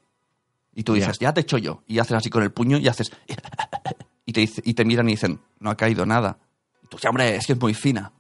Y 0.75 0.83
tú 0.83 0.95
dices, 0.95 1.21
ya 1.21 1.33
te 1.33 1.43
echo 1.43 1.57
yo. 1.57 1.85
Y 1.87 2.01
haces 2.01 2.17
así 2.17 2.31
con 2.31 2.43
el 2.43 2.51
puño 2.51 2.79
y 2.79 2.89
haces... 2.89 3.13
Y 4.29 4.33
te, 4.33 4.43
y 4.43 4.75
te 4.75 4.85
miran 4.85 5.09
y 5.09 5.13
dicen, 5.13 5.39
no 5.61 5.71
ha 5.71 5.77
caído 5.77 6.05
nada. 6.05 6.37
Y 6.83 6.89
tú, 6.89 6.99
"Sí, 6.99 7.07
hombre, 7.07 7.37
es 7.37 7.47
que 7.47 7.53
es 7.53 7.61
muy 7.61 7.75
fina. 7.75 8.11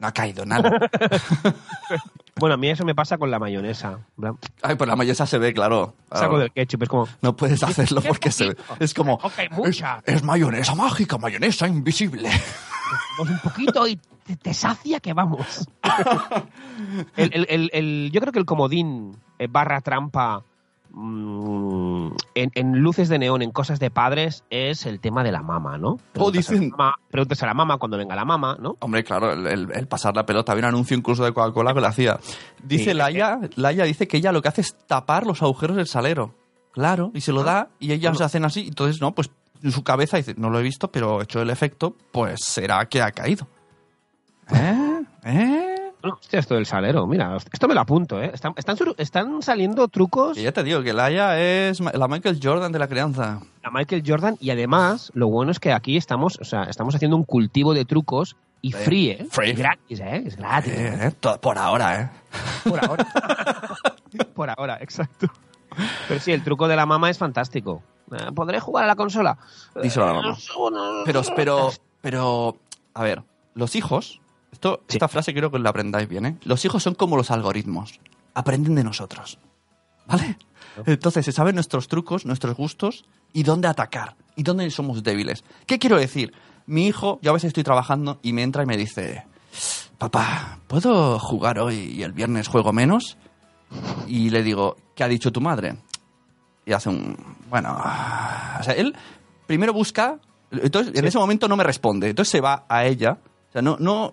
No 0.00 0.08
ha 0.08 0.12
caído 0.12 0.44
nada. 0.44 0.70
Bueno, 2.36 2.54
a 2.54 2.56
mí 2.56 2.70
eso 2.70 2.86
me 2.86 2.94
pasa 2.94 3.18
con 3.18 3.30
la 3.30 3.38
mayonesa. 3.38 3.98
Ay, 4.62 4.74
pues 4.76 4.88
la 4.88 4.96
mayonesa 4.96 5.26
se 5.26 5.36
ve, 5.36 5.52
claro. 5.52 5.94
Saco 6.10 6.38
del 6.38 6.50
ketchup, 6.50 6.84
es 6.84 6.88
como... 6.88 7.06
No 7.20 7.36
puedes 7.36 7.62
hacerlo 7.62 8.00
porque 8.00 8.30
se 8.32 8.48
ve. 8.48 8.56
Es 8.80 8.94
como... 8.94 9.20
Es, 9.36 9.50
mucha. 9.50 10.02
es 10.06 10.22
mayonesa 10.22 10.74
mágica, 10.74 11.18
mayonesa 11.18 11.68
invisible. 11.68 12.30
Vamos 13.18 13.30
un 13.34 13.38
poquito 13.40 13.86
y 13.86 13.96
te, 14.24 14.36
te 14.36 14.54
sacia 14.54 15.00
que 15.00 15.12
vamos. 15.12 15.68
El- 17.16 17.30
el- 17.34 17.46
el- 17.50 17.70
el- 17.74 18.10
yo 18.10 18.20
creo 18.22 18.32
que 18.32 18.38
el 18.38 18.46
comodín 18.46 19.18
eh, 19.38 19.46
barra 19.50 19.82
trampa 19.82 20.42
mm, 20.92 22.12
en, 22.34 22.50
en 22.54 22.78
luces 22.78 23.08
de 23.08 23.18
neón, 23.18 23.42
en 23.42 23.50
cosas 23.50 23.78
de 23.80 23.90
padres, 23.90 24.44
es 24.50 24.86
el 24.86 25.00
tema 25.00 25.22
de 25.24 25.32
la 25.32 25.42
mama, 25.42 25.78
¿no? 25.78 25.96
Preguntas 26.12 26.48
a 26.48 26.52
la 26.52 26.58
dicen- 26.60 26.70
mamá- 26.70 26.94
Preguntas 27.10 27.42
a 27.42 27.46
la 27.46 27.54
mamá 27.54 27.76
cuando 27.78 27.96
venga 27.98 28.14
la 28.14 28.24
mamá, 28.24 28.56
¿no? 28.60 28.76
Hombre, 28.80 29.04
claro, 29.04 29.32
el, 29.32 29.46
el- 29.46 29.72
el 29.72 29.86
pasar 29.86 30.14
la 30.16 30.24
pelota. 30.26 30.52
Había 30.52 30.64
un 30.64 30.74
anuncio 30.74 30.96
incluso 30.96 31.24
de 31.24 31.32
Coca-Cola 31.32 31.74
que 31.74 31.80
lo 31.80 31.86
hacía. 31.86 32.18
Dice 32.62 32.90
Sí. 32.92 32.94
Laia, 32.94 33.40
Laia 33.56 33.84
dice 33.84 34.06
que 34.08 34.16
ella 34.18 34.32
lo 34.32 34.42
que 34.42 34.48
hace 34.48 34.60
es 34.60 34.76
tapar 34.86 35.26
los 35.26 35.42
agujeros 35.42 35.76
del 35.76 35.86
salero. 35.86 36.34
Claro, 36.72 37.10
y 37.14 37.20
se 37.20 37.32
lo 37.32 37.42
da 37.42 37.68
y 37.80 37.92
ellas 37.92 38.16
se 38.16 38.22
hacen 38.24 38.44
así. 38.44 38.66
Entonces, 38.68 39.00
no, 39.00 39.12
pues 39.12 39.30
en 39.62 39.72
su 39.72 39.82
cabeza 39.82 40.16
dice, 40.18 40.34
no 40.38 40.50
lo 40.50 40.60
he 40.60 40.62
visto, 40.62 40.90
pero 40.92 41.20
hecho 41.20 41.42
el 41.42 41.50
efecto, 41.50 41.96
pues 42.12 42.40
será 42.44 42.86
que 42.86 43.02
ha 43.02 43.10
caído. 43.10 43.48
¿Eh? 44.54 45.00
¿Eh? 45.24 45.74
No, 46.02 46.14
hostia, 46.14 46.38
esto 46.38 46.54
del 46.54 46.66
salero, 46.66 47.06
mira, 47.06 47.36
esto 47.36 47.68
me 47.68 47.74
lo 47.74 47.80
apunto, 47.80 48.22
¿eh? 48.22 48.30
Están, 48.32 48.54
están, 48.56 49.42
saliendo 49.42 49.88
trucos 49.88 50.36
Que 50.36 50.42
ya 50.42 50.52
te 50.52 50.62
digo 50.62 50.82
que 50.82 50.92
Laia 50.92 51.38
es 51.38 51.80
la 51.80 52.08
Michael 52.08 52.40
Jordan 52.42 52.72
de 52.72 52.78
la 52.78 52.88
crianza. 52.88 53.40
a 53.62 53.70
Michael 53.70 54.02
Jordan 54.06 54.36
y 54.40 54.50
además 54.50 55.12
lo 55.14 55.28
bueno 55.28 55.52
es 55.52 55.60
que 55.60 55.72
aquí 55.72 55.96
estamos, 55.96 56.38
o 56.40 56.44
sea, 56.44 56.64
estamos 56.64 56.94
haciendo 56.94 57.16
un 57.16 57.24
cultivo 57.24 57.74
de 57.74 57.84
trucos 57.84 58.36
y 58.62 58.72
free, 58.72 59.10
¿eh? 59.10 59.26
free. 59.30 59.50
Es 59.50 59.58
gratis, 59.58 60.00
¿eh? 60.00 60.22
Es 60.26 60.36
gratis. 60.36 60.72
¿eh? 60.74 61.12
Por 61.40 61.58
ahora, 61.58 62.00
¿eh? 62.00 62.10
Por 62.68 62.84
ahora. 62.84 63.06
Por 64.34 64.50
ahora, 64.50 64.78
exacto. 64.80 65.28
Pero 66.08 66.20
sí, 66.20 66.32
el 66.32 66.42
truco 66.42 66.66
de 66.66 66.76
la 66.76 66.84
mamá 66.84 67.10
es 67.10 67.18
fantástico. 67.18 67.82
Eh, 68.12 68.32
¿Podré 68.34 68.58
jugar 68.58 68.84
a 68.84 68.86
la 68.88 68.96
consola? 68.96 69.38
Díselo 69.80 70.04
a 70.06 70.08
la 70.08 70.14
mamá. 70.14 70.36
Eh, 70.36 71.02
Pero, 71.04 71.22
pero, 71.36 71.70
pero, 72.00 72.56
a 72.94 73.02
ver, 73.02 73.22
los 73.54 73.76
hijos, 73.76 74.19
esto, 74.60 74.82
Sí. 74.88 74.96
esta 74.98 75.08
frase 75.08 75.32
quiero 75.32 75.50
que 75.50 75.58
la 75.58 75.70
aprendáis 75.70 76.06
bien, 76.06 76.26
¿eh? 76.26 76.36
Los 76.44 76.62
hijos 76.66 76.82
son 76.82 76.94
como 76.94 77.16
los 77.16 77.30
algoritmos, 77.30 77.98
aprenden 78.34 78.74
de 78.74 78.84
nosotros, 78.84 79.38
¿vale? 80.06 80.36
Entonces 80.84 81.24
se 81.24 81.32
saben 81.32 81.54
nuestros 81.54 81.88
trucos, 81.88 82.26
nuestros 82.26 82.54
gustos 82.56 83.06
y 83.32 83.42
dónde 83.42 83.68
atacar 83.68 84.16
y 84.36 84.42
dónde 84.42 84.70
somos 84.70 85.02
débiles. 85.02 85.44
¿Qué 85.66 85.78
quiero 85.78 85.96
decir? 85.98 86.32
Mi 86.66 86.86
hijo, 86.86 87.18
yo 87.22 87.30
a 87.30 87.34
veces 87.34 87.48
estoy 87.48 87.64
trabajando 87.64 88.20
y 88.22 88.34
me 88.34 88.42
entra 88.42 88.62
y 88.62 88.66
me 88.66 88.76
dice, 88.76 89.24
papá, 89.96 90.58
¿puedo 90.68 91.18
jugar 91.18 91.58
hoy 91.58 91.76
y 91.76 92.02
el 92.02 92.12
viernes 92.12 92.46
juego 92.46 92.72
menos? 92.72 93.16
Y 94.06 94.28
le 94.28 94.42
digo, 94.42 94.76
¿qué 94.94 95.04
ha 95.04 95.08
dicho 95.08 95.32
tu 95.32 95.40
madre? 95.40 95.76
Y 96.66 96.72
hace 96.72 96.90
un, 96.90 97.16
bueno, 97.48 97.76
o 98.60 98.62
sea, 98.62 98.74
él 98.74 98.94
primero 99.46 99.72
busca, 99.72 100.18
entonces 100.50 100.94
en 100.94 101.06
ese 101.06 101.18
momento 101.18 101.48
no 101.48 101.56
me 101.56 101.64
responde, 101.64 102.10
entonces 102.10 102.30
se 102.30 102.40
va 102.42 102.66
a 102.68 102.84
ella, 102.84 103.18
o 103.48 103.52
sea, 103.52 103.62
no, 103.62 103.76
no, 103.80 104.12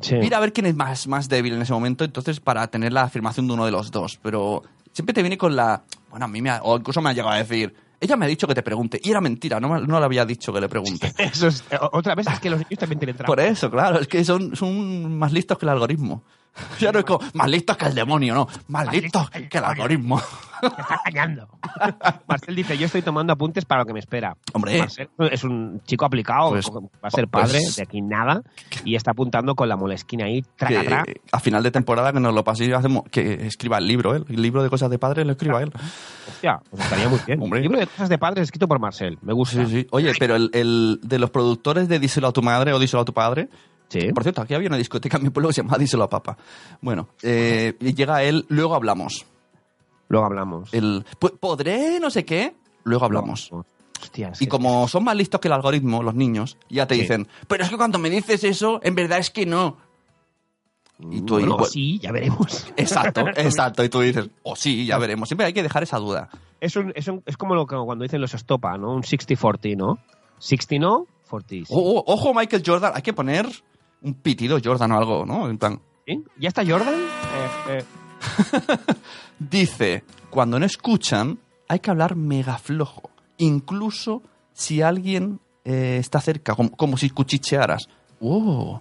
Sí. 0.00 0.16
mira 0.16 0.36
a 0.36 0.40
ver 0.40 0.52
quién 0.52 0.66
es 0.66 0.74
más, 0.76 1.06
más 1.06 1.28
débil 1.28 1.54
en 1.54 1.62
ese 1.62 1.72
momento, 1.72 2.04
entonces 2.04 2.40
para 2.40 2.66
tener 2.68 2.92
la 2.92 3.02
afirmación 3.04 3.46
de 3.46 3.54
uno 3.54 3.64
de 3.64 3.70
los 3.70 3.90
dos, 3.90 4.18
pero 4.22 4.62
siempre 4.92 5.14
te 5.14 5.22
viene 5.22 5.38
con 5.38 5.56
la, 5.56 5.82
bueno, 6.10 6.24
a 6.24 6.28
mí 6.28 6.42
me 6.42 6.50
ha, 6.50 6.60
o 6.62 6.76
incluso 6.76 7.00
me 7.00 7.10
ha 7.10 7.12
llegado 7.12 7.30
a 7.32 7.38
decir, 7.38 7.74
ella 8.00 8.16
me 8.16 8.26
ha 8.26 8.28
dicho 8.28 8.46
que 8.46 8.54
te 8.54 8.62
pregunte, 8.62 9.00
y 9.02 9.10
era 9.10 9.20
mentira, 9.22 9.58
no, 9.58 9.68
me- 9.70 9.86
no 9.86 9.98
le 9.98 10.04
había 10.04 10.26
dicho 10.26 10.52
que 10.52 10.60
le 10.60 10.68
pregunte. 10.68 11.12
Eso 11.18 11.48
es, 11.48 11.64
otra 11.92 12.14
vez 12.14 12.26
es 12.26 12.40
que 12.40 12.50
los 12.50 12.58
niños 12.60 12.78
también 12.78 12.98
tienen 12.98 13.16
trampa. 13.16 13.26
Por 13.32 13.40
eso, 13.40 13.70
claro, 13.70 13.98
es 14.00 14.06
que 14.08 14.22
son, 14.24 14.54
son 14.54 15.16
más 15.16 15.32
listos 15.32 15.56
que 15.56 15.64
el 15.64 15.70
algoritmo. 15.70 16.22
Ya 16.80 16.92
no 16.92 16.98
es 16.98 17.04
como, 17.04 17.20
más 17.34 17.48
listos 17.48 17.76
que 17.76 17.86
el 17.86 17.94
demonio, 17.94 18.34
no, 18.34 18.48
más 18.68 18.90
listos 18.92 19.30
que 19.30 19.58
el 19.58 19.64
algoritmo. 19.64 20.20
Te 20.60 20.66
está 20.68 21.00
engañando. 21.04 21.48
Marcel 22.28 22.56
dice, 22.56 22.78
yo 22.78 22.86
estoy 22.86 23.02
tomando 23.02 23.32
apuntes 23.32 23.66
para 23.66 23.82
lo 23.82 23.86
que 23.86 23.92
me 23.92 23.98
espera. 24.00 24.36
Hombre. 24.54 24.78
Marcel 24.78 25.08
es 25.18 25.44
un 25.44 25.82
chico 25.84 26.06
aplicado, 26.06 26.50
Pues- 26.50 26.66
va 26.70 26.80
a 27.08 27.10
ser 27.10 27.28
padre 27.28 27.58
pues- 27.62 27.76
de 27.76 27.82
aquí 27.82 28.00
nada, 28.00 28.42
y 28.84 28.94
está 28.94 29.10
apuntando 29.10 29.54
con 29.54 29.68
la 29.68 29.76
molesquina 29.76 30.24
ahí, 30.24 30.42
traca, 30.56 31.04
a 31.30 31.40
final 31.40 31.62
de 31.62 31.70
temporada 31.70 32.12
que 32.12 32.20
nos 32.20 32.34
lo 32.34 32.42
pase 32.42 32.64
y 32.64 32.72
hacemos 32.72 33.04
que 33.10 33.46
escriba 33.46 33.78
el 33.78 33.86
libro, 33.86 34.16
¿eh? 34.16 34.24
el 34.28 34.40
libro 34.40 34.62
de 34.62 34.70
cosas 34.70 34.88
de 34.90 34.98
padre 34.98 35.24
lo 35.24 35.32
escriba 35.32 35.62
él. 35.62 35.72
Hostia, 36.28 36.60
pues 36.70 36.82
estaría 36.82 37.08
muy 37.08 37.20
bien. 37.26 37.42
Hombre. 37.42 37.60
Libro 37.60 37.78
de 37.78 37.86
cosas 37.86 38.08
de 38.08 38.18
padres 38.18 38.44
escrito 38.44 38.66
por 38.66 38.78
Marcel, 38.78 39.18
me 39.22 39.32
gusta. 39.32 39.64
Sí, 39.66 39.70
sí. 39.70 39.86
Oye, 39.90 40.12
pero 40.18 40.36
el, 40.36 40.50
el 40.54 41.00
de 41.02 41.18
los 41.18 41.30
productores 41.30 41.88
de 41.88 41.98
Díselo 41.98 42.28
a 42.28 42.32
tu 42.32 42.42
madre 42.42 42.72
o 42.72 42.78
Díselo 42.78 43.02
a 43.02 43.04
tu 43.04 43.12
padre, 43.12 43.48
Sí. 43.88 44.12
por 44.12 44.22
cierto, 44.24 44.42
aquí 44.42 44.54
había 44.54 44.68
una 44.68 44.76
discoteca 44.76 45.16
en 45.16 45.22
mi 45.24 45.30
pueblo 45.30 45.48
que 45.48 45.54
se 45.54 45.62
llama 45.62 45.78
Díselo 45.78 46.04
a 46.04 46.10
papá. 46.10 46.36
Bueno, 46.80 47.08
eh, 47.22 47.74
llega 47.80 48.22
él, 48.24 48.44
luego 48.48 48.74
hablamos. 48.74 49.24
Luego 50.08 50.26
hablamos. 50.26 50.72
El, 50.74 51.04
"Pu- 51.20 51.38
¿Podré 51.38 51.98
no 52.00 52.10
sé 52.10 52.24
qué? 52.24 52.54
Luego 52.84 53.04
hablamos. 53.04 53.50
Hostia, 54.02 54.32
Y 54.40 54.46
como 54.46 54.86
son 54.88 55.04
más 55.04 55.16
listos 55.16 55.40
que 55.40 55.48
el 55.48 55.52
algoritmo, 55.54 56.02
los 56.02 56.14
niños, 56.14 56.58
ya 56.68 56.86
te 56.86 56.94
Sí. 56.96 57.00
dicen, 57.02 57.26
pero 57.48 57.64
es 57.64 57.70
que 57.70 57.76
cuando 57.76 57.98
me 57.98 58.10
dices 58.10 58.44
eso, 58.44 58.78
en 58.82 58.94
verdad 58.94 59.18
es 59.18 59.30
que 59.30 59.46
no. 59.46 59.78
Y 60.98 61.20
tú 61.22 61.34
Bueno, 61.34 61.54
igual- 61.54 61.66
sí, 61.70 61.98
ya 61.98 62.10
veremos. 62.12 62.66
Exacto, 62.76 63.20
exacto. 63.36 63.84
Y 63.84 63.88
tú 63.88 64.00
dices, 64.00 64.28
o 64.42 64.56
sí, 64.56 64.86
ya 64.86 64.98
veremos. 64.98 65.28
Siempre 65.28 65.46
hay 65.46 65.52
que 65.52 65.62
dejar 65.62 65.82
esa 65.82 65.98
duda. 65.98 66.28
Es, 66.60 66.74
un- 66.76 66.92
es, 66.94 67.06
un- 67.08 67.22
es 67.26 67.36
como 67.36 67.54
lo 67.54 67.66
que 67.66 67.76
cuando 67.76 68.02
dicen 68.02 68.20
los 68.20 68.32
estopa, 68.34 68.76
¿no? 68.78 68.92
Un 68.94 69.02
60-40, 69.02 69.76
¿no? 69.76 69.98
60 70.38 70.78
no, 70.78 71.06
40 71.28 71.48
sí. 71.48 71.64
O- 71.68 72.00
o- 72.00 72.04
ojo, 72.12 72.32
Michael 72.34 72.62
Jordan, 72.64 72.92
hay 72.94 73.02
que 73.02 73.12
poner 73.12 73.46
un 74.06 74.14
pitido 74.14 74.58
Jordan 74.62 74.92
o 74.92 74.98
algo, 74.98 75.26
¿no? 75.26 75.50
En 75.50 75.58
plan, 75.58 75.80
¿Sí? 76.06 76.24
¿Ya 76.38 76.48
está 76.48 76.64
Jordan? 76.64 76.94
Eh, 76.94 77.48
eh, 77.68 77.84
dice, 79.40 80.04
cuando 80.30 80.60
no 80.60 80.64
escuchan, 80.66 81.40
hay 81.66 81.80
que 81.80 81.90
hablar 81.90 82.14
mega 82.14 82.56
flojo. 82.58 83.10
Incluso 83.38 84.22
si 84.52 84.80
alguien 84.80 85.40
eh, 85.64 85.96
está 85.98 86.20
cerca, 86.20 86.54
como, 86.54 86.70
como 86.70 86.96
si 86.96 87.10
cuchichearas. 87.10 87.88
¡Oh! 88.20 88.80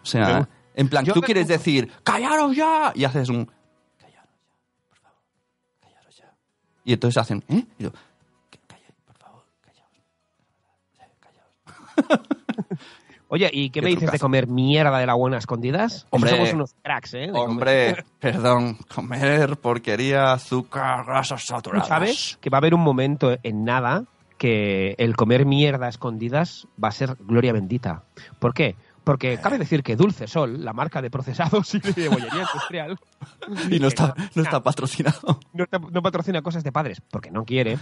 O 0.00 0.06
sea, 0.06 0.48
en 0.76 0.88
plan, 0.88 1.04
Yo 1.04 1.12
tú 1.12 1.20
quieres 1.20 1.48
decir, 1.48 1.90
¡callaros 2.04 2.54
ya! 2.54 2.92
Y 2.94 3.02
haces 3.02 3.28
un, 3.28 3.50
¡callaros 3.98 4.14
ya, 4.14 4.88
por 4.88 4.98
favor! 4.98 5.18
¡Callaros 5.80 6.16
ya! 6.16 6.32
Y 6.84 6.92
entonces 6.92 7.20
hacen, 7.20 7.44
¿eh? 7.48 7.64
Y 7.80 7.82
yo, 7.82 7.90
por 7.90 9.16
favor, 9.18 9.44
callaos. 9.60 9.90
Callaos". 12.06 12.78
Oye, 13.28 13.50
¿y 13.52 13.70
qué, 13.70 13.82
me 13.82 13.88
dices 13.88 14.12
de 14.12 14.18
comer 14.18 14.46
mierda 14.46 14.98
de 14.98 15.06
la 15.06 15.14
buena 15.14 15.38
escondidas? 15.38 16.06
Hombre. 16.10 16.30
Somos 16.30 16.52
unos 16.52 16.74
cracks, 16.82 17.14
¿eh? 17.14 17.30
Hombre, 17.32 18.04
perdón, 18.20 18.78
comer 18.94 19.56
porquería, 19.56 20.32
azúcar, 20.32 21.04
grasas 21.04 21.44
saturadas. 21.44 21.88
sabes 21.88 22.38
que 22.40 22.50
va 22.50 22.58
a 22.58 22.60
haber 22.60 22.74
un 22.74 22.82
momento 22.82 23.36
en 23.42 23.64
nada 23.64 24.04
que 24.38 24.94
el 24.98 25.16
comer 25.16 25.46
mierda 25.46 25.86
a 25.86 25.88
escondidas 25.88 26.68
va 26.82 26.88
a 26.88 26.92
ser 26.92 27.16
gloria 27.20 27.52
bendita. 27.52 28.04
¿Por 28.38 28.54
qué? 28.54 28.76
Porque 29.06 29.38
cabe 29.38 29.56
decir 29.56 29.84
que 29.84 29.94
Dulce 29.94 30.26
Sol, 30.26 30.64
la 30.64 30.72
marca 30.72 31.00
de 31.00 31.12
procesados 31.12 31.72
y 31.76 31.78
de 31.78 32.08
bollería 32.08 32.40
industrial, 32.40 32.98
Y 33.70 33.78
no 33.78 33.86
está, 33.86 34.16
no 34.34 34.42
está 34.42 34.64
patrocinado. 34.64 35.38
no, 35.52 35.64
no 35.92 36.02
patrocina 36.02 36.42
cosas 36.42 36.64
de 36.64 36.72
padres 36.72 37.00
porque 37.12 37.30
no 37.30 37.44
quiere, 37.44 37.78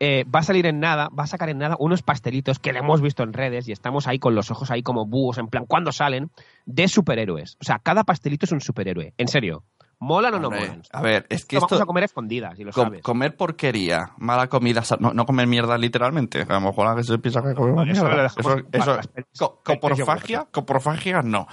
eh, 0.00 0.24
va 0.24 0.40
a 0.40 0.42
salir 0.42 0.66
en 0.66 0.80
nada, 0.80 1.10
va 1.16 1.22
a 1.22 1.26
sacar 1.28 1.48
en 1.48 1.58
nada 1.58 1.76
unos 1.78 2.02
pastelitos 2.02 2.58
que 2.58 2.72
le 2.72 2.80
hemos 2.80 3.00
visto 3.00 3.22
en 3.22 3.32
redes 3.32 3.68
y 3.68 3.72
estamos 3.72 4.08
ahí 4.08 4.18
con 4.18 4.34
los 4.34 4.50
ojos 4.50 4.72
ahí 4.72 4.82
como 4.82 5.06
búhos, 5.06 5.38
en 5.38 5.46
plan, 5.46 5.64
¿cuándo 5.64 5.92
salen? 5.92 6.32
De 6.66 6.88
superhéroes. 6.88 7.56
O 7.60 7.64
sea, 7.64 7.78
cada 7.78 8.02
pastelito 8.02 8.44
es 8.44 8.50
un 8.50 8.60
superhéroe. 8.60 9.14
En 9.16 9.28
serio. 9.28 9.62
¿Molan 10.04 10.34
o 10.34 10.38
no 10.38 10.50
molan? 10.50 10.82
a 10.92 11.00
ver, 11.02 11.26
es 11.30 11.44
que 11.44 11.56
esto... 11.56 11.66
vamos 11.68 11.82
a 11.82 11.86
comer 11.86 12.02
a 12.02 12.06
escondidas, 12.06 12.58
y 12.58 12.64
lo 12.64 12.72
Com- 12.72 12.84
sabes. 12.84 13.02
comer 13.02 13.36
porquería, 13.36 14.12
mala 14.18 14.48
comida, 14.48 14.82
no, 15.00 15.12
no 15.14 15.24
comer 15.26 15.46
mierda 15.46 15.76
literalmente. 15.78 16.42
A 16.42 16.54
lo 16.54 16.60
mejor 16.60 16.94
que 16.96 17.02
se 17.04 17.18
piensa 17.18 17.42
que 17.42 17.50
Eso 17.50 17.64
mierda. 18.04 18.26
Eso- 18.26 18.58
eso- 18.70 18.98
pelis 19.12 19.40
coprofagia, 19.64 20.46
coprofagia 20.50 21.22
no. 21.22 21.46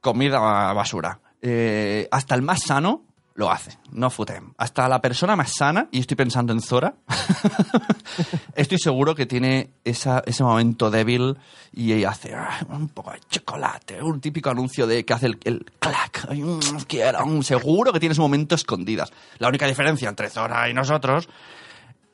Comida 0.00 0.38
basura. 0.72 1.20
Eh, 1.40 2.08
hasta 2.10 2.34
el 2.34 2.42
más 2.42 2.62
sano 2.62 3.05
lo 3.36 3.50
hace, 3.50 3.78
no 3.92 4.10
futem. 4.10 4.52
Hasta 4.58 4.88
la 4.88 5.00
persona 5.00 5.36
más 5.36 5.52
sana, 5.56 5.88
y 5.92 6.00
estoy 6.00 6.16
pensando 6.16 6.52
en 6.52 6.60
Zora, 6.60 6.94
estoy 8.54 8.78
seguro 8.78 9.14
que 9.14 9.26
tiene 9.26 9.70
esa- 9.84 10.22
ese 10.26 10.42
momento 10.42 10.90
débil 10.90 11.36
y 11.72 12.04
hace 12.04 12.34
ah, 12.34 12.60
un 12.70 12.88
poco 12.88 13.12
de 13.12 13.20
chocolate, 13.28 14.02
un 14.02 14.20
típico 14.20 14.50
anuncio 14.50 14.86
de 14.86 15.04
que 15.04 15.12
hace 15.12 15.26
el, 15.26 15.38
el 15.44 15.64
clac, 15.78 16.26
mm, 16.30 16.58
quiero, 16.88 17.26
mm, 17.26 17.42
seguro 17.42 17.92
que 17.92 18.00
tiene 18.00 18.12
ese 18.12 18.20
momento 18.22 18.54
escondidas. 18.54 19.12
La 19.38 19.48
única 19.48 19.66
diferencia 19.66 20.08
entre 20.08 20.30
Zora 20.30 20.68
y 20.68 20.74
nosotros 20.74 21.28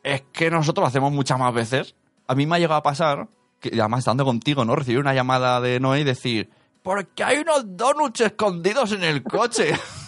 es 0.03 0.23
que 0.33 0.51
nosotros 0.51 0.83
lo 0.83 0.89
hacemos 0.89 1.13
muchas 1.13 1.39
más 1.39 1.55
veces. 1.55 1.95
A 2.27 2.35
mí 2.35 2.47
me 2.47 2.57
ha 2.57 2.59
llegado 2.59 2.79
a 2.81 2.83
pasar, 2.83 3.29
que 3.61 3.69
además 3.79 4.01
estando 4.01 4.25
contigo, 4.25 4.65
¿no? 4.65 4.75
Recibir 4.75 4.99
una 4.99 5.15
llamada 5.15 5.61
de 5.61 5.79
Noé 5.79 6.01
y 6.01 6.05
decir, 6.05 6.51
¿por 6.83 7.07
qué 7.09 7.23
hay 7.23 7.39
unos 7.39 7.77
donuts 7.77 8.21
escondidos 8.23 8.91
en 8.93 9.05
el 9.05 9.23
coche? 9.23 9.73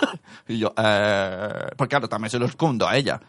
y 0.48 0.58
yo, 0.58 0.72
eh... 0.76 1.68
Porque 1.76 1.90
claro, 1.90 2.08
también 2.08 2.30
se 2.30 2.38
lo 2.38 2.46
escondo 2.46 2.86
a 2.88 2.96
ella. 2.96 3.20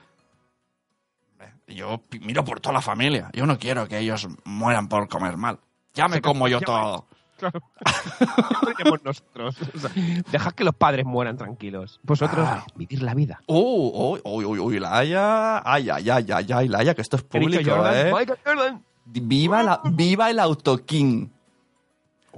Yo 1.67 2.01
miro 2.21 2.45
por 2.45 2.59
toda 2.61 2.73
la 2.73 2.81
familia. 2.81 3.29
Yo 3.33 3.45
no 3.45 3.57
quiero 3.59 3.87
que 3.87 3.99
ellos 3.99 4.27
mueran 4.45 4.87
por 4.87 5.09
comer 5.09 5.35
mal. 5.35 5.59
Ya 5.93 6.07
me 6.07 6.21
como 6.21 6.47
yo 6.47 6.61
todo. 6.61 7.05
Claro. 7.37 7.61
Eso 7.85 8.67
diríamos 8.67 9.03
nosotros. 9.03 9.55
O 9.75 9.79
sea, 9.79 9.91
dejad 10.31 10.53
que 10.53 10.63
los 10.63 10.73
padres 10.75 11.05
mueran 11.05 11.37
tranquilos. 11.37 11.99
Vosotros, 12.03 12.47
Ah. 12.49 12.65
vivir 12.75 13.03
la 13.03 13.13
vida. 13.13 13.41
Uh, 13.47 14.13
uy, 14.13 14.21
uy, 14.23 14.45
uy, 14.45 14.59
uy, 14.59 14.79
la 14.79 14.97
Haya. 14.97 15.61
Ay, 15.69 15.89
ay, 15.89 16.09
ay, 16.09 16.25
ay, 16.31 16.47
ay, 16.53 16.67
la 16.67 16.79
Haya, 16.79 16.95
que 16.95 17.01
esto 17.01 17.17
es 17.17 17.23
¿Qué 17.23 17.37
ha 17.37 17.41
dicho 17.41 17.51
público, 17.59 17.75
Jordan? 17.75 18.07
¿eh? 18.07 18.11
Michael 18.13 18.39
Jordan. 18.45 18.83
Viva, 19.05 19.63
la, 19.63 19.81
viva 19.83 20.29
el 20.29 20.39
autoking. 20.39 21.31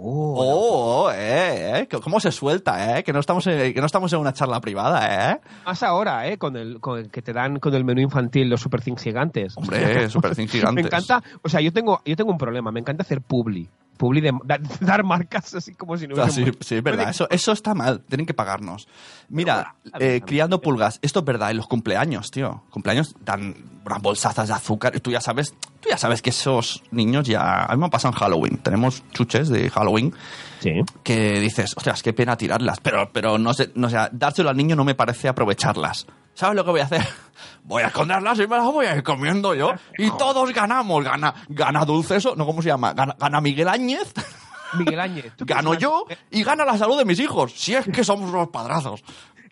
Oh, 0.01 0.35
Oh, 0.41 1.03
oh, 1.07 1.11
eh, 1.11 1.81
eh, 1.81 1.87
cómo 2.01 2.19
se 2.19 2.31
suelta, 2.31 2.97
eh, 2.99 3.03
que 3.03 3.11
no 3.11 3.19
estamos 3.19 3.45
en, 3.47 3.73
que 3.73 3.79
no 3.81 3.85
estamos 3.85 4.11
en 4.13 4.19
una 4.19 4.31
charla 4.33 4.61
privada, 4.61 5.33
eh. 5.33 5.39
Más 5.65 5.83
ahora, 5.83 6.27
¿eh? 6.27 6.37
Con 6.37 6.55
el, 6.55 6.79
con 6.79 6.99
el 6.99 7.11
que 7.11 7.21
te 7.21 7.33
dan 7.33 7.59
con 7.59 7.73
el 7.75 7.83
menú 7.83 7.99
infantil 8.01 8.49
los 8.49 8.61
super 8.61 8.81
things 8.81 9.01
gigantes. 9.03 9.57
Hombre, 9.57 10.09
super 10.09 10.35
things 10.35 10.51
gigantes. 10.53 10.83
Me 10.83 10.87
encanta, 10.87 11.21
o 11.41 11.49
sea, 11.49 11.59
yo 11.61 11.73
tengo, 11.73 12.01
yo 12.05 12.15
tengo 12.15 12.31
un 12.31 12.37
problema, 12.37 12.71
me 12.71 12.79
encanta 12.79 13.03
hacer 13.03 13.21
publi. 13.21 13.67
Publi 13.97 14.21
de 14.21 14.31
da- 14.45 14.59
dar 14.79 15.03
marcas 15.03 15.53
así 15.55 15.73
como 15.75 15.97
si 15.97 16.07
no 16.07 16.13
O 16.13 16.15
sea, 16.15 16.25
hubiese 16.25 16.45
sí, 16.45 16.57
sí, 16.61 16.75
es 16.75 16.83
verdad, 16.83 17.09
eso, 17.09 17.27
eso 17.29 17.51
está 17.51 17.73
mal, 17.73 17.99
tienen 18.07 18.25
que 18.25 18.33
pagarnos. 18.33 18.87
Mira, 19.27 19.75
bueno, 19.83 19.97
eh, 19.99 20.21
criando 20.25 20.61
pulgas, 20.61 20.99
esto 21.01 21.19
es 21.19 21.25
verdad, 21.25 21.51
en 21.51 21.57
los 21.57 21.67
cumpleaños, 21.67 22.31
tío. 22.31 22.63
Cumpleaños 22.69 23.13
dan 23.19 23.55
unas 23.85 24.01
bolsazas 24.01 24.47
de 24.47 24.53
azúcar 24.53 24.95
y 24.95 24.99
tú 25.01 25.11
ya 25.11 25.19
sabes, 25.19 25.53
tú 25.79 25.89
ya 25.89 25.97
sabes 25.97 26.21
que 26.21 26.29
esos 26.31 26.83
niños 26.91 27.27
ya... 27.27 27.65
A 27.65 27.73
mí 27.75 27.79
me 27.79 27.87
ha 27.87 27.89
pasado 27.89 28.13
en 28.13 28.19
Halloween, 28.19 28.57
tenemos 28.57 29.03
chuches 29.11 29.49
de 29.49 29.69
Halloween 29.69 30.13
Sí. 30.59 30.71
que 31.03 31.39
dices, 31.39 31.73
ostras, 31.77 32.03
qué 32.03 32.11
pena 32.11 32.35
tirarlas, 32.35 32.79
pero, 32.81 33.09
pero 33.13 33.37
no 33.37 33.53
sé, 33.53 33.71
no, 33.75 33.87
o 33.87 33.89
sea, 33.89 34.09
dárselo 34.11 34.49
al 34.49 34.57
niño 34.57 34.75
no 34.75 34.83
me 34.83 34.93
parece 34.95 35.29
aprovecharlas. 35.29 36.05
¿Sabes 36.33 36.55
lo 36.55 36.63
que 36.65 36.71
voy 36.71 36.79
a 36.81 36.85
hacer? 36.85 37.05
Voy 37.63 37.83
a 37.83 37.87
esconderlas 37.87 38.37
y 38.39 38.47
me 38.47 38.55
las 38.57 38.65
voy 38.65 38.85
a 38.85 38.95
ir 38.95 39.03
comiendo 39.03 39.53
yo. 39.53 39.71
Y 39.97 40.09
todos 40.11 40.51
ganamos. 40.53 41.03
Gana, 41.03 41.33
gana 41.49 41.85
Dulce 41.85 42.15
eso, 42.15 42.35
no, 42.35 42.45
¿cómo 42.45 42.61
se 42.61 42.69
llama? 42.69 42.93
Gana, 42.93 43.15
gana 43.19 43.39
Miguel 43.41 43.67
Áñez, 43.67 44.13
Miguel 44.73 44.99
Áñez. 44.99 45.33
¿tú 45.37 45.45
gano 45.45 45.73
yo 45.75 46.05
y 46.31 46.43
gana 46.43 46.65
la 46.65 46.77
salud 46.77 46.97
de 46.97 47.05
mis 47.05 47.19
hijos. 47.19 47.53
Si 47.55 47.75
es 47.75 47.85
que 47.85 48.03
somos 48.03 48.29
unos 48.31 48.49
padrazos. 48.49 49.03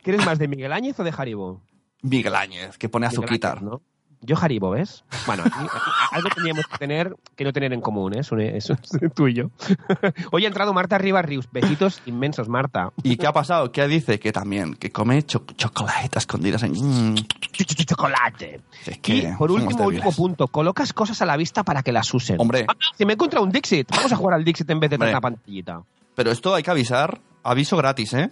¿Quieres 0.04 0.26
más 0.26 0.40
de 0.40 0.48
Miguel 0.48 0.72
Áñez 0.74 1.00
o 1.00 1.04
de 1.04 1.14
Haribo? 1.16 1.62
Miguel 2.02 2.36
Áñez, 2.36 2.78
que 2.78 2.90
pone 2.90 3.06
azuquitar. 3.08 3.62
¿no? 3.62 3.82
Yo 4.22 4.36
Haribo, 4.42 4.72
¿ves? 4.72 5.04
Bueno, 5.26 5.44
aquí- 5.46 5.54
aquí 5.60 5.92
algo 6.12 6.30
teníamos 6.36 6.66
que 6.68 6.78
tener 6.78 7.16
que 7.36 7.44
no 7.44 7.54
tener 7.54 7.72
en 7.74 7.82
común, 7.82 8.16
¿eh? 8.16 8.22
Eso, 8.22 8.38
es 8.38 8.80
tú 9.14 9.28
y 9.28 9.36
yo. 9.36 9.52
Hoy 10.32 10.46
ha 10.46 10.48
entrado 10.48 10.74
Marta 10.74 10.98
Rivas 10.98 11.24
Rius. 11.26 11.48
Besitos 11.52 12.02
inmensos, 12.06 12.50
Marta. 12.50 12.92
¿Y 13.04 13.18
qué 13.18 13.28
ha 13.28 13.34
pasado? 13.34 13.72
¿Qué 13.72 13.88
dice? 13.88 14.20
Que 14.20 14.32
también, 14.32 14.74
que 14.76 14.92
come 14.92 15.22
cho- 15.24 15.46
chocolate 15.56 16.18
escondidas 16.18 16.64
en... 16.64 16.74
Ch- 16.74 17.28
ch- 17.28 17.66
ch- 17.76 17.86
Chocolate. 17.86 18.62
es 18.86 18.98
que 19.00 19.16
Y 19.18 19.28
por 19.38 19.52
último, 19.52 19.86
último 19.86 20.12
punto, 20.12 20.48
colocas 20.48 20.94
cosas 20.94 21.22
a 21.22 21.26
la 21.26 21.38
vista 21.38 21.64
para 21.64 21.84
que 21.84 21.92
las 21.92 22.12
usen. 22.14 22.38
Hombre. 22.40 22.66
Ah, 22.68 22.74
si 22.98 23.06
me 23.06 23.14
encuentra 23.14 23.40
un 23.42 23.52
Dixit, 23.52 23.90
vamos 23.92 24.12
a 24.12 24.16
jugar 24.16 24.34
al 24.36 24.44
Dixit 24.44 24.70
en 24.70 24.80
vez 24.80 24.90
de 24.90 24.98
tanta 24.98 25.22
pantallita. 25.22 25.82
Pero 26.16 26.32
esto 26.32 26.56
hay 26.56 26.64
que 26.64 26.72
avisar, 26.72 27.22
aviso 27.44 27.78
gratis, 27.78 28.14
¿eh? 28.14 28.32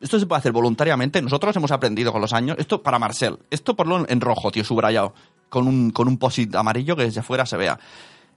Esto 0.00 0.18
se 0.18 0.26
puede 0.26 0.38
hacer 0.40 0.52
voluntariamente. 0.52 1.22
Nosotros 1.22 1.54
hemos 1.56 1.70
aprendido 1.70 2.12
con 2.12 2.20
los 2.20 2.32
años. 2.32 2.56
Esto 2.58 2.82
para 2.82 2.98
Marcel. 2.98 3.38
Esto 3.50 3.74
ponlo 3.74 4.04
en 4.08 4.20
rojo, 4.20 4.50
tío, 4.50 4.64
subrayado. 4.64 5.14
Con 5.48 5.66
un, 5.68 5.90
con 5.90 6.08
un 6.08 6.18
posit 6.18 6.54
amarillo 6.56 6.96
que 6.96 7.04
desde 7.04 7.22
fuera 7.22 7.46
se 7.46 7.56
vea. 7.56 7.78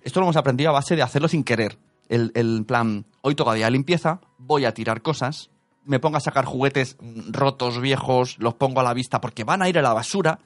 Esto 0.01 0.19
lo 0.19 0.27
hemos 0.27 0.37
aprendido 0.37 0.69
a 0.69 0.73
base 0.73 0.95
de 0.95 1.01
hacerlo 1.01 1.27
sin 1.27 1.43
querer. 1.43 1.77
El, 2.09 2.31
el 2.35 2.63
plan, 2.65 3.05
hoy 3.21 3.35
toca 3.35 3.53
día 3.53 3.65
de 3.65 3.71
limpieza, 3.71 4.21
voy 4.37 4.63
a 4.63 4.73
tirar 4.73 5.01
cosas, 5.01 5.49
me 5.83 5.99
pongo 5.99 6.15
a 6.17 6.21
sacar 6.21 6.45
juguetes 6.45 6.95
rotos, 7.31 7.81
viejos, 7.81 8.37
los 8.39 8.53
pongo 8.53 8.79
a 8.79 8.83
la 8.83 8.93
vista 8.93 9.19
porque 9.19 9.43
van 9.43 9.61
a 9.61 9.67
ir 9.67 9.77
a 9.77 9.81
la 9.81 9.93
basura. 9.93 10.39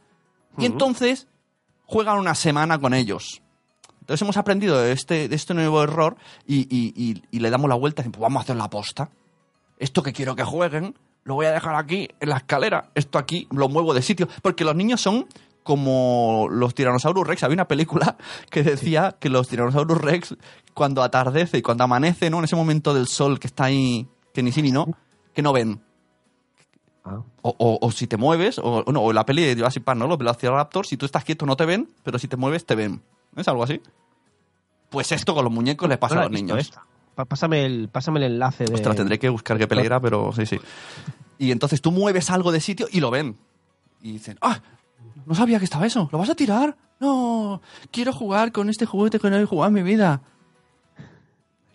Y 0.58 0.66
entonces 0.66 1.28
juegan 1.86 2.18
una 2.18 2.34
semana 2.34 2.80
con 2.80 2.94
ellos. 2.96 3.42
Entonces 4.00 4.22
hemos 4.24 4.38
aprendido 4.38 4.80
de 4.82 4.92
este, 4.92 5.28
de 5.30 5.36
este 5.36 5.54
nuevo 5.54 5.84
error 5.84 6.16
y, 6.48 6.62
y- 6.76 6.94
y- 6.96 7.22
y 7.30 7.40
le 7.40 7.50
damos 7.52 7.70
la 7.70 7.76
vuelta 7.76 8.02
y 8.02 8.04
decimos, 8.04 8.18
pues 8.18 8.24
vamos 8.24 8.40
a 8.40 8.44
hacer 8.44 8.56
la 8.56 8.70
posta. 8.70 9.10
Esto 9.82 10.02
que 10.04 10.14
quiero 10.14 10.36
que 10.36 10.44
jueguen, 10.44 10.96
lo 11.24 11.36
voy 11.36 11.48
a 11.48 11.52
dejar 11.52 11.76
aquí 11.76 12.08
en 12.20 12.30
la 12.30 12.38
escalera. 12.38 12.90
Esto 12.96 13.18
aquí 13.18 13.48
lo 13.52 13.68
muevo 13.68 13.94
de 13.94 14.02
sitio. 14.02 14.28
Porque 14.42 14.64
los 14.64 14.76
niños 14.76 15.02
son 15.02 15.28
como 15.64 16.48
los 16.50 16.74
Tyrannosaurus 16.74 17.28
Rex. 17.28 17.44
Había 17.44 17.56
una 17.56 17.68
película 17.68 18.16
que 18.50 18.64
decía 18.64 19.16
que 19.20 19.30
los 19.30 19.48
Tyrannosaurus 19.48 20.00
Rex, 20.00 20.36
cuando 20.74 21.04
atardece 21.04 21.58
y 21.58 21.62
cuando 21.62 21.84
amanece, 21.84 22.30
¿no? 22.30 22.38
En 22.40 22.46
ese 22.46 22.56
momento 22.56 22.94
del 22.94 23.08
sol 23.08 23.40
que 23.40 23.48
está 23.48 23.66
ahí, 23.66 24.08
que 24.34 24.42
ni 24.44 24.52
sí 24.52 24.62
ni 24.62 24.72
no, 24.72 24.88
que 25.34 25.42
no 25.42 25.52
ven. 25.54 25.82
Ah. 27.04 27.22
O, 27.42 27.56
o- 27.58 27.80
o 27.82 27.92
si 27.92 28.06
te 28.06 28.18
mueves, 28.18 28.60
o, 28.64 28.84
no, 28.92 29.02
o 29.02 29.12
la 29.14 29.26
peli 29.26 29.44
de 29.44 29.56
Jurassic 29.56 29.84
Park, 29.84 29.98
¿no? 29.98 30.06
Los 30.08 30.20
Velociraptors, 30.20 30.88
si 30.90 30.98
tú 30.98 31.06
estás 31.08 31.24
quieto 31.24 31.46
no 31.48 31.56
te 31.56 31.66
ven, 31.66 31.90
pero 32.04 32.20
si 32.20 32.28
te 32.28 32.38
mueves 32.38 32.66
te 32.66 32.76
ven. 32.76 33.02
¿Es 33.36 33.48
algo 33.48 33.64
así? 33.64 33.82
Pues 34.92 35.12
esto 35.12 35.34
con 35.34 35.44
los 35.44 35.52
muñecos 35.54 35.90
les 35.90 35.98
pasa 35.98 36.16
No 36.16 36.22
a 36.22 36.24
los 36.26 36.34
niños. 36.34 36.60
esta. 36.60 36.84
Pásame 37.16 37.66
el, 37.66 37.90
pásame 37.90 38.20
el 38.20 38.34
enlace 38.34 38.66
de... 38.66 38.74
Ostras, 38.74 38.96
tendré 38.96 39.20
que 39.20 39.30
buscar 39.30 39.58
qué 39.58 39.68
peli 39.68 39.86
era, 39.86 40.00
pero 40.00 40.32
sí, 40.34 40.46
sí. 40.46 40.60
Y 41.38 41.52
entonces 41.52 41.82
tú 41.82 41.92
mueves 41.92 42.30
algo 42.30 42.52
de 42.52 42.62
sitio 42.62 42.88
y 42.92 43.00
lo 43.00 43.12
ven. 43.12 43.36
Y 44.02 44.14
dicen, 44.14 44.38
¡ah! 44.42 44.62
No 45.26 45.36
sabía 45.36 45.60
que 45.60 45.66
estaba 45.66 45.86
eso. 45.86 46.10
¿Lo 46.12 46.18
vas 46.18 46.30
a 46.30 46.36
tirar? 46.36 46.76
No, 47.00 47.62
quiero 47.92 48.14
jugar 48.14 48.52
con 48.52 48.70
este 48.70 48.86
juguete 48.86 49.20
que 49.20 49.30
no 49.30 49.38
he 49.38 49.46
jugado 49.46 49.70
en 49.70 49.74
mi 49.74 49.84
vida. 49.84 50.22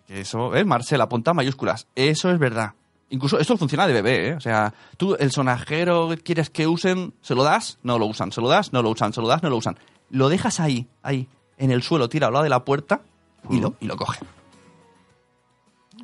Eso, 0.07 0.55
¿eh? 0.55 0.63
Marcela, 0.63 1.05
apunta 1.05 1.33
mayúsculas. 1.33 1.87
Eso 1.95 2.31
es 2.31 2.39
verdad. 2.39 2.73
Incluso 3.09 3.39
esto 3.39 3.57
funciona 3.57 3.87
de 3.87 3.93
bebé, 3.93 4.29
¿eh? 4.29 4.33
O 4.33 4.39
sea, 4.39 4.73
tú 4.97 5.15
el 5.19 5.31
sonajero 5.31 6.09
que 6.09 6.17
quieres 6.17 6.49
que 6.49 6.67
usen, 6.67 7.13
se 7.21 7.35
lo 7.35 7.43
das, 7.43 7.77
no 7.83 7.99
lo 7.99 8.05
usan. 8.05 8.31
Se 8.31 8.41
lo 8.41 8.49
das, 8.49 8.73
no 8.73 8.81
lo 8.81 8.89
usan. 8.89 9.13
Se 9.13 9.21
lo 9.21 9.27
das, 9.27 9.43
no 9.43 9.49
lo 9.49 9.57
usan. 9.57 9.77
Lo 10.09 10.29
dejas 10.29 10.59
ahí, 10.59 10.87
ahí, 11.03 11.27
en 11.57 11.71
el 11.71 11.83
suelo, 11.83 12.07
tira 12.09 12.27
al 12.27 12.33
lado 12.33 12.43
de 12.43 12.49
la 12.49 12.63
puerta 12.63 13.01
y 13.49 13.59
lo, 13.59 13.75
y 13.79 13.85
lo 13.85 13.97
cogen. 13.97 14.25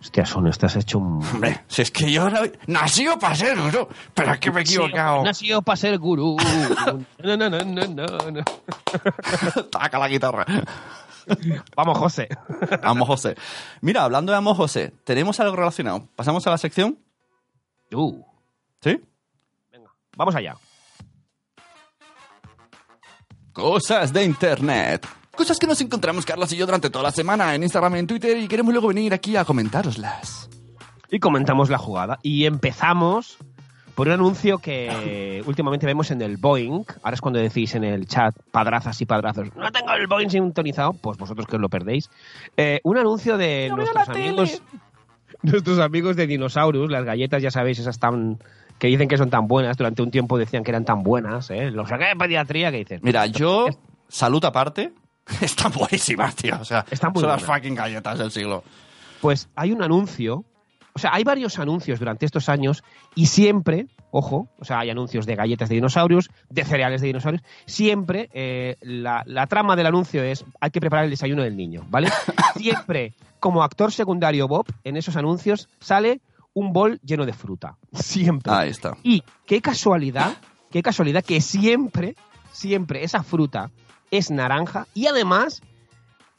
Hostia, 0.03 0.25
Son, 0.25 0.45
estás 0.47 0.75
hecho 0.75 0.99
un... 0.99 1.23
Hombre, 1.25 1.63
si 1.67 1.81
es 1.81 1.89
que 1.89 2.11
yo 2.11 2.29
no- 2.29 2.41
nacido 2.67 3.17
para 3.17 3.35
ser 3.35 3.57
gurú, 3.57 3.87
pero 4.13 4.33
es 4.33 4.39
que 4.39 4.51
me 4.51 4.59
he 4.59 4.63
equivocado. 4.63 5.23
Nació 5.23 5.61
para 5.61 5.77
ser 5.77 5.97
gurú. 5.97 6.35
No, 7.23 7.37
no, 7.37 7.49
no, 7.49 7.59
no, 7.63 7.87
no, 7.87 8.31
no. 8.31 8.43
Taca 9.71 9.97
la 9.97 10.09
guitarra. 10.09 10.45
Vamos, 11.73 11.97
José. 11.97 12.27
Amo 12.83 13.05
José. 13.05 13.35
Mira, 13.79 14.03
hablando 14.03 14.33
de 14.33 14.37
Amo 14.37 14.53
José, 14.53 14.93
tenemos 15.05 15.39
algo 15.39 15.55
relacionado. 15.55 16.05
¿Pasamos 16.17 16.45
a 16.45 16.49
la 16.49 16.57
sección? 16.57 16.99
Uh, 17.93 18.21
¿Sí? 18.81 18.99
venga, 19.71 19.89
vamos 20.17 20.35
allá. 20.35 20.57
Cosas 23.53 24.11
de 24.11 24.25
Internet. 24.25 25.07
Cosas 25.35 25.57
que 25.57 25.65
nos 25.65 25.81
encontramos 25.81 26.27
Carlos 26.27 26.53
y 26.53 26.57
yo 26.57 26.67
durante 26.67 26.91
toda 26.91 27.03
la 27.03 27.11
semana 27.11 27.55
en 27.55 27.63
Instagram 27.63 27.95
y 27.95 27.99
en 27.99 28.07
Twitter 28.07 28.37
y 28.37 28.47
queremos 28.47 28.71
luego 28.71 28.89
venir 28.89 29.15
aquí 29.15 29.35
a 29.35 29.43
comentároslas. 29.43 30.47
Y 31.09 31.19
comentamos 31.19 31.71
la 31.71 31.79
jugada. 31.79 32.19
Y 32.21 32.45
empezamos 32.45 33.39
por 33.95 34.07
un 34.07 34.13
anuncio 34.13 34.59
que 34.59 35.41
últimamente 35.47 35.87
vemos 35.87 36.11
en 36.11 36.21
el 36.21 36.37
Boeing. 36.37 36.85
Ahora 37.01 37.15
es 37.15 37.21
cuando 37.21 37.39
decís 37.39 37.73
en 37.73 37.83
el 37.83 38.05
chat, 38.05 38.35
padrazas 38.51 39.01
y 39.01 39.07
padrazos, 39.07 39.49
no 39.55 39.71
tengo 39.71 39.91
el 39.93 40.05
Boeing 40.05 40.29
sintonizado, 40.29 40.93
pues 40.93 41.17
vosotros 41.17 41.47
que 41.47 41.55
os 41.55 41.61
lo 41.61 41.69
perdéis. 41.69 42.11
Eh, 42.55 42.79
un 42.83 42.99
anuncio 42.99 43.35
de 43.35 43.71
nuestros 43.75 44.09
amigos, 44.09 44.61
nuestros 45.41 45.79
amigos 45.79 46.15
de 46.15 46.27
Dinosaurus, 46.27 46.91
las 46.91 47.05
galletas, 47.05 47.41
ya 47.41 47.49
sabéis, 47.49 47.79
esas 47.79 47.97
tan 47.97 48.37
que 48.77 48.87
dicen 48.87 49.07
que 49.07 49.17
son 49.17 49.31
tan 49.31 49.47
buenas, 49.47 49.77
durante 49.77 50.03
un 50.03 50.11
tiempo 50.11 50.37
decían 50.37 50.63
que 50.63 50.69
eran 50.69 50.85
tan 50.85 51.01
buenas, 51.01 51.49
¿eh? 51.49 51.71
Los 51.71 51.89
saqué 51.89 52.05
de 52.05 52.15
pediatría 52.15 52.69
que 52.69 52.77
dicen. 52.77 52.99
Mira, 53.01 53.25
yo, 53.25 53.67
salud 54.09 54.43
aparte, 54.45 54.93
están 55.41 55.71
buenísimas, 55.71 56.35
tío. 56.35 56.57
O 56.59 56.65
sea, 56.65 56.85
Están 56.89 57.11
muy 57.13 57.21
son 57.21 57.29
las 57.29 57.43
fucking 57.43 57.75
galletas 57.75 58.19
del 58.19 58.31
siglo. 58.31 58.63
Pues 59.21 59.49
hay 59.55 59.71
un 59.71 59.81
anuncio, 59.81 60.43
o 60.93 60.99
sea, 60.99 61.13
hay 61.13 61.23
varios 61.23 61.57
anuncios 61.57 61.99
durante 61.99 62.25
estos 62.25 62.49
años 62.49 62.83
y 63.15 63.27
siempre, 63.27 63.87
ojo, 64.11 64.49
o 64.59 64.65
sea, 64.65 64.79
hay 64.79 64.89
anuncios 64.89 65.25
de 65.25 65.35
galletas 65.35 65.69
de 65.69 65.75
dinosaurios, 65.75 66.29
de 66.49 66.65
cereales 66.65 67.01
de 67.01 67.07
dinosaurios, 67.07 67.43
siempre 67.65 68.29
eh, 68.33 68.75
la, 68.81 69.23
la 69.25 69.47
trama 69.47 69.75
del 69.77 69.85
anuncio 69.85 70.21
es 70.23 70.43
hay 70.59 70.71
que 70.71 70.81
preparar 70.81 71.05
el 71.05 71.11
desayuno 71.11 71.41
del 71.41 71.55
niño, 71.55 71.85
¿vale? 71.89 72.11
Siempre, 72.57 73.13
como 73.39 73.63
actor 73.63 73.91
secundario 73.91 74.47
Bob, 74.47 74.67
en 74.83 74.97
esos 74.97 75.15
anuncios 75.15 75.69
sale 75.79 76.21
un 76.53 76.71
bol 76.71 76.99
lleno 77.03 77.25
de 77.25 77.33
fruta. 77.33 77.77
Siempre. 77.93 78.53
Ahí 78.53 78.69
está. 78.69 78.97
Y 79.03 79.23
qué 79.45 79.61
casualidad, 79.61 80.37
qué 80.69 80.83
casualidad 80.83 81.23
que 81.23 81.41
siempre, 81.41 82.15
siempre 82.51 83.03
esa 83.03 83.23
fruta 83.23 83.71
es 84.13 84.29
naranja 84.29 84.85
y 84.93 85.07
además 85.07 85.63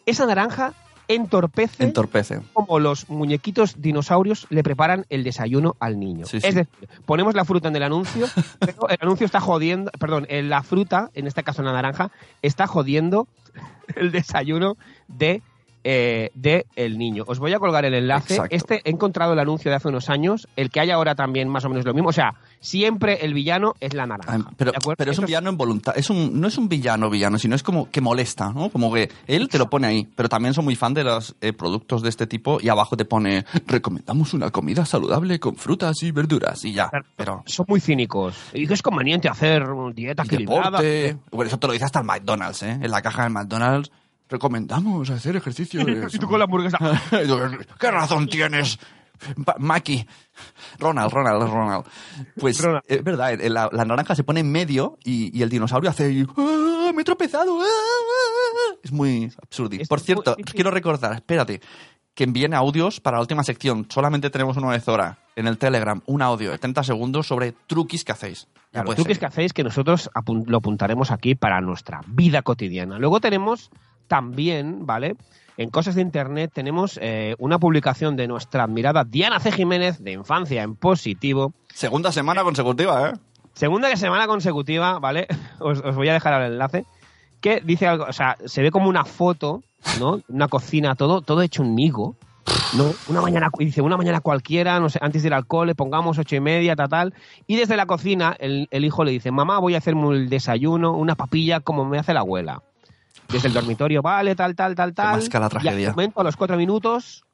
esa 0.06 0.26
naranja 0.26 0.74
entorpece 1.08 1.84
Entorpece. 1.84 2.40
como 2.52 2.78
los 2.78 3.10
muñequitos 3.10 3.82
dinosaurios 3.82 4.46
le 4.48 4.62
preparan 4.62 5.06
el 5.10 5.24
desayuno 5.24 5.76
al 5.80 5.98
niño. 5.98 6.24
Sí, 6.24 6.40
sí. 6.40 6.46
Es 6.46 6.54
decir, 6.54 6.88
ponemos 7.04 7.34
la 7.34 7.44
fruta 7.44 7.68
en 7.68 7.76
el 7.76 7.82
anuncio, 7.82 8.26
pero 8.60 8.88
el 8.88 8.96
anuncio 9.00 9.26
está 9.26 9.40
jodiendo, 9.40 9.90
perdón, 9.98 10.24
eh, 10.30 10.42
la 10.42 10.62
fruta, 10.62 11.10
en 11.14 11.26
este 11.26 11.42
caso 11.42 11.62
la 11.62 11.72
naranja, 11.72 12.12
está 12.42 12.68
jodiendo 12.68 13.26
el 13.96 14.12
desayuno 14.12 14.76
de, 15.08 15.42
eh, 15.84 16.30
de 16.34 16.66
el 16.76 16.98
niño. 16.98 17.24
Os 17.26 17.38
voy 17.38 17.52
a 17.52 17.58
colgar 17.58 17.84
el 17.84 17.94
enlace. 17.94 18.34
Exacto. 18.34 18.56
Este 18.56 18.80
he 18.84 18.90
encontrado 18.90 19.34
el 19.34 19.38
anuncio 19.38 19.70
de 19.70 19.76
hace 19.76 19.88
unos 19.88 20.08
años, 20.08 20.48
el 20.56 20.70
que 20.70 20.80
hay 20.80 20.90
ahora 20.90 21.14
también 21.14 21.48
más 21.48 21.64
o 21.64 21.68
menos 21.68 21.84
lo 21.84 21.92
mismo. 21.92 22.08
O 22.08 22.12
sea, 22.12 22.34
siempre 22.60 23.24
el 23.24 23.34
villano 23.34 23.74
es 23.80 23.92
la 23.92 24.06
naranja. 24.06 24.34
Ah, 24.34 24.50
Pero, 24.56 24.72
es 25.10 25.18
un 25.18 25.26
villano 25.26 25.50
en 25.50 25.56
voluntad. 25.56 25.96
Es 25.96 26.08
un, 26.10 26.40
no 26.40 26.48
es 26.48 26.56
un 26.56 26.68
villano 26.68 27.10
villano, 27.10 27.38
sino 27.38 27.54
es 27.54 27.62
como 27.62 27.90
que 27.90 28.00
molesta, 28.00 28.50
¿no? 28.52 28.70
Como 28.70 28.92
que 28.92 29.10
él 29.26 29.48
te 29.48 29.58
lo 29.58 29.68
pone 29.68 29.86
ahí. 29.86 30.08
Pero 30.16 30.28
también 30.28 30.54
son 30.54 30.64
muy 30.64 30.74
fan 30.74 30.94
de 30.94 31.04
los 31.04 31.36
eh, 31.40 31.52
productos 31.52 32.02
de 32.02 32.08
este 32.08 32.26
tipo 32.26 32.58
y 32.60 32.68
abajo 32.68 32.96
te 32.96 33.04
pone 33.04 33.44
recomendamos 33.66 34.34
una 34.34 34.50
comida 34.50 34.84
saludable 34.86 35.38
con 35.38 35.56
frutas 35.56 36.02
y 36.02 36.10
verduras 36.10 36.64
y 36.64 36.72
ya. 36.72 36.90
Pero 37.16 37.42
Son 37.46 37.66
muy 37.68 37.80
cínicos. 37.80 38.36
Y 38.52 38.66
que 38.66 38.74
es 38.74 38.82
conveniente 38.82 39.28
hacer 39.28 39.64
dieta 39.94 40.22
y 40.24 40.26
equilibrada. 40.26 40.80
deporte. 40.80 41.16
Bueno, 41.30 41.48
eso 41.48 41.58
te 41.58 41.66
lo 41.66 41.72
dice 41.72 41.84
hasta 41.84 41.98
el 42.00 42.06
McDonald's, 42.06 42.62
¿eh? 42.62 42.78
En 42.80 42.90
la 42.90 43.02
caja 43.02 43.24
del 43.24 43.32
McDonald's 43.32 43.90
recomendamos 44.28 45.10
hacer 45.10 45.36
ejercicio. 45.36 45.80
Y 46.12 46.18
tú 46.18 46.26
con 46.28 46.38
la 46.38 46.44
hamburguesa. 46.44 46.78
¿Qué 47.78 47.90
razón 47.90 48.28
tienes? 48.28 48.78
Maki. 49.58 50.06
Ronald, 50.78 51.12
Ronald, 51.12 51.48
Ronald. 51.50 51.84
Pues 52.38 52.60
Ronald. 52.60 52.82
es 52.88 53.02
verdad, 53.02 53.32
eh, 53.40 53.48
la, 53.48 53.70
la 53.72 53.84
naranja 53.84 54.14
se 54.14 54.24
pone 54.24 54.40
en 54.40 54.50
medio 54.50 54.98
y, 55.04 55.36
y 55.36 55.42
el 55.42 55.48
dinosaurio 55.48 55.88
hace 55.90 56.26
"Ah, 56.36 56.90
me 56.94 57.02
he 57.02 57.04
tropezado. 57.04 57.60
ah". 57.62 58.74
Es 58.82 58.92
muy 58.92 59.32
absurdo. 59.42 59.76
Por 59.88 60.00
cierto, 60.00 60.36
quiero 60.52 60.70
recordar, 60.70 61.14
espérate, 61.14 61.60
que 62.14 62.24
envíen 62.24 62.54
audios 62.54 63.00
para 63.00 63.16
la 63.16 63.20
última 63.22 63.44
sección. 63.44 63.86
Solamente 63.88 64.30
tenemos 64.30 64.56
una 64.56 64.68
vez 64.70 64.86
hora 64.88 65.18
en 65.36 65.46
el 65.46 65.58
Telegram, 65.58 66.00
un 66.06 66.20
audio 66.22 66.50
de 66.50 66.58
30 66.58 66.82
segundos 66.82 67.26
sobre 67.26 67.52
truquis 67.66 68.04
que 68.04 68.12
hacéis. 68.12 68.48
Claro, 68.72 68.88
ser. 68.96 69.18
que 69.18 69.26
hacéis 69.26 69.52
que 69.52 69.62
nosotros 69.64 70.10
apun- 70.14 70.44
lo 70.46 70.58
apuntaremos 70.58 71.10
aquí 71.12 71.34
para 71.36 71.60
nuestra 71.60 72.00
vida 72.08 72.42
cotidiana. 72.42 72.98
Luego 72.98 73.20
tenemos 73.20 73.70
también, 74.08 74.86
¿vale? 74.86 75.16
En 75.56 75.70
cosas 75.70 75.94
de 75.94 76.02
internet 76.02 76.50
tenemos 76.52 76.98
eh, 77.00 77.36
una 77.38 77.58
publicación 77.58 78.16
de 78.16 78.26
nuestra 78.26 78.64
admirada 78.64 79.04
Diana 79.04 79.38
C. 79.38 79.52
Jiménez 79.52 80.02
de 80.02 80.12
Infancia 80.12 80.62
en 80.62 80.74
Positivo. 80.74 81.52
Segunda 81.72 82.10
semana 82.10 82.42
consecutiva, 82.42 83.10
¿eh? 83.10 83.12
Segunda 83.52 83.94
semana 83.96 84.26
consecutiva, 84.26 84.98
¿vale? 84.98 85.28
Os, 85.60 85.80
os 85.80 85.94
voy 85.94 86.08
a 86.08 86.12
dejar 86.14 86.42
el 86.42 86.52
enlace. 86.52 86.84
Que 87.40 87.60
dice 87.60 87.86
algo, 87.86 88.06
o 88.08 88.12
sea, 88.12 88.36
se 88.44 88.62
ve 88.62 88.70
como 88.70 88.88
una 88.88 89.04
foto, 89.04 89.62
¿no? 90.00 90.20
Una 90.28 90.48
cocina, 90.48 90.96
todo, 90.96 91.20
todo 91.20 91.42
hecho 91.42 91.62
un 91.62 91.74
nigo. 91.74 92.16
¿no? 92.76 92.92
Una 93.08 93.20
mañana, 93.20 93.50
dice, 93.58 93.80
una 93.80 93.96
mañana 93.96 94.20
cualquiera, 94.20 94.78
no 94.80 94.88
sé, 94.88 94.98
antes 95.00 95.22
de 95.22 95.28
ir 95.28 95.34
al 95.34 95.46
cole, 95.46 95.74
pongamos 95.74 96.18
ocho 96.18 96.36
y 96.36 96.40
media, 96.40 96.74
tal, 96.74 96.88
tal. 96.88 97.14
Y 97.46 97.56
desde 97.56 97.76
la 97.76 97.86
cocina, 97.86 98.36
el, 98.38 98.68
el 98.70 98.84
hijo 98.84 99.04
le 99.04 99.12
dice, 99.12 99.30
mamá, 99.30 99.58
voy 99.58 99.74
a 99.74 99.78
hacerme 99.78 100.08
el 100.14 100.28
desayuno, 100.28 100.92
una 100.92 101.14
papilla, 101.14 101.60
como 101.60 101.84
me 101.84 101.98
hace 101.98 102.14
la 102.14 102.20
abuela. 102.20 102.62
Desde 103.28 103.48
el 103.48 103.54
dormitorio, 103.54 104.02
vale, 104.02 104.34
tal, 104.34 104.54
tal, 104.54 104.74
tal, 104.74 104.94
tal. 104.94 105.16
masca 105.16 105.40
la 105.40 105.46
Y 105.46 105.48
tragedia. 105.50 105.88
al 105.88 105.94
momento, 105.94 106.20
a 106.20 106.24
los 106.24 106.36
cuatro 106.36 106.56
minutos, 106.56 107.24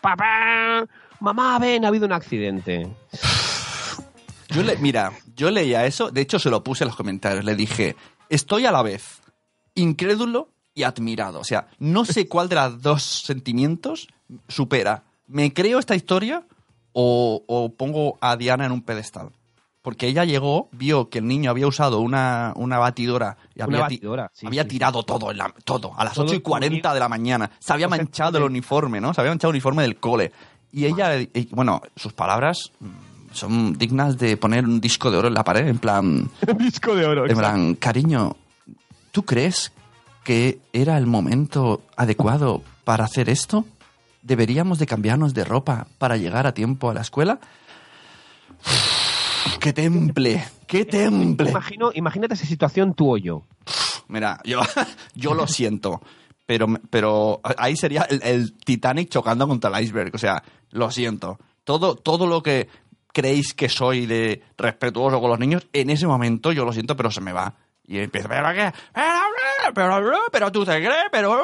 papá, 0.00 0.86
mamá, 1.20 1.58
ven, 1.58 1.84
ha 1.84 1.88
habido 1.88 2.06
un 2.06 2.12
accidente. 2.12 2.88
Yo 4.50 4.62
le, 4.64 4.76
mira, 4.78 5.12
yo 5.36 5.48
leía 5.52 5.86
eso, 5.86 6.10
de 6.10 6.22
hecho 6.22 6.40
se 6.40 6.50
lo 6.50 6.64
puse 6.64 6.82
en 6.82 6.88
los 6.88 6.96
comentarios, 6.96 7.44
le 7.44 7.54
dije, 7.54 7.94
estoy 8.28 8.66
a 8.66 8.72
la 8.72 8.82
vez 8.82 9.20
incrédulo 9.76 10.48
y 10.74 10.82
admirado. 10.82 11.38
O 11.38 11.44
sea, 11.44 11.68
no 11.78 12.04
sé 12.04 12.26
cuál 12.26 12.48
de 12.48 12.56
los 12.56 12.82
dos 12.82 13.02
sentimientos 13.04 14.08
supera. 14.48 15.04
¿Me 15.28 15.52
creo 15.54 15.78
esta 15.78 15.94
historia 15.94 16.42
o, 16.92 17.44
o 17.46 17.72
pongo 17.72 18.18
a 18.20 18.36
Diana 18.36 18.66
en 18.66 18.72
un 18.72 18.82
pedestal? 18.82 19.30
Porque 19.82 20.08
ella 20.08 20.24
llegó, 20.26 20.68
vio 20.72 21.08
que 21.08 21.18
el 21.18 21.26
niño 21.26 21.50
había 21.50 21.66
usado 21.66 22.00
una, 22.00 22.52
una 22.56 22.78
batidora 22.78 23.38
y 23.54 23.62
Una 23.62 23.64
había, 23.78 23.88
ti- 23.88 23.94
batidora, 23.96 24.30
sí, 24.34 24.46
había 24.46 24.62
sí, 24.64 24.68
tirado 24.68 25.02
todo, 25.04 25.30
en 25.30 25.38
la- 25.38 25.54
todo, 25.64 25.92
a 25.96 26.04
las 26.04 26.12
Todo 26.14 26.26
8 26.26 26.34
y 26.34 26.40
40 26.40 26.82
todo 26.82 26.94
de 26.94 27.00
la 27.00 27.08
mañana. 27.08 27.50
Se 27.58 27.72
había 27.72 27.88
manchado 27.88 28.36
el 28.38 28.44
uniforme, 28.44 29.00
¿no? 29.00 29.14
Se 29.14 29.20
había 29.22 29.30
manchado 29.30 29.50
el 29.50 29.54
uniforme 29.54 29.82
del 29.82 29.96
cole. 29.96 30.32
Y 30.72 30.84
ella, 30.84 31.18
y- 31.18 31.48
bueno, 31.52 31.80
sus 31.96 32.12
palabras 32.12 32.72
mm, 32.78 32.88
son 33.32 33.72
dignas 33.78 34.18
de 34.18 34.36
poner 34.36 34.64
un 34.66 34.80
disco 34.82 35.10
de 35.10 35.16
oro 35.16 35.28
en 35.28 35.34
la 35.34 35.44
pared, 35.44 35.66
en 35.66 35.78
plan, 35.78 36.28
Disco 36.58 36.94
de 36.94 37.06
oro. 37.06 37.26
en 37.26 37.36
plan, 37.38 37.74
cariño, 37.74 38.36
¿tú 39.12 39.24
crees 39.24 39.72
que 40.24 40.60
era 40.74 40.98
el 40.98 41.06
momento 41.06 41.80
adecuado 41.96 42.62
para 42.84 43.04
hacer 43.04 43.30
esto? 43.30 43.64
¿Deberíamos 44.22 44.78
de 44.78 44.86
cambiarnos 44.86 45.32
de 45.32 45.44
ropa 45.44 45.86
para 45.96 46.18
llegar 46.18 46.46
a 46.46 46.52
tiempo 46.52 46.90
a 46.90 46.94
la 46.94 47.00
escuela? 47.00 47.40
¡Qué 49.60 49.72
temple! 49.72 50.44
¡Qué 50.66 50.84
temple! 50.84 51.50
Imagino, 51.50 51.90
imagínate 51.94 52.34
esa 52.34 52.46
situación 52.46 52.94
tú 52.94 53.14
o 53.14 53.16
yo. 53.16 53.42
Mira, 54.08 54.40
yo, 54.44 54.60
yo 55.14 55.34
lo 55.34 55.46
siento, 55.46 56.00
pero, 56.46 56.66
pero 56.90 57.40
ahí 57.56 57.76
sería 57.76 58.02
el, 58.02 58.20
el 58.22 58.52
Titanic 58.58 59.08
chocando 59.08 59.46
contra 59.46 59.70
el 59.76 59.84
iceberg. 59.84 60.14
O 60.14 60.18
sea, 60.18 60.42
lo 60.70 60.90
siento. 60.90 61.38
Todo, 61.64 61.94
todo 61.94 62.26
lo 62.26 62.42
que 62.42 62.68
creéis 63.12 63.54
que 63.54 63.68
soy 63.68 64.06
de 64.06 64.42
respetuoso 64.56 65.20
con 65.20 65.30
los 65.30 65.38
niños, 65.38 65.66
en 65.72 65.90
ese 65.90 66.06
momento 66.06 66.52
yo 66.52 66.64
lo 66.64 66.72
siento, 66.72 66.96
pero 66.96 67.10
se 67.10 67.20
me 67.20 67.32
va. 67.32 67.54
Y 67.86 67.98
empiezo, 67.98 68.28
¿pero 68.28 68.48
qué? 68.52 68.72
Pero, 69.74 69.96
pero, 69.96 70.18
pero 70.30 70.52
tú 70.52 70.64
te 70.64 70.76
crees, 70.76 71.06
pero... 71.10 71.40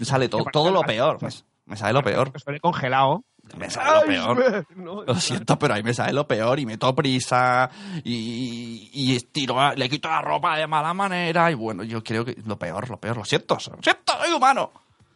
Sale 0.00 0.28
todo, 0.28 0.44
todo 0.52 0.70
lo 0.70 0.82
peor. 0.82 1.18
pues. 1.18 1.44
Me 1.64 1.76
sale 1.76 1.92
lo 1.94 2.02
peor. 2.02 2.32
Estoy 2.34 2.60
congelado. 2.60 3.24
Me 3.56 3.70
sale 3.70 4.00
lo 4.00 4.36
peor. 4.36 4.66
Lo 5.06 5.14
siento, 5.14 5.58
pero 5.58 5.74
ahí 5.74 5.82
me 5.82 5.94
sale 5.94 6.12
lo 6.12 6.26
peor 6.26 6.58
y 6.58 6.66
meto 6.66 6.94
prisa 6.94 7.70
y, 8.04 8.90
y 8.92 9.16
estiro, 9.16 9.74
le 9.74 9.88
quito 9.88 10.08
la 10.08 10.20
ropa 10.20 10.56
de 10.56 10.66
mala 10.66 10.94
manera 10.94 11.50
y 11.50 11.54
bueno, 11.54 11.82
yo 11.82 12.02
creo 12.02 12.24
que 12.24 12.36
lo 12.44 12.58
peor, 12.58 12.88
lo 12.88 12.98
peor, 12.98 13.16
lo 13.16 13.24
siento, 13.24 13.54
lo 13.54 13.60
siento, 13.60 14.12
soy 14.20 14.32
humano. 14.32 14.70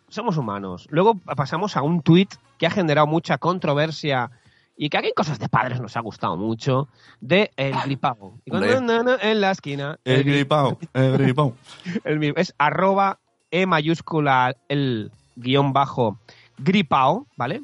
Somos 0.09 0.37
humanos. 0.37 0.87
Luego 0.91 1.15
pasamos 1.15 1.77
a 1.77 1.83
un 1.83 2.01
tuit 2.03 2.33
que 2.59 2.67
ha 2.67 2.71
generado 2.71 3.07
mucha 3.07 3.39
controversia 3.39 4.31
y 4.77 4.89
que 4.89 4.99
aquí 4.99 5.09
en 5.09 5.15
cosas 5.15 5.39
de 5.39 5.49
padres 5.49 5.81
nos 5.81 5.97
ha 5.97 6.01
gustado 6.01 6.37
mucho, 6.37 6.89
de 7.21 7.51
el 7.57 7.75
gripao. 7.85 8.39
Y 8.45 8.51
na, 8.51 8.81
na, 8.81 9.17
en 9.21 9.41
la 9.41 9.51
esquina. 9.51 9.99
el 10.05 10.23
gripao. 10.23 10.79
el 10.93 11.19
mismo. 11.25 11.55
Es 12.37 12.55
arroba 12.59 13.19
E 13.51 13.65
mayúscula 13.65 14.55
el 14.69 15.13
guion 15.37 15.73
bajo 15.73 16.19
gripao, 16.59 17.27
¿vale? 17.37 17.63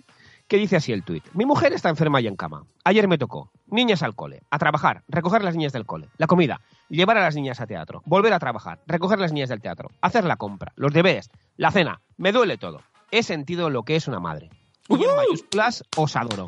Que 0.53 0.59
dice 0.59 0.77
así 0.77 0.93
el 0.93 1.03
tuit. 1.03 1.25
Mi 1.33 1.47
mujer 1.47 1.73
está 1.73 1.89
enferma 1.89 2.21
y 2.21 2.27
en 2.27 2.37
cama. 2.37 2.67
Ayer 2.85 3.09
me 3.09 3.17
tocó. 3.17 3.51
Niñas 3.69 4.03
al 4.03 4.15
cole. 4.15 4.43
A 4.51 4.59
trabajar. 4.59 5.03
Recoger 5.09 5.43
las 5.43 5.57
niñas 5.57 5.73
del 5.73 5.87
cole. 5.87 6.11
La 6.19 6.27
comida. 6.27 6.61
Llevar 6.91 7.17
a 7.17 7.23
las 7.23 7.35
niñas 7.35 7.63
a 7.63 7.67
teatro. 7.67 8.03
Volver 8.05 8.35
a 8.35 8.39
trabajar. 8.39 8.83
Recoger 8.87 9.19
las 9.19 9.33
niñas 9.33 9.49
del 9.49 9.63
teatro. 9.63 9.89
Hacer 10.03 10.25
la 10.25 10.37
compra. 10.37 10.75
Los 10.77 10.93
deberes. 10.93 11.31
La 11.57 11.71
cena. 11.71 12.03
Me 12.19 12.33
duele 12.33 12.59
todo. 12.59 12.83
He 13.11 13.23
sentido 13.23 13.71
lo 13.71 13.85
que 13.85 13.97
es 13.97 14.09
una 14.09 14.21
madre. 14.21 14.51
Y 14.91 15.03
en 15.03 15.17
mayúsculas 15.17 15.85
os 15.97 16.17
adoro. 16.17 16.45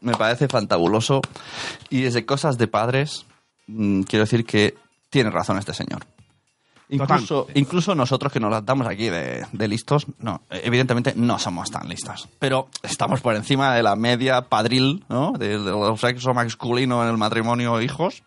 Me 0.00 0.14
parece 0.14 0.48
fantabuloso 0.48 1.20
y 1.90 2.00
desde 2.00 2.24
cosas 2.24 2.56
de 2.56 2.66
padres 2.66 3.26
mm, 3.66 4.04
quiero 4.04 4.24
decir 4.24 4.46
que 4.46 4.74
tiene 5.10 5.28
razón 5.28 5.58
este 5.58 5.74
señor. 5.74 6.06
Incluso, 6.88 7.48
incluso 7.54 7.94
nosotros 7.94 8.32
que 8.32 8.38
nos 8.38 8.50
las 8.50 8.64
damos 8.64 8.86
aquí 8.86 9.08
de, 9.08 9.44
de 9.50 9.68
listos, 9.68 10.06
no, 10.20 10.42
evidentemente 10.50 11.14
no 11.16 11.38
somos 11.38 11.70
tan 11.70 11.88
listos. 11.88 12.28
Pero 12.38 12.68
estamos 12.82 13.20
por 13.20 13.34
encima 13.34 13.74
de 13.74 13.82
la 13.82 13.96
media 13.96 14.42
padril, 14.42 15.04
¿no? 15.08 15.32
De, 15.32 15.58
de 15.58 15.70
los 15.70 16.00
sexo 16.00 16.32
masculino 16.32 17.02
en 17.02 17.10
el 17.10 17.16
matrimonio 17.16 17.80
hijos. 17.82 18.22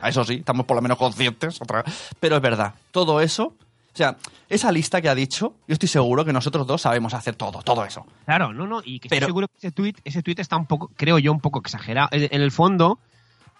A 0.00 0.08
Eso 0.08 0.24
sí, 0.24 0.34
estamos 0.34 0.66
por 0.66 0.76
lo 0.76 0.82
menos 0.82 0.98
conscientes. 0.98 1.60
Otra 1.62 1.84
Pero 2.20 2.36
es 2.36 2.42
verdad, 2.42 2.74
todo 2.90 3.20
eso, 3.20 3.44
o 3.44 3.96
sea, 3.96 4.16
esa 4.48 4.70
lista 4.72 5.00
que 5.00 5.08
ha 5.08 5.14
dicho, 5.14 5.54
yo 5.66 5.72
estoy 5.74 5.88
seguro 5.88 6.24
que 6.24 6.32
nosotros 6.32 6.66
dos 6.66 6.82
sabemos 6.82 7.14
hacer 7.14 7.34
todo, 7.36 7.62
todo 7.62 7.84
eso. 7.84 8.04
Claro, 8.26 8.52
no, 8.52 8.66
no, 8.66 8.80
y 8.84 8.98
que 9.00 9.08
Pero- 9.08 9.20
estoy 9.20 9.28
seguro 9.28 9.48
que 9.48 9.54
ese 9.58 9.70
tweet, 9.70 9.94
ese 10.04 10.22
tweet 10.22 10.36
está 10.38 10.56
un 10.56 10.66
poco, 10.66 10.90
creo 10.96 11.18
yo, 11.18 11.32
un 11.32 11.40
poco 11.40 11.60
exagerado. 11.60 12.08
En 12.10 12.28
en 12.30 12.42
el 12.42 12.50
fondo, 12.50 12.98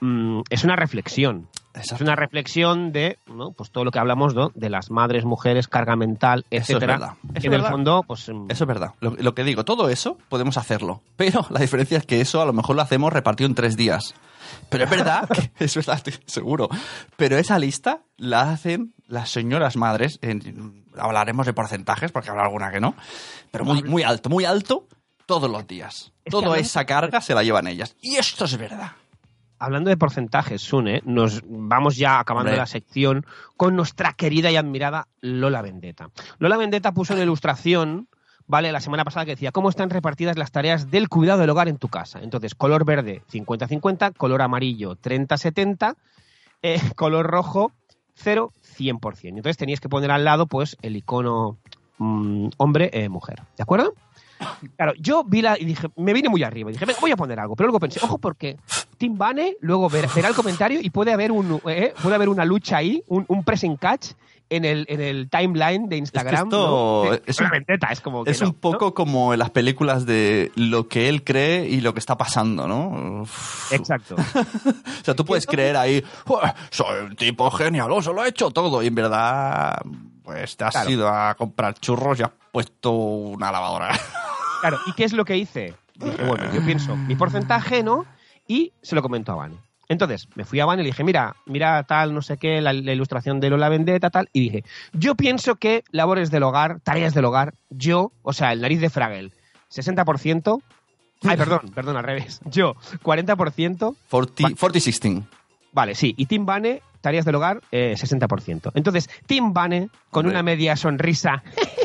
mm, 0.00 0.40
es 0.50 0.64
una 0.64 0.76
reflexión. 0.76 1.48
Es 1.74 2.00
una 2.00 2.14
reflexión 2.16 2.92
de, 2.92 3.18
¿no? 3.26 3.52
Pues 3.52 3.70
todo 3.70 3.84
lo 3.84 3.90
que 3.90 3.98
hablamos, 3.98 4.34
¿no? 4.34 4.50
De 4.54 4.68
las 4.70 4.90
madres, 4.90 5.24
mujeres, 5.24 5.68
carga 5.68 5.96
mental, 5.96 6.44
Eso 6.50 6.62
es 6.62 6.68
etcétera. 6.70 6.92
verdad. 6.98 7.12
Eso 7.22 7.32
que 7.32 7.38
es 7.38 7.44
en 7.44 7.52
el 7.52 7.58
verdad. 7.60 7.70
fondo, 7.70 8.04
pues 8.06 8.28
mm, 8.28 8.46
Eso 8.50 8.64
es 8.64 8.68
verdad. 8.68 8.94
Lo, 9.00 9.10
lo 9.18 9.34
que 9.34 9.44
digo, 9.44 9.64
todo 9.64 9.88
eso 9.88 10.18
podemos 10.28 10.56
hacerlo. 10.58 11.00
Pero 11.16 11.46
la 11.50 11.60
diferencia 11.60 11.98
es 11.98 12.04
que 12.06 12.20
eso 12.20 12.42
a 12.42 12.46
lo 12.46 12.52
mejor 12.52 12.76
lo 12.76 12.82
hacemos 12.82 13.12
repartido 13.12 13.48
en 13.48 13.54
tres 13.54 13.76
días. 13.76 14.14
Pero 14.68 14.84
es 14.84 14.90
verdad, 14.90 15.28
que, 15.58 15.64
es 15.64 15.74
verdad, 15.74 16.02
seguro. 16.26 16.68
Pero 17.16 17.38
esa 17.38 17.58
lista 17.58 18.00
la 18.16 18.50
hacen 18.52 18.94
las 19.06 19.30
señoras 19.30 19.76
madres. 19.76 20.18
en- 20.22 20.82
hablaremos 20.98 21.46
de 21.46 21.54
porcentajes, 21.54 22.12
porque 22.12 22.28
habrá 22.28 22.42
alguna 22.44 22.70
que 22.70 22.78
no. 22.80 22.94
Pero 23.50 23.64
muy, 23.64 23.82
muy 23.82 24.02
alto, 24.02 24.28
muy 24.28 24.44
alto, 24.44 24.86
todos 25.24 25.50
los 25.50 25.66
días. 25.66 26.12
que 26.22 26.30
Toda 26.30 26.58
esa 26.58 26.84
carga 26.84 27.22
se 27.22 27.34
la 27.34 27.42
llevan 27.42 27.66
ellas. 27.66 27.96
Y 28.02 28.16
esto 28.16 28.44
es 28.44 28.58
verdad. 28.58 28.92
Hablando 29.62 29.90
de 29.90 29.96
porcentajes, 29.96 30.60
Sune, 30.60 31.02
nos 31.04 31.42
vamos 31.46 31.96
ya 31.96 32.18
acabando 32.18 32.50
Hombre. 32.50 32.58
la 32.58 32.66
sección 32.66 33.24
con 33.56 33.76
nuestra 33.76 34.12
querida 34.12 34.50
y 34.50 34.56
admirada 34.56 35.06
Lola 35.20 35.62
Vendetta. 35.62 36.10
Lola 36.38 36.56
Vendetta 36.56 36.92
puso 36.92 37.14
una 37.14 37.22
ilustración, 37.22 38.08
¿vale? 38.48 38.72
La 38.72 38.80
semana 38.80 39.04
pasada 39.04 39.24
que 39.24 39.32
decía 39.32 39.52
cómo 39.52 39.68
están 39.68 39.90
repartidas 39.90 40.36
las 40.36 40.50
tareas 40.50 40.90
del 40.90 41.08
cuidado 41.08 41.40
del 41.40 41.50
hogar 41.50 41.68
en 41.68 41.78
tu 41.78 41.88
casa. 41.88 42.18
Entonces, 42.22 42.56
color 42.56 42.84
verde 42.84 43.22
50-50, 43.32 44.16
color 44.16 44.42
amarillo 44.42 44.96
30-70, 44.96 45.94
eh, 46.62 46.80
color 46.96 47.26
rojo 47.28 47.70
0-100%. 48.20 49.28
Entonces 49.28 49.56
tenías 49.56 49.80
que 49.80 49.88
poner 49.88 50.10
al 50.10 50.24
lado, 50.24 50.46
pues, 50.46 50.76
el 50.82 50.96
icono 50.96 51.58
mm, 51.98 52.48
hombre-mujer. 52.56 53.42
¿De 53.56 53.62
acuerdo? 53.62 53.94
Claro, 54.76 54.92
yo 54.98 55.24
vi 55.24 55.42
la 55.42 55.58
y 55.58 55.64
dije, 55.64 55.88
me 55.96 56.12
vine 56.12 56.28
muy 56.28 56.42
arriba 56.42 56.70
y 56.70 56.74
dije, 56.74 56.86
voy 57.00 57.10
a 57.10 57.16
poner 57.16 57.38
algo. 57.40 57.56
Pero 57.56 57.66
luego 57.68 57.80
pensé, 57.80 58.00
ojo, 58.02 58.18
porque 58.18 58.56
Tim 58.98 59.16
Bane 59.18 59.56
luego 59.60 59.88
ver- 59.88 60.08
verá 60.14 60.28
el 60.28 60.34
comentario 60.34 60.80
y 60.82 60.90
puede 60.90 61.12
haber 61.12 61.32
un 61.32 61.60
eh, 61.66 61.92
puede 62.02 62.14
haber 62.14 62.28
una 62.28 62.44
lucha 62.44 62.76
ahí, 62.78 63.02
un, 63.08 63.24
un 63.28 63.44
pressing 63.44 63.76
catch 63.76 64.12
en 64.50 64.66
el, 64.66 64.84
en 64.90 65.00
el 65.00 65.30
timeline 65.30 65.88
de 65.88 65.96
Instagram. 65.96 66.44
esto 66.44 67.04
¿no? 67.06 67.10
De- 67.10 67.22
es 67.26 67.38
una 67.38 67.48
un- 67.48 67.52
vendetta, 67.52 67.86
es 67.90 68.00
como 68.02 68.22
que 68.22 68.30
Es 68.32 68.42
no, 68.42 68.48
un 68.48 68.54
poco 68.54 68.92
como 68.92 69.32
en 69.32 69.38
las 69.38 69.48
películas 69.50 70.04
de 70.04 70.52
lo 70.56 70.88
que 70.88 71.08
él 71.08 71.24
cree 71.24 71.66
y 71.66 71.80
lo 71.80 71.94
que 71.94 72.00
está 72.00 72.18
pasando, 72.18 72.68
¿no? 72.68 73.24
Exacto. 73.70 74.16
O 75.02 75.04
sea, 75.04 75.14
tú 75.14 75.24
puedes 75.24 75.46
creer 75.46 75.76
ahí, 75.76 76.04
"Uah, 76.28 76.54
soy 76.70 77.06
un 77.06 77.16
tipo 77.16 77.50
genialoso, 77.50 78.12
lo 78.12 78.24
he 78.24 78.28
hecho 78.28 78.50
todo. 78.50 78.82
Y 78.82 78.86
en 78.88 78.94
verdad, 78.94 79.80
pues 80.22 80.56
te 80.56 80.64
has 80.64 80.72
Claro. 80.74 80.90
ido 80.90 81.08
a 81.08 81.34
comprar 81.34 81.74
churros 81.80 82.20
y 82.20 82.22
has 82.22 82.30
puesto 82.52 82.92
una 82.92 83.50
lavadora. 83.50 83.88
Claro, 84.62 84.78
¿y 84.86 84.92
qué 84.92 85.02
es 85.02 85.12
lo 85.12 85.24
que 85.24 85.36
hice? 85.36 85.74
Dije, 85.96 86.24
bueno, 86.24 86.44
yo 86.54 86.64
pienso, 86.64 86.94
mi 86.94 87.16
porcentaje, 87.16 87.82
¿no? 87.82 88.06
Y 88.46 88.72
se 88.80 88.94
lo 88.94 89.02
comento 89.02 89.32
a 89.32 89.34
Vane. 89.34 89.56
Entonces, 89.88 90.28
me 90.36 90.44
fui 90.44 90.60
a 90.60 90.66
Vane 90.66 90.82
y 90.82 90.84
le 90.84 90.90
dije, 90.90 91.02
mira, 91.02 91.34
mira 91.46 91.82
tal, 91.82 92.14
no 92.14 92.22
sé 92.22 92.36
qué, 92.36 92.60
la, 92.60 92.72
la 92.72 92.92
ilustración 92.92 93.40
de 93.40 93.50
Lola 93.50 93.68
Vendetta, 93.68 94.10
tal, 94.10 94.30
y 94.32 94.38
dije, 94.38 94.64
yo 94.92 95.16
pienso 95.16 95.56
que 95.56 95.82
labores 95.90 96.30
del 96.30 96.44
hogar, 96.44 96.78
tareas 96.78 97.12
del 97.12 97.24
hogar, 97.24 97.54
yo, 97.70 98.12
o 98.22 98.32
sea, 98.32 98.52
el 98.52 98.60
nariz 98.60 98.80
de 98.80 98.88
Fraggle, 98.88 99.32
60%, 99.68 100.62
ay, 101.24 101.36
perdón, 101.36 101.72
perdón, 101.74 101.96
al 101.96 102.04
revés, 102.04 102.40
yo, 102.44 102.74
40%, 103.02 103.02
40, 103.02 103.34
40-16. 103.36 105.26
Vale, 105.72 105.96
sí. 105.96 106.14
Y 106.16 106.26
Tim 106.26 106.46
Bane, 106.46 106.82
tareas 107.02 107.26
del 107.26 107.34
hogar, 107.34 107.60
eh, 107.70 107.94
60%. 107.98 108.72
Entonces, 108.74 109.10
Tim 109.26 109.52
Bane, 109.52 109.90
con 110.10 110.26
una 110.26 110.42
media 110.42 110.76
sonrisa, 110.76 111.42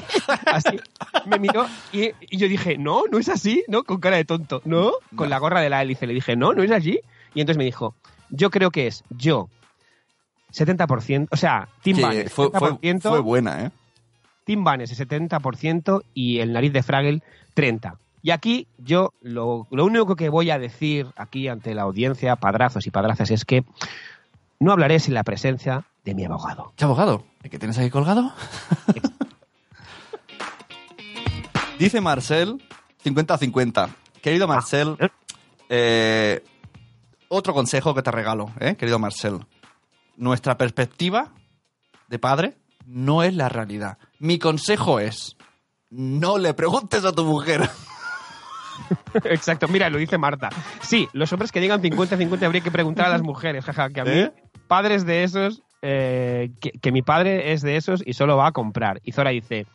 así, 0.46 0.80
me 1.26 1.40
miró 1.40 1.68
y, 1.92 2.12
y 2.30 2.38
yo 2.38 2.48
dije, 2.48 2.78
no, 2.78 3.04
no 3.12 3.18
es 3.18 3.28
así, 3.28 3.66
¿no? 3.68 3.84
Con 3.84 4.00
cara 4.00 4.16
de 4.16 4.24
tonto, 4.24 4.62
¿no? 4.64 4.94
Con 5.16 5.30
la 5.30 5.40
gorra 5.40 5.60
de 5.60 5.70
la 5.70 5.82
hélice. 5.82 6.08
Le 6.08 6.14
dije, 6.14 6.38
no, 6.38 6.54
no 6.54 6.64
es 6.64 6.72
así. 6.72 7.02
Y 7.34 7.42
entonces 7.42 7.58
me 7.58 7.66
dijo, 7.66 7.96
yo 8.30 8.50
creo 8.50 8.72
que 8.72 8.88
es 8.88 9.04
yo, 9.10 9.50
70%, 10.54 11.28
o 11.30 11.36
sea, 11.36 11.68
Tim 11.82 12.02
Bane, 12.02 12.30
fue, 12.30 12.50
fue, 12.52 12.72
70%, 12.72 13.02
fue 13.02 13.20
buena, 13.20 13.66
¿eh? 13.66 13.72
Tim 14.48 14.64
Banes 14.64 14.98
70% 14.98 16.04
y 16.14 16.40
el 16.40 16.54
nariz 16.54 16.72
de 16.72 16.82
Fraggle 16.82 17.22
30%. 17.54 17.98
Y 18.24 18.32
aquí 18.32 18.68
yo 18.78 19.14
lo, 19.22 19.68
lo 19.72 19.86
único 19.86 20.16
que 20.16 20.30
voy 20.30 20.52
a 20.52 20.58
decir 20.58 21.08
aquí 21.18 21.50
ante 21.50 21.76
la 21.76 21.84
audiencia, 21.84 22.36
padrazos 22.38 22.88
y 22.88 22.92
padrazas, 22.92 23.30
es 23.30 23.46
que 23.46 23.64
no 24.60 24.72
hablaré 24.72 25.00
sin 25.00 25.14
la 25.14 25.24
presencia 25.24 25.86
de 26.04 26.16
mi 26.16 26.26
abogado. 26.26 26.74
¿Qué 26.76 26.84
abogado? 26.84 27.26
¿El 27.44 27.50
que 27.50 27.60
tienes 27.60 27.78
ahí 27.78 27.90
colgado? 27.90 28.32
Dice 31.80 32.02
Marcel, 32.02 32.64
50-50. 33.04 33.90
Querido 34.22 34.48
Marcel, 34.48 34.98
eh, 35.70 36.44
otro 37.28 37.54
consejo 37.54 37.94
que 37.94 38.02
te 38.02 38.12
regalo, 38.12 38.52
¿eh? 38.60 38.76
querido 38.76 39.00
Marcel. 39.00 39.46
Nuestra 40.16 40.58
perspectiva 40.58 41.34
de 42.08 42.20
padre 42.20 42.58
no 42.86 43.22
es 43.22 43.36
la 43.36 43.50
realidad. 43.50 43.98
Mi 44.18 44.40
consejo 44.40 45.00
es, 45.00 45.38
no 45.90 46.38
le 46.38 46.54
preguntes 46.54 47.06
a 47.06 47.12
tu 47.12 47.26
mujer. 47.26 47.70
Exacto, 49.26 49.68
mira, 49.68 49.90
lo 49.90 49.98
dice 49.98 50.18
Marta. 50.18 50.50
Sí, 50.82 51.08
los 51.14 51.32
hombres 51.34 51.52
que 51.52 51.60
digan 51.62 51.82
50-50 51.82 52.44
habría 52.44 52.62
que 52.62 52.72
preguntar 52.72 53.06
a 53.08 53.10
las 53.10 53.22
mujeres, 53.22 53.66
jaja, 53.66 53.90
que 53.90 54.02
a 54.02 54.04
mí, 54.06 54.12
¿Eh? 54.12 54.32
padres 54.68 55.06
de 55.06 55.24
esos, 55.24 55.62
eh, 55.82 56.52
que, 56.60 56.72
que 56.72 56.92
mi 56.92 57.02
padre 57.02 57.54
es 57.54 57.62
de 57.62 57.76
esos 57.78 58.04
y 58.06 58.14
solo 58.14 58.38
va 58.38 58.48
a 58.48 58.52
comprar. 58.52 59.00
Y 59.04 59.12
Zora 59.12 59.30
dice, 59.32 59.66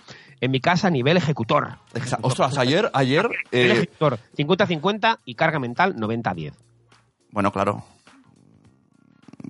en 0.40 0.50
mi 0.50 0.60
casa 0.60 0.90
nivel 0.90 1.16
ejecutor. 1.16 1.76
Exa- 1.94 2.18
Ostras, 2.22 2.58
ayer, 2.58 2.90
ayer... 2.94 3.28
Nivel 3.52 3.70
eh, 3.70 3.72
ejecutor, 3.78 4.18
50-50 4.36 5.18
y 5.24 5.34
carga 5.34 5.58
mental 5.58 5.94
90-10. 5.96 6.52
Bueno, 7.30 7.52
claro. 7.52 7.84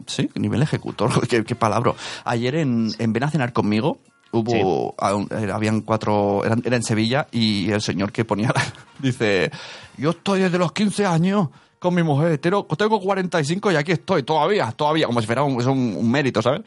Sí, 0.06 0.30
nivel 0.34 0.62
ejecutor, 0.62 1.26
qué, 1.28 1.44
qué 1.44 1.54
palabra. 1.54 1.92
Ayer 2.24 2.56
en, 2.56 2.88
en 2.98 3.12
Ven 3.12 3.24
a 3.24 3.30
cenar 3.30 3.52
conmigo 3.52 3.98
hubo, 4.32 4.94
eh, 5.30 5.50
habían 5.52 5.82
cuatro, 5.82 6.44
eran- 6.44 6.62
era 6.64 6.76
en 6.76 6.82
Sevilla 6.82 7.28
y 7.30 7.70
el 7.70 7.80
señor 7.80 8.10
que 8.12 8.24
ponía, 8.24 8.48
la- 8.48 8.62
dice, 8.98 9.50
yo 9.96 10.10
estoy 10.10 10.40
desde 10.40 10.58
los 10.58 10.72
15 10.72 11.06
años 11.06 11.48
con 11.78 11.94
mi 11.94 12.02
mujer, 12.02 12.38
tengo, 12.38 12.64
tengo 12.76 13.00
45 13.00 13.72
y 13.72 13.76
aquí 13.76 13.92
estoy, 13.92 14.22
todavía, 14.22 14.70
todavía, 14.72 15.06
como 15.06 15.20
si 15.20 15.26
fuera 15.26 15.42
un, 15.42 15.60
es 15.60 15.66
un, 15.66 15.96
un 15.98 16.10
mérito, 16.10 16.40
¿sabes? 16.42 16.62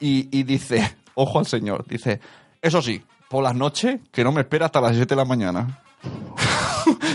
Y, 0.00 0.28
y 0.36 0.42
dice, 0.44 0.96
ojo 1.14 1.38
al 1.38 1.46
señor, 1.46 1.84
dice, 1.86 2.20
eso 2.62 2.80
sí, 2.82 3.02
por 3.28 3.42
las 3.44 3.54
noches, 3.54 4.00
que 4.12 4.24
no 4.24 4.32
me 4.32 4.40
espera 4.42 4.66
hasta 4.66 4.80
las 4.80 4.92
7 4.96 5.06
de 5.14 5.16
la 5.16 5.24
mañana. 5.24 5.80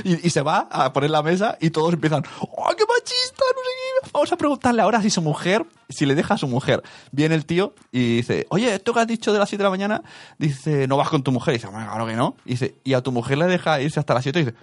Y, 0.05 0.25
y 0.27 0.29
se 0.29 0.41
va 0.41 0.67
a 0.71 0.93
poner 0.93 1.09
la 1.09 1.21
mesa 1.23 1.57
y 1.59 1.69
todos 1.71 1.93
empiezan, 1.93 2.23
¡oh, 2.39 2.69
qué 2.77 2.83
machista! 2.85 3.43
No 3.55 3.61
sé 3.63 3.71
qué. 4.03 4.09
Vamos 4.13 4.31
a 4.31 4.37
preguntarle 4.37 4.81
ahora 4.81 5.01
si 5.01 5.09
su 5.09 5.21
mujer, 5.21 5.65
si 5.89 6.05
le 6.05 6.15
deja 6.15 6.35
a 6.35 6.37
su 6.37 6.47
mujer. 6.47 6.81
Viene 7.11 7.35
el 7.35 7.45
tío 7.45 7.73
y 7.91 8.17
dice, 8.17 8.45
oye, 8.49 8.73
esto 8.75 8.93
que 8.93 8.99
has 9.01 9.07
dicho 9.07 9.33
de 9.33 9.39
las 9.39 9.49
7 9.49 9.59
de 9.59 9.63
la 9.65 9.69
mañana, 9.71 10.01
dice, 10.37 10.87
no 10.87 10.95
vas 10.97 11.09
con 11.09 11.23
tu 11.23 11.31
mujer. 11.31 11.55
Y 11.55 11.57
dice, 11.57 11.67
bueno, 11.67 11.87
claro 11.87 12.05
que 12.05 12.13
no. 12.15 12.35
Y 12.45 12.51
dice, 12.51 12.75
y 12.83 12.93
a 12.93 13.01
tu 13.01 13.11
mujer 13.11 13.37
le 13.39 13.47
deja 13.47 13.81
irse 13.81 13.99
hasta 13.99 14.13
las 14.13 14.23
7 14.23 14.39
y 14.39 14.45
dice, 14.45 14.57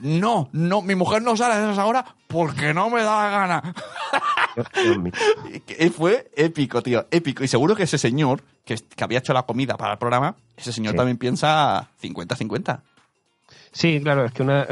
no, 0.00 0.48
no, 0.52 0.80
mi 0.80 0.94
mujer 0.94 1.22
no 1.22 1.36
sale 1.36 1.54
a 1.54 1.70
esas 1.72 1.84
horas 1.84 2.04
porque 2.28 2.72
no 2.72 2.88
me 2.88 3.02
da 3.02 3.22
la 3.24 3.30
gana. 3.30 3.74
Y 5.78 5.88
Fue 5.90 6.30
épico, 6.36 6.82
tío, 6.82 7.06
épico. 7.12 7.44
Y 7.44 7.48
seguro 7.48 7.76
que 7.76 7.84
ese 7.84 7.96
señor, 7.98 8.42
que, 8.64 8.74
que 8.76 9.04
había 9.04 9.18
hecho 9.20 9.32
la 9.32 9.44
comida 9.44 9.76
para 9.76 9.92
el 9.92 9.98
programa, 9.98 10.34
ese 10.56 10.72
señor 10.72 10.92
Sí. 10.92 10.96
también 10.96 11.16
piensa 11.18 11.88
50-50. 12.02 12.80
Sí, 13.78 14.00
claro, 14.02 14.24
es 14.24 14.32
que 14.32 14.42
una... 14.42 14.66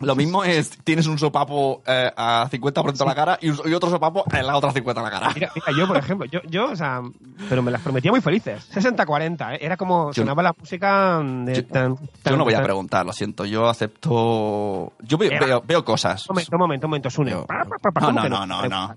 Lo 0.00 0.16
mismo 0.16 0.42
es, 0.44 0.70
tienes 0.82 1.06
un 1.06 1.18
sopapo 1.18 1.82
eh, 1.86 2.10
a 2.16 2.48
50% 2.50 3.02
a 3.02 3.04
la 3.04 3.14
cara 3.14 3.38
y, 3.38 3.50
otro 3.50 3.90
sopapo 3.90 4.24
en 4.32 4.46
la 4.46 4.56
otra 4.56 4.72
50 4.72 4.98
a 4.98 5.04
la 5.04 5.10
cara. 5.10 5.30
Mira, 5.34 5.52
mira, 5.54 5.78
yo, 5.78 5.86
por 5.86 5.98
ejemplo, 5.98 6.26
yo, 6.26 6.40
yo, 6.48 6.70
o 6.70 6.76
sea, 6.76 7.02
pero 7.50 7.62
me 7.62 7.70
las 7.70 7.82
prometía 7.82 8.10
muy 8.10 8.22
felices. 8.22 8.66
60-40, 8.74 9.56
¿eh? 9.56 9.58
Era 9.60 9.76
como 9.76 10.08
Yo- 10.12 10.22
sonaba 10.22 10.42
la 10.42 10.54
música 10.58 11.20
de... 11.22 11.54
yo- 11.56 11.66
tan- 11.66 11.96
Yo 12.24 12.36
no 12.38 12.44
voy 12.44 12.54
a 12.54 12.62
preguntar, 12.62 13.04
lo 13.04 13.12
siento. 13.12 13.44
Yo 13.44 13.68
acepto. 13.68 14.94
Yo 15.00 15.18
veo, 15.18 15.38
veo, 15.38 15.62
veo 15.66 15.84
cosas. 15.84 16.26
Un 16.30 16.34
momento, 16.34 16.56
un 16.56 16.60
momento, 16.60 16.86
un 16.86 16.90
momento, 16.90 17.10
Sune. 17.10 17.30
Yo- 17.32 17.46
¿Cómo 17.46 18.12
No, 18.12 18.22
que 18.22 18.28
no, 18.30 18.46
no, 18.46 18.62
no, 18.62 18.68
no. 18.68 18.94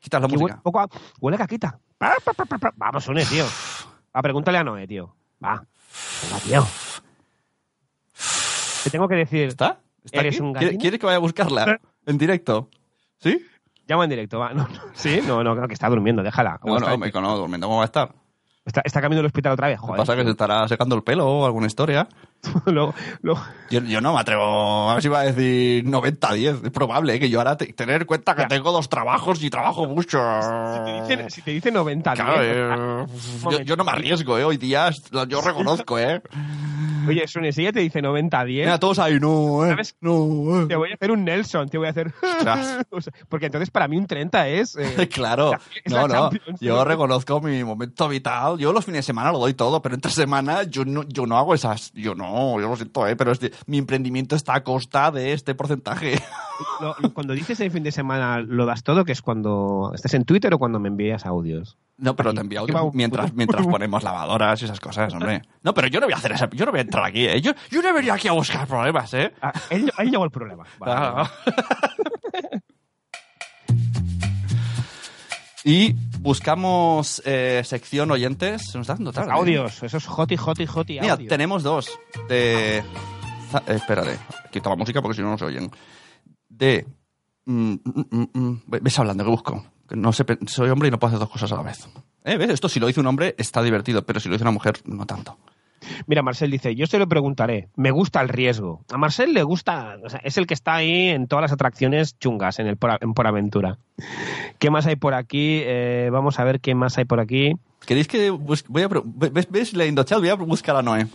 Quitas 0.00 0.20
la 0.20 0.26
huele, 0.26 0.38
música. 0.38 0.60
poco 0.64 0.80
a- 0.80 0.88
huele 1.20 1.36
a 1.36 1.38
caquita. 1.38 1.78
Vamos, 2.76 3.04
Sune, 3.04 3.24
tío. 3.24 3.44
Va, 4.16 4.20
pregúntale 4.20 4.58
a 4.58 4.64
Noé, 4.64 4.88
tío. 4.88 5.14
Va. 5.42 5.54
Va, 6.32 6.38
tío. 6.44 6.66
Te 8.88 8.92
tengo 8.92 9.08
que 9.08 9.14
decir... 9.16 9.48
¿Está? 9.48 9.80
¿Está 10.04 10.20
¿Eres 10.20 10.36
aquí? 10.36 10.42
un 10.42 10.52
¿Quiere- 10.52 10.66
gallina? 10.66 10.80
¿Quieres 10.80 11.00
que 11.00 11.06
vaya 11.06 11.16
a 11.16 11.20
buscarla? 11.20 11.80
¿En 12.06 12.18
directo? 12.18 12.68
¿Sí? 13.20 13.44
Llama 13.86 14.04
en 14.04 14.10
directo, 14.10 14.38
va. 14.38 14.52
No, 14.54 14.62
no. 14.68 14.80
¿Sí? 14.94 15.20
No, 15.26 15.42
no, 15.44 15.66
que 15.68 15.74
está 15.74 15.88
durmiendo, 15.88 16.22
déjala. 16.22 16.58
¿Cómo 16.58 16.74
No, 16.78 16.80
no, 16.88 16.98
me 16.98 17.10
no, 17.10 17.36
durmiendo, 17.36 17.66
¿cómo 17.66 17.78
va 17.78 17.84
a 17.84 17.86
estar? 17.86 18.14
Está, 18.64 18.82
está 18.84 19.00
cambiando 19.00 19.20
el 19.20 19.26
hospital 19.26 19.52
otra 19.52 19.68
vez, 19.68 19.78
joder. 19.80 19.96
pasa 19.96 20.12
es 20.12 20.18
que 20.18 20.24
se 20.24 20.30
estará 20.30 20.68
secando 20.68 20.94
el 20.94 21.02
pelo 21.02 21.26
o 21.26 21.46
alguna 21.46 21.66
historia. 21.66 22.06
Luego- 22.66 22.94
luego- 23.22 23.42
Yo, 23.70 23.80
yo 23.80 24.00
no 24.00 24.14
me 24.14 24.20
atrevo, 24.20 24.88
a 24.90 24.94
ver 24.94 25.02
si 25.02 25.08
iba 25.08 25.20
a 25.20 25.24
decir 25.24 25.84
90-10. 25.84 26.64
Es 26.64 26.70
probable 26.70 27.14
¿eh? 27.14 27.20
que 27.20 27.28
yo 27.28 27.38
ahora 27.40 27.56
te- 27.56 27.72
tener 27.72 28.02
en 28.02 28.06
cuenta 28.06 28.34
que 28.34 28.42
Ya. 28.42 28.48
tengo 28.48 28.72
dos 28.72 28.88
trabajos 28.88 29.42
y 29.42 29.50
trabajo 29.50 29.86
mucho. 29.86 30.18
si, 30.74 30.84
te 30.84 31.00
dicen, 31.02 31.30
si 31.30 31.42
te 31.42 31.50
dicen 31.50 31.74
90, 31.74 32.14
Claro, 32.14 32.40
bien, 32.40 32.54
eh, 32.56 33.06
yo, 33.50 33.60
yo 33.60 33.76
no 33.76 33.84
me 33.84 33.90
arriesgo, 33.92 34.38
¿eh? 34.38 34.44
Hoy 34.44 34.56
día 34.56 34.90
yo 35.28 35.40
reconozco, 35.42 35.98
¿eh? 35.98 36.22
Oye, 37.06 37.26
Sune, 37.26 37.52
si 37.52 37.62
ella 37.62 37.72
te 37.72 37.80
dice 37.80 38.02
90, 38.02 38.44
10, 38.44 38.66
Mira, 38.66 38.78
todos 38.78 38.98
ahí, 38.98 39.18
no, 39.18 39.64
¿eh? 39.64 39.70
¿Sabes? 39.70 39.96
No, 40.00 40.66
te 40.66 40.74
eh. 40.74 40.76
voy 40.76 40.90
a 40.90 40.94
hacer 40.94 41.10
un 41.10 41.24
Nelson, 41.24 41.68
te 41.68 41.78
voy 41.78 41.86
a 41.86 41.90
hacer... 41.90 42.12
Ostras. 42.22 42.86
O 42.90 43.00
sea, 43.00 43.12
porque 43.28 43.46
entonces 43.46 43.70
para 43.70 43.88
mí 43.88 43.96
un 43.96 44.06
30 44.06 44.48
es... 44.48 44.76
eh, 44.76 45.08
Claro, 45.08 45.52
es 45.84 45.92
no, 45.92 46.06
no. 46.06 46.30
Champions, 46.30 46.60
Yo 46.60 46.76
¿no? 46.76 46.84
reconozco 46.84 47.40
mi 47.40 47.64
momento 47.64 48.08
vital. 48.08 48.58
Yo 48.58 48.72
los 48.72 48.84
fines 48.84 48.98
de 48.98 49.02
semana 49.04 49.32
lo 49.32 49.38
doy 49.38 49.54
todo, 49.54 49.80
pero 49.80 49.94
entre 49.94 50.10
semana 50.12 50.64
yo 50.64 50.84
no, 50.84 51.02
yo 51.08 51.26
no 51.26 51.38
hago 51.38 51.54
esas. 51.54 51.92
Yo 51.94 52.14
no, 52.14 52.27
yo 52.60 52.68
lo 52.68 52.76
siento, 52.76 53.06
¿eh? 53.06 53.16
Pero 53.16 53.32
este- 53.32 53.52
mi 53.66 53.78
emprendimiento 53.78 54.36
está 54.36 54.54
a 54.54 54.64
costa 54.64 55.10
de 55.10 55.32
este 55.32 55.54
porcentaje. 55.54 56.18
lo- 56.80 56.96
cuando 57.14 57.34
dices 57.34 57.58
el 57.60 57.70
fin 57.70 57.82
de 57.82 57.92
semana 57.92 58.40
lo 58.40 58.66
das 58.66 58.82
todo, 58.82 59.04
que 59.04 59.12
es 59.12 59.22
cuando 59.22 59.92
estés 59.94 60.14
en 60.14 60.24
Twitter 60.24 60.52
o 60.54 60.58
cuando 60.58 60.78
me 60.80 60.88
envías 60.88 61.26
audios. 61.26 61.76
No, 61.96 62.14
pero 62.14 62.32
te 62.32 62.40
envío 62.40 62.62
Aquí 62.62 62.70
va 62.72 62.80
audio 62.80 62.90
un- 62.92 62.96
mientras, 62.96 63.32
mientras 63.34 63.66
ponemos 63.66 64.02
lavadoras 64.04 64.62
y 64.62 64.66
esas 64.66 64.78
cosas, 64.80 65.12
hombre. 65.14 65.42
No, 65.62 65.74
pero 65.74 65.88
yo 65.88 65.98
no 66.00 66.06
voy 66.06 66.12
a 66.12 66.16
hacer 66.16 66.32
esa. 66.32 66.48
Yo 66.50 66.64
no 66.64 66.70
voy 66.70 66.78
a 66.78 66.82
entrar 66.82 67.04
aquí, 67.04 67.26
¿eh? 67.26 67.40
Yo, 67.40 67.52
yo 67.70 67.82
no 67.82 67.92
venía 67.92 68.14
aquí 68.14 68.28
a 68.28 68.32
buscar 68.32 68.66
problemas, 68.68 69.12
¿eh? 69.14 69.32
Ah, 69.42 69.52
ahí, 69.70 69.88
ahí 69.96 70.10
llegó 70.10 70.24
el 70.24 70.30
problema. 70.30 70.64
Vale, 70.78 70.92
Ah. 70.94 71.30
vale. 72.32 72.62
Y 75.64 75.92
buscamos 76.20 77.22
eh, 77.24 77.62
sección 77.64 78.10
oyentes. 78.10 78.62
Se 78.70 78.78
nos 78.78 78.84
está 78.84 78.94
dando 78.94 79.12
tarde. 79.12 79.30
¿eh? 79.30 79.34
Audios, 79.34 79.82
esos 79.82 80.08
hoti, 80.08 80.36
hoti, 80.36 80.66
hoti 80.72 81.00
Mira, 81.00 81.16
tenemos 81.16 81.62
dos. 81.62 81.90
De. 82.28 82.78
eh, 82.78 82.82
espérate, 83.68 84.18
quito 84.50 84.70
la 84.70 84.76
música 84.76 85.02
porque 85.02 85.16
si 85.16 85.22
no 85.22 85.30
no 85.30 85.38
se 85.38 85.44
oyen. 85.44 85.70
De. 86.48 86.86
mm, 87.44 87.72
mm, 87.72 88.04
mm, 88.10 88.28
mm, 88.32 88.62
ves 88.66 88.98
hablando, 88.98 89.24
que 89.24 89.30
busco. 89.30 89.64
No 89.90 90.12
sé, 90.12 90.24
soy 90.46 90.68
hombre 90.70 90.88
y 90.88 90.90
no 90.90 90.98
puedo 90.98 91.08
hacer 91.08 91.20
dos 91.20 91.30
cosas 91.30 91.50
a 91.52 91.56
la 91.56 91.62
vez. 91.62 91.88
¿Eh? 92.24 92.36
¿Ves? 92.36 92.50
Esto 92.50 92.68
si 92.68 92.78
lo 92.78 92.86
dice 92.86 93.00
un 93.00 93.06
hombre 93.06 93.34
está 93.38 93.62
divertido, 93.62 94.04
pero 94.04 94.20
si 94.20 94.28
lo 94.28 94.34
dice 94.34 94.44
una 94.44 94.50
mujer, 94.50 94.80
no 94.84 95.06
tanto. 95.06 95.38
Mira, 96.06 96.22
Marcel 96.22 96.50
dice, 96.50 96.74
yo 96.74 96.86
se 96.86 96.98
lo 96.98 97.08
preguntaré, 97.08 97.68
me 97.76 97.90
gusta 97.90 98.20
el 98.20 98.28
riesgo. 98.28 98.84
A 98.92 98.98
Marcel 98.98 99.34
le 99.34 99.42
gusta, 99.42 99.96
o 100.04 100.08
sea, 100.08 100.20
es 100.24 100.36
el 100.36 100.46
que 100.46 100.54
está 100.54 100.74
ahí 100.74 101.08
en 101.08 101.26
todas 101.26 101.42
las 101.42 101.52
atracciones 101.52 102.18
chungas 102.18 102.58
en 102.58 102.66
el 102.66 102.76
por, 102.76 102.98
en 103.00 103.14
Por 103.14 103.26
Aventura. 103.26 103.78
¿Qué 104.58 104.70
más 104.70 104.86
hay 104.86 104.96
por 104.96 105.14
aquí? 105.14 105.60
Eh, 105.64 106.08
vamos 106.12 106.38
a 106.38 106.44
ver 106.44 106.60
qué 106.60 106.74
más 106.74 106.98
hay 106.98 107.04
por 107.04 107.20
aquí. 107.20 107.54
¿Queréis 107.86 108.08
que 108.08 108.30
voy 108.30 108.82
a 108.82 108.88
ves, 109.04 109.48
ves 109.50 109.72
chat? 110.04 110.18
Voy 110.18 110.28
a 110.28 110.34
buscar 110.34 110.76
a 110.76 110.82
Noé. 110.82 111.06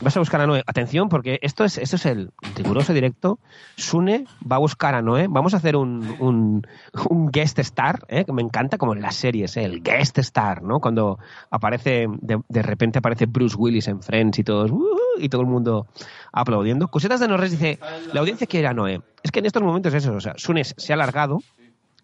Vas 0.00 0.16
a 0.16 0.20
buscar 0.20 0.40
a 0.40 0.46
Noé. 0.46 0.62
Atención, 0.66 1.08
porque 1.08 1.38
esto 1.42 1.64
es, 1.64 1.78
esto 1.78 1.94
es 1.96 2.06
el 2.06 2.30
riguroso 2.56 2.92
directo. 2.92 3.38
Sune 3.76 4.24
va 4.50 4.56
a 4.56 4.58
buscar 4.58 4.94
a 4.96 5.02
Noé. 5.02 5.26
Vamos 5.28 5.54
a 5.54 5.58
hacer 5.58 5.76
un, 5.76 6.16
un, 6.18 6.66
un 7.08 7.30
guest 7.30 7.58
star, 7.60 8.00
¿eh? 8.08 8.24
que 8.24 8.32
me 8.32 8.42
encanta, 8.42 8.78
como 8.78 8.94
en 8.94 9.00
las 9.02 9.14
series, 9.14 9.56
¿eh? 9.56 9.64
el 9.64 9.80
guest 9.82 10.18
star, 10.18 10.62
¿no? 10.62 10.80
Cuando 10.80 11.18
aparece, 11.50 12.06
de, 12.20 12.40
de 12.48 12.62
repente 12.62 12.98
aparece 12.98 13.26
Bruce 13.26 13.54
Willis 13.56 13.86
en 13.86 14.02
Friends 14.02 14.40
y 14.40 14.44
todos, 14.44 14.72
"Uh", 14.72 14.84
y 15.18 15.28
todo 15.28 15.42
el 15.42 15.46
mundo 15.46 15.86
aplaudiendo. 16.32 16.88
Cosetas 16.88 17.20
de 17.20 17.28
Norres 17.28 17.52
dice, 17.52 17.78
la 18.12 18.20
audiencia 18.20 18.46
quiere 18.48 18.66
a 18.66 18.74
Noé. 18.74 19.00
Es 19.22 19.30
que 19.30 19.38
en 19.38 19.46
estos 19.46 19.62
momentos 19.62 19.94
es 19.94 20.02
eso, 20.04 20.14
o 20.14 20.20
sea, 20.20 20.34
Sune 20.36 20.64
se 20.64 20.92
ha 20.92 20.94
alargado, 20.96 21.38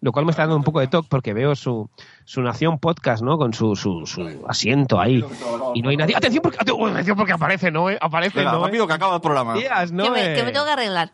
lo 0.01 0.11
cual 0.11 0.25
me 0.25 0.31
está 0.31 0.43
dando 0.43 0.55
un 0.55 0.63
poco 0.63 0.79
de 0.79 0.87
toque 0.87 1.07
porque 1.09 1.33
veo 1.33 1.55
su, 1.55 1.89
su 2.25 2.41
Nación 2.41 2.79
Podcast, 2.79 3.21
¿no? 3.21 3.37
Con 3.37 3.53
su, 3.53 3.75
su, 3.75 4.05
su 4.05 4.45
asiento 4.47 4.99
ahí. 4.99 5.23
Y 5.73 5.81
no 5.81 5.89
hay 5.89 5.97
nadie. 5.97 6.15
¡Atención 6.15 6.41
porque, 6.41 6.57
atención 6.59 7.17
porque 7.17 7.33
aparece 7.33 7.71
Noé! 7.71 7.97
Aparece 7.99 8.39
Venga, 8.39 8.53
Noé. 8.53 8.65
rápido 8.65 8.87
que 8.87 8.93
acaba 8.93 9.15
el 9.15 9.21
programa. 9.21 9.55
Días, 9.55 9.91
que, 9.91 9.95
me, 9.95 10.33
que 10.35 10.43
me 10.43 10.51
tengo 10.51 10.65
que 10.65 10.71
arreglar. 10.71 11.11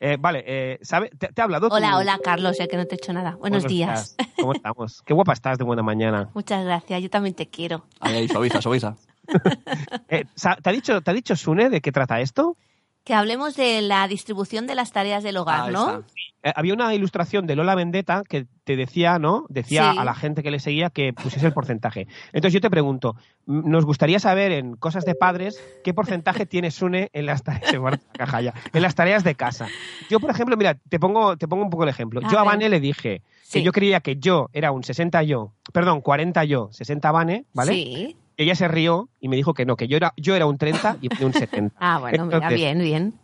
Eh, 0.00 0.18
vale, 0.20 0.44
eh, 0.46 0.78
¿sabe? 0.82 1.08
¿Te, 1.16 1.28
te 1.28 1.40
ha 1.40 1.44
hablado 1.44 1.68
Hola, 1.70 1.96
hola, 1.96 2.18
Carlos, 2.22 2.58
ya 2.58 2.66
que 2.66 2.76
no 2.76 2.84
te 2.84 2.94
he 2.94 2.98
hecho 2.98 3.14
nada. 3.14 3.36
Buenos, 3.36 3.64
días. 3.64 4.14
días. 4.18 4.28
¿Cómo 4.36 4.52
estamos? 4.52 5.00
Qué 5.06 5.14
guapa 5.14 5.32
estás 5.32 5.56
de 5.56 5.64
buena 5.64 5.82
mañana. 5.82 6.28
Muchas 6.34 6.62
gracias, 6.62 7.00
yo 7.00 7.08
también 7.08 7.34
te 7.34 7.48
quiero. 7.48 7.86
Ahí, 8.00 8.14
ahí, 8.16 8.28
suaviza, 8.28 8.60
suaviza. 8.60 8.96
Eh, 10.08 10.26
¿te, 10.62 10.68
ha 10.68 10.72
dicho, 10.72 11.00
¿Te 11.00 11.10
ha 11.10 11.14
dicho 11.14 11.34
Sune 11.34 11.70
de 11.70 11.80
qué 11.80 11.90
trata 11.90 12.20
esto? 12.20 12.58
Que 13.04 13.12
hablemos 13.14 13.54
de 13.54 13.82
la 13.82 14.08
distribución 14.08 14.66
de 14.66 14.74
las 14.74 14.90
tareas 14.90 15.22
del 15.22 15.36
hogar, 15.36 15.70
¿no? 15.70 16.02
Eh, 16.42 16.52
había 16.56 16.72
una 16.74 16.94
ilustración 16.94 17.46
de 17.46 17.54
Lola 17.54 17.74
Vendetta 17.74 18.22
que 18.26 18.46
te 18.64 18.76
decía, 18.76 19.18
¿no? 19.18 19.44
Decía 19.50 19.92
Sí. 19.92 19.98
a 19.98 20.04
la 20.04 20.14
gente 20.14 20.42
que 20.42 20.50
le 20.50 20.58
seguía 20.58 20.88
que 20.88 21.12
pusiese 21.12 21.46
el 21.46 21.52
porcentaje. 21.52 22.06
Entonces 22.32 22.54
yo 22.54 22.60
te 22.62 22.70
pregunto, 22.70 23.14
nos 23.46 23.84
gustaría 23.84 24.18
saber 24.18 24.52
en 24.52 24.76
cosas 24.76 25.04
de 25.04 25.14
padres 25.14 25.62
qué 25.84 25.92
porcentaje 25.92 26.46
tiene 26.46 26.70
Sune 26.70 27.10
en 27.12 27.26
las 27.26 27.42
tareas 27.42 27.74
caja 28.12 28.40
ya, 28.40 28.54
en 28.72 28.82
las 28.82 28.94
tareas 28.94 29.22
de 29.22 29.34
casa. 29.34 29.68
Yo, 30.08 30.18
por 30.18 30.30
ejemplo, 30.30 30.56
mira, 30.56 30.74
te 30.74 30.98
pongo, 30.98 31.36
te 31.36 31.46
pongo 31.46 31.62
un 31.62 31.70
poco 31.70 31.82
el 31.84 31.90
ejemplo. 31.90 32.20
A 32.24 32.30
yo 32.30 32.38
a. 32.38 32.44
Vane 32.44 32.68
le 32.70 32.80
dije 32.80 33.22
que 33.52 33.62
yo 33.62 33.72
creía 33.72 34.00
que 34.00 34.16
yo 34.16 34.48
era 34.54 34.72
un 34.72 34.82
60 34.82 35.22
yo, 35.24 35.52
perdón, 35.72 36.00
40 36.00 36.44
yo, 36.44 36.68
60 36.72 37.10
Vane, 37.12 37.44
¿vale? 37.52 37.72
Sí. 37.72 38.16
Ella 38.36 38.54
se 38.54 38.66
rió 38.68 39.08
y 39.20 39.28
me 39.28 39.36
dijo 39.36 39.54
que 39.54 39.64
no, 39.64 39.76
que 39.76 39.86
yo 39.88 39.96
era, 39.96 40.12
yo 40.16 40.34
era 40.34 40.46
un 40.46 40.58
30 40.58 40.96
y 41.00 41.22
un 41.24 41.32
70. 41.32 41.74
Ah, 41.80 41.98
bueno, 41.98 42.24
mira, 42.26 42.36
Entonces, 42.38 42.58
bien, 42.58 42.78
bien. 42.80 43.14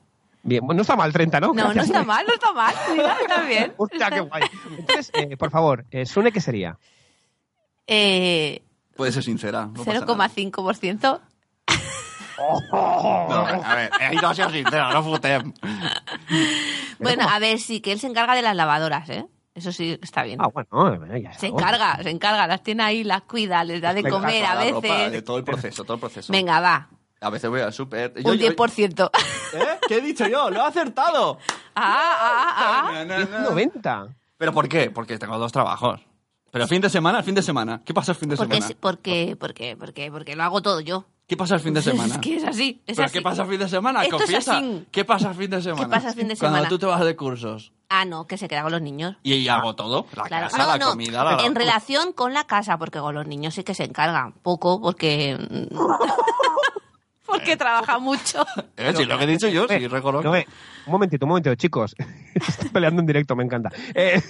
Bien, 0.43 0.61
bueno, 0.65 0.77
no 0.79 0.83
está 0.83 0.97
mal 0.97 1.13
30, 1.13 1.41
¿no? 1.41 1.47
No, 1.49 1.53
no 1.55 1.63
Gracias, 1.65 1.87
está 1.87 1.99
Sune. 1.99 2.07
mal, 2.07 2.25
no 2.27 2.33
está 2.35 2.53
mal. 2.53 2.75
Mira, 2.93 3.17
está 3.21 3.43
bien. 3.43 3.75
Hostia, 3.79 4.11
qué 4.11 4.21
guay. 4.21 4.43
Entonces, 4.79 5.11
eh, 5.15 5.37
por 5.37 5.51
favor, 5.51 5.85
eh, 5.91 6.07
Sune, 6.07 6.33
¿qué 6.33 6.41
sería? 6.41 6.79
Eh, 7.87 8.63
Puede 8.97 9.13
ser 9.13 9.23
sincera. 9.23 9.67
no 9.67 9.85
pasa 9.85 9.93
nada. 10.01 10.07
0,5%. 10.07 11.21
No, 12.73 13.37
a 13.65 13.75
ver, 13.75 13.91
ahí 14.01 14.17
no 14.17 14.33
seas 14.35 14.51
sincera, 14.53 14.93
no 14.93 15.03
futem. 15.03 15.53
Bueno, 16.99 17.27
a 17.29 17.39
ver, 17.39 17.59
sí, 17.59 17.81
que 17.81 17.93
él 17.93 18.01
se 18.01 18.07
encarga 18.07 18.35
de 18.35 18.41
las 18.43 18.57
lavadoras, 18.57 19.09
¿eh? 19.11 19.27
Eso 19.55 19.73
sí 19.73 19.99
está 20.01 20.23
bien. 20.23 20.39
Ah, 20.41 20.49
bueno, 20.49 21.05
eh, 21.13 21.23
ya 21.23 21.33
Se 21.33 21.49
encarga, 21.49 22.01
se 22.03 22.11
encarga, 22.11 22.47
las 22.47 22.63
tiene 22.63 22.83
ahí, 22.85 23.05
las 23.05 23.23
cuida, 23.23 23.65
les 23.65 23.81
da 23.83 23.93
de 23.93 24.03
Venga, 24.03 24.17
comer 24.17 24.45
a 24.45 24.55
ropa, 24.71 24.87
de 24.97 25.05
veces. 25.09 25.25
todo 25.25 25.39
el 25.39 25.45
proceso, 25.45 25.85
todo 25.85 25.95
el 25.95 26.01
proceso. 26.01 26.33
Venga, 26.33 26.61
va, 26.61 26.89
A 27.21 27.31
veces 27.31 27.51
voy 27.51 27.61
al 27.61 27.73
súper. 27.73 28.13
un 28.25 28.39
10%. 28.39 29.11
¿Eh? 29.55 29.79
¿Qué 29.89 29.97
he 29.97 30.01
dicho 30.01 30.27
yo? 30.29 30.51
¡Lo 30.51 30.61
he 30.61 30.67
acertado! 30.67 31.39
Ah, 31.75 32.15
ah, 32.21 32.55
ah. 32.89 32.93
Na, 32.93 33.05
na, 33.05 33.25
na. 33.25 33.41
90. 33.41 34.09
¿Pero 34.39 34.53
por 34.53 34.69
qué? 34.69 34.91
Porque 34.91 35.19
tengo 35.19 35.37
dos 35.39 35.51
trabajos. 35.53 36.01
Pero 36.53 36.67
fin 36.67 36.81
de 36.81 36.89
semana, 36.91 37.23
fin 37.23 37.35
de 37.35 37.43
semana. 37.43 37.83
¿Qué 37.85 37.93
pasa 37.93 38.13
el 38.13 38.19
fin 38.19 38.29
de 38.29 38.37
Porque, 38.37 38.57
semana? 38.57 38.75
porque, 38.81 39.37
porque, 39.39 39.77
porque, 39.77 40.11
porque 40.11 40.37
lo 40.37 40.43
hago 40.45 40.63
todo 40.63 40.81
yo. 40.81 41.05
¿Qué 41.31 41.37
pasa 41.37 41.55
el 41.55 41.61
fin 41.61 41.73
de 41.75 41.81
semana? 41.91 42.15
Es 42.17 42.21
que 42.21 42.35
es 42.39 42.43
así, 42.45 42.83
es 42.89 42.97
¿Pero 42.97 43.07
así. 43.07 43.13
qué 43.13 43.23
pasa 43.23 43.43
el 43.45 43.49
fin 43.49 43.61
de 43.61 43.69
semana? 43.69 44.03
Esto 44.03 44.19
es 44.21 44.49
así. 44.49 44.85
¿Qué 44.91 45.05
pasa 45.05 45.29
el 45.29 45.37
fin 45.37 45.49
de 45.49 45.63
semana? 45.63 45.89
pasa 45.89 46.09
el 46.09 46.15
fin 46.17 46.27
de 46.27 46.37
Cuando 46.37 46.57
semana? 46.57 46.69
tú 46.69 46.77
te 46.81 46.87
vas 46.87 47.05
de 47.05 47.15
cursos. 47.15 47.73
Ah, 47.89 48.05
no, 48.05 48.27
que 48.27 48.37
se 48.37 48.49
queda 48.49 48.63
con 48.65 48.73
los 48.73 48.83
niños. 48.83 49.15
Y 49.23 49.35
ahí 49.35 49.47
hago 49.47 49.77
todo. 49.77 50.07
La 50.17 50.25
Claro. 50.25 50.47
casa, 50.47 50.59
no, 50.59 50.67
la 50.67 50.79
no, 50.79 50.91
comida, 50.91 51.23
la... 51.23 51.45
en 51.45 51.55
relación 51.55 52.13
con 52.15 52.35
la 52.35 52.49
casa, 52.49 52.79
porque 52.79 52.99
con 52.99 53.15
los 53.15 53.29
niños 53.29 53.55
sí 53.55 53.63
que 53.63 53.75
se 53.75 53.85
encargan. 53.85 54.33
Poco, 54.43 54.81
porque... 54.81 55.39
porque 57.31 57.57
trabaja 57.57 57.99
mucho. 57.99 58.45
Eh, 58.77 58.93
sí, 58.97 59.05
lo 59.05 59.17
que 59.19 59.25
he 59.25 59.27
dicho 59.27 59.49
yo, 59.49 59.67
sí, 59.69 59.87
reconozco. 59.87 60.29
Noé, 60.29 60.47
un 60.87 60.93
momentito, 60.93 61.27
un 61.27 61.31
momentito, 61.31 61.55
chicos. 61.55 61.95
Estoy 62.35 62.69
peleando 62.71 63.01
en 63.01 63.07
directo, 63.07 63.37
me 63.37 63.45
encanta. 63.45 63.71
Eh, 63.95 64.21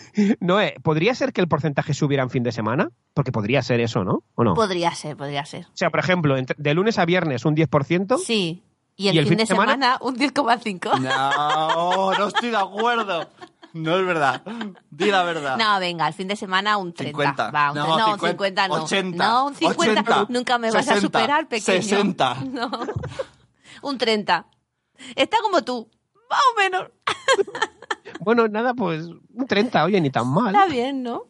Noé, 0.40 0.74
¿podría 0.82 1.14
ser 1.14 1.32
que 1.32 1.40
el 1.40 1.48
porcentaje 1.48 1.94
subiera 1.94 2.22
en 2.22 2.30
fin 2.30 2.42
de 2.42 2.52
semana? 2.52 2.90
Porque 3.14 3.32
podría 3.32 3.62
ser 3.62 3.80
eso, 3.80 4.04
¿no? 4.04 4.22
¿O 4.34 4.44
no? 4.44 4.54
Podría 4.54 4.94
ser, 4.94 5.16
podría 5.16 5.44
ser. 5.44 5.64
O 5.66 5.76
sea, 5.76 5.90
por 5.90 6.00
ejemplo, 6.00 6.36
entre- 6.36 6.56
de 6.58 6.74
lunes 6.74 6.98
a 6.98 7.04
viernes 7.04 7.44
un 7.44 7.54
10%. 7.56 8.18
Sí. 8.18 8.62
Y 8.96 9.08
el, 9.16 9.26
fin, 9.26 9.38
de 9.38 9.46
semana, 9.46 9.96
un 10.02 10.14
10,5. 10.18 11.00
No, 11.00 12.12
no 12.18 12.26
estoy 12.26 12.50
de 12.50 12.56
acuerdo. 12.58 13.30
No 13.72 13.96
es 13.98 14.06
verdad. 14.06 14.42
Di 14.90 15.10
la 15.10 15.22
verdad. 15.22 15.56
No, 15.56 15.78
venga, 15.80 16.08
el 16.08 16.14
fin 16.14 16.26
de 16.28 16.36
semana 16.36 16.76
un 16.76 16.92
30. 16.92 17.16
50. 17.18 17.50
Va, 17.50 17.70
un 17.70 17.76
No, 17.78 17.84
30. 17.84 18.06
no, 18.06 18.18
50, 18.18 18.24
un 18.24 18.28
50 18.30 18.68
no. 18.68 18.74
80, 18.84 19.24
no, 19.24 19.46
un 19.46 19.54
50. 19.54 20.00
80, 20.00 20.26
Nunca 20.32 20.58
me 20.58 20.68
vas 20.70 20.88
a 20.88 20.94
60, 20.94 21.00
superar, 21.00 21.48
pequeño. 21.48 21.82
60. 21.82 22.34
No. 22.50 22.70
Un 23.82 23.96
30. 23.98 24.46
Está 25.16 25.38
como 25.40 25.62
tú. 25.62 25.88
Más 26.28 26.40
o 26.54 26.58
menos. 26.60 26.86
Bueno, 28.22 28.48
nada, 28.48 28.74
pues 28.74 29.06
un 29.06 29.46
30, 29.46 29.84
oye, 29.84 29.98
ni 30.00 30.10
tan 30.10 30.28
mal. 30.28 30.54
Está 30.54 30.66
bien, 30.66 31.02
¿no? 31.02 31.24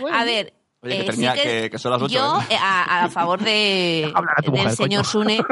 Bueno. 0.00 0.16
A 0.16 0.24
ver. 0.24 0.54
Oye, 0.80 0.96
que 0.96 1.02
eh, 1.02 1.04
termina- 1.04 1.34
sí 1.34 1.40
que- 1.42 1.70
que 1.70 1.78
son 1.78 1.92
las 1.92 2.00
ocho, 2.00 2.14
Yo, 2.14 2.40
¿eh? 2.40 2.54
eh, 2.54 2.58
a, 2.58 3.04
a 3.04 3.08
favor 3.10 3.40
de, 3.42 4.10
del 4.42 4.50
mujer, 4.50 4.70
señor 4.76 4.76
coño. 4.76 5.04
Sune, 5.04 5.44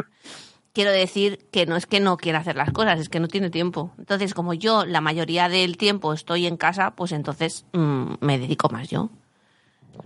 quiero 0.75 0.91
decir 0.91 1.47
que 1.51 1.65
no 1.65 1.77
es 1.77 1.87
que 1.87 2.01
no 2.01 2.19
quiera 2.19 2.41
hacer 2.41 2.57
las 2.57 2.71
cosas, 2.73 3.01
es 3.01 3.09
que 3.09 3.21
no 3.21 3.29
tiene 3.29 3.49
tiempo. 3.49 3.93
Entonces, 3.99 4.35
como 4.35 4.53
yo 4.53 4.85
la 4.85 5.01
mayoría 5.01 5.49
del 5.49 5.79
tiempo 5.79 6.13
estoy 6.13 6.47
en 6.47 6.57
casa, 6.59 6.91
pues 6.91 7.13
entonces 7.13 7.65
mm, 7.73 8.15
me 8.21 8.39
dedico 8.39 8.69
más 8.69 8.89
yo. 8.91 9.09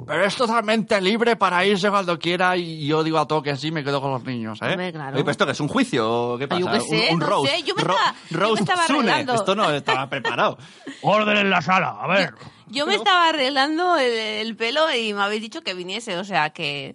Pero 0.07 0.23
es 0.27 0.37
totalmente 0.37 1.01
libre 1.01 1.35
para 1.37 1.65
irse 1.65 1.89
cuando 1.89 2.19
quiera 2.19 2.55
y 2.59 2.87
yo 2.87 3.03
digo 3.03 3.19
a 3.19 3.27
todo 3.27 3.43
que 3.43 3.57
sí, 3.57 3.71
me 3.73 3.83
quedo 3.83 4.03
con 4.03 4.11
los 4.13 4.23
niños, 4.23 4.59
¿eh? 4.61 4.67
Hombre, 4.73 4.93
claro. 4.93 5.15
Oye, 5.15 5.25
¿pero 5.25 5.31
esto 5.31 5.47
qué 5.47 5.53
es? 5.53 5.61
¿Un 5.61 5.69
juicio? 5.69 6.37
¿Qué 6.39 6.47
pasa? 6.47 6.61
yo 6.61 6.71
qué 6.71 6.81
sé, 6.81 7.07
un, 7.09 7.15
un 7.15 7.19
no 7.21 7.27
roast. 7.27 7.51
sé, 7.51 7.63
yo 7.63 7.75
me 7.75 7.83
Ro- 7.85 7.95
estaba- 7.95 8.15
yo 8.29 8.39
me 8.39 8.45
roast 8.45 8.61
estaba 8.61 8.87
Sune. 8.87 8.99
arreglando. 8.99 9.35
Esto 9.35 9.55
no 9.57 9.71
estaba 9.73 10.11
preparado. 10.11 10.59
Orden 11.03 11.39
en 11.39 11.49
la 11.49 11.63
sala, 11.63 11.97
a 12.01 12.07
ver. 12.07 12.35
Yo 12.67 12.85
me 12.87 12.97
estaba 12.97 13.29
arreglando 13.31 13.97
el, 13.97 14.13
el 14.13 14.57
pelo 14.57 14.95
y 14.95 15.15
me 15.15 15.23
habéis 15.23 15.41
dicho 15.41 15.63
que 15.63 15.73
viniese, 15.73 16.19
o 16.19 16.25
sea 16.25 16.51
que. 16.51 16.95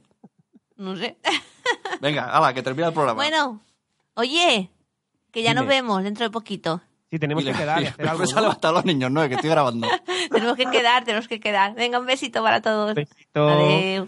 No 0.84 0.98
sé. 0.98 1.16
Venga, 2.02 2.26
hala, 2.26 2.54
que 2.54 2.62
termina 2.62 2.88
el 2.90 2.94
programa. 2.94 3.16
bueno, 3.16 3.62
oye, 4.16 4.70
que 5.32 5.42
ya 5.42 5.54
nos 5.54 5.66
vemos 5.66 6.04
dentro 6.04 6.26
de 6.26 6.30
poquito. 6.30 6.82
Sí, 7.10 7.20
tenemos 7.20 7.44
Y 7.44 7.46
que 7.46 7.52
le- 7.54 7.58
quedar 7.58 7.78
hacer 7.84 8.08
algo. 8.10 8.24
a 8.62 8.72
los 8.72 8.86
niños, 8.86 9.10
no, 9.12 9.28
que 9.30 9.36
estoy 9.36 9.50
grabando. 9.50 9.88
tenemos 10.32 10.58
que 10.58 10.66
quedar, 10.66 11.06
tenemos 11.06 11.28
que 11.28 11.40
quedar. 11.40 11.74
Venga, 11.76 12.00
un 12.00 12.06
besito 12.06 12.44
para 12.44 12.62
todos. 12.62 12.96
Besito. 12.96 13.48
Adeu. 13.48 14.08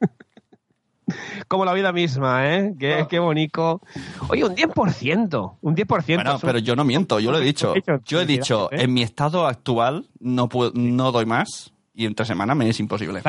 Como 1.48 1.64
la 1.64 1.72
vida 1.72 1.92
misma, 1.92 2.52
¿eh? 2.54 2.74
Qué, 2.78 3.06
qué 3.08 3.18
bonito. 3.20 3.80
Oye, 4.28 4.44
un 4.44 4.54
10%. 4.56 5.56
Un 5.60 5.76
10%. 5.76 6.14
Bueno, 6.16 6.38
pero 6.40 6.58
yo 6.58 6.74
no 6.76 6.84
miento, 6.84 7.20
yo 7.20 7.30
lo 7.32 7.38
he 7.38 7.44
dicho. 7.44 7.74
Yo 8.04 8.20
he 8.20 8.26
dicho, 8.26 8.70
¿eh? 8.72 8.82
en 8.82 8.92
mi 8.92 9.02
estado 9.02 9.46
actual 9.46 10.06
no 10.18 10.48
puedo, 10.48 10.72
no 10.74 11.12
doy 11.12 11.24
más 11.26 11.72
y 11.94 12.06
entre 12.06 12.26
semana 12.26 12.54
me 12.54 12.68
es 12.68 12.80
imposible. 12.80 13.22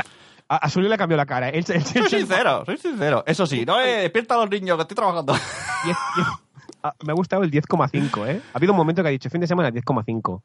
A, 0.50 0.58
a 0.58 0.70
Sully 0.70 0.88
le 0.88 0.98
cambió 0.98 1.18
la 1.18 1.26
cara. 1.26 1.50
Él, 1.50 1.66
él- 1.68 1.84
Soy 1.84 2.02
él- 2.04 2.08
sincero, 2.10 2.64
soy 2.66 2.78
sincero. 2.78 3.24
Eso 3.28 3.46
sí, 3.46 3.66
no 3.66 3.80
eh, 3.82 4.02
despierta 4.04 4.36
a 4.36 4.38
los 4.38 4.50
niños 4.50 4.78
que 4.78 4.82
estoy 4.84 4.96
trabajando. 4.96 5.34
10, 5.34 5.98
10. 6.16 6.28
Ah, 6.84 6.94
me 7.06 7.12
ha 7.12 7.16
gustado 7.16 7.44
el 7.44 7.52
10,5, 7.52 8.28
¿eh? 8.28 8.42
Ha 8.54 8.58
habido 8.58 8.72
un 8.74 8.78
momento 8.78 9.02
que 9.02 9.10
ha 9.10 9.12
dicho 9.12 9.30
fin 9.30 9.42
de 9.42 9.48
semana 9.48 9.70
10,5. 9.72 10.42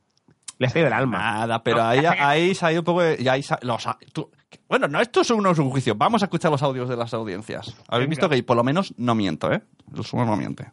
Le 0.59 0.67
ha 0.67 0.71
salido 0.71 0.87
el 0.89 0.93
alma. 0.93 1.19
Nada, 1.19 1.63
pero 1.63 1.83
ahí, 1.83 2.05
ahí 2.05 2.55
se 2.55 2.67
ha 2.67 2.73
ido 2.73 2.81
un 2.81 2.85
poco 2.85 3.03
de- 3.03 3.17
y 3.21 3.29
ahí 3.29 3.43
sa- 3.43 3.59
los, 3.63 3.85
tú- 4.13 4.31
bueno, 4.69 4.89
no, 4.89 5.01
esto 5.01 5.21
es 5.21 5.31
unos 5.31 5.59
un 5.59 5.71
juicio. 5.71 5.95
Vamos 5.95 6.23
a 6.23 6.27
escuchar 6.27 6.51
los 6.51 6.63
audios 6.63 6.89
de 6.89 6.97
las 6.97 7.13
audiencias. 7.15 7.69
Habéis 7.89 8.09
Venga. 8.09 8.11
visto 8.11 8.29
que 8.29 8.43
por 8.43 8.57
lo 8.57 8.65
menos 8.65 8.95
no 8.97 9.15
miento, 9.15 9.53
¿eh? 9.53 9.63
El 9.95 10.05
sumo 10.05 10.25
no 10.25 10.37
miente. 10.37 10.71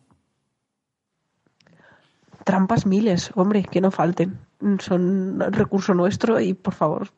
Trampas 2.45 2.85
miles, 2.85 3.31
hombre, 3.35 3.63
que 3.63 3.81
no 3.81 3.91
falten. 3.91 4.39
Son 4.79 5.39
recurso 5.51 5.93
nuestro 5.93 6.39
y, 6.39 6.53
por 6.53 6.73
favor, 6.73 7.09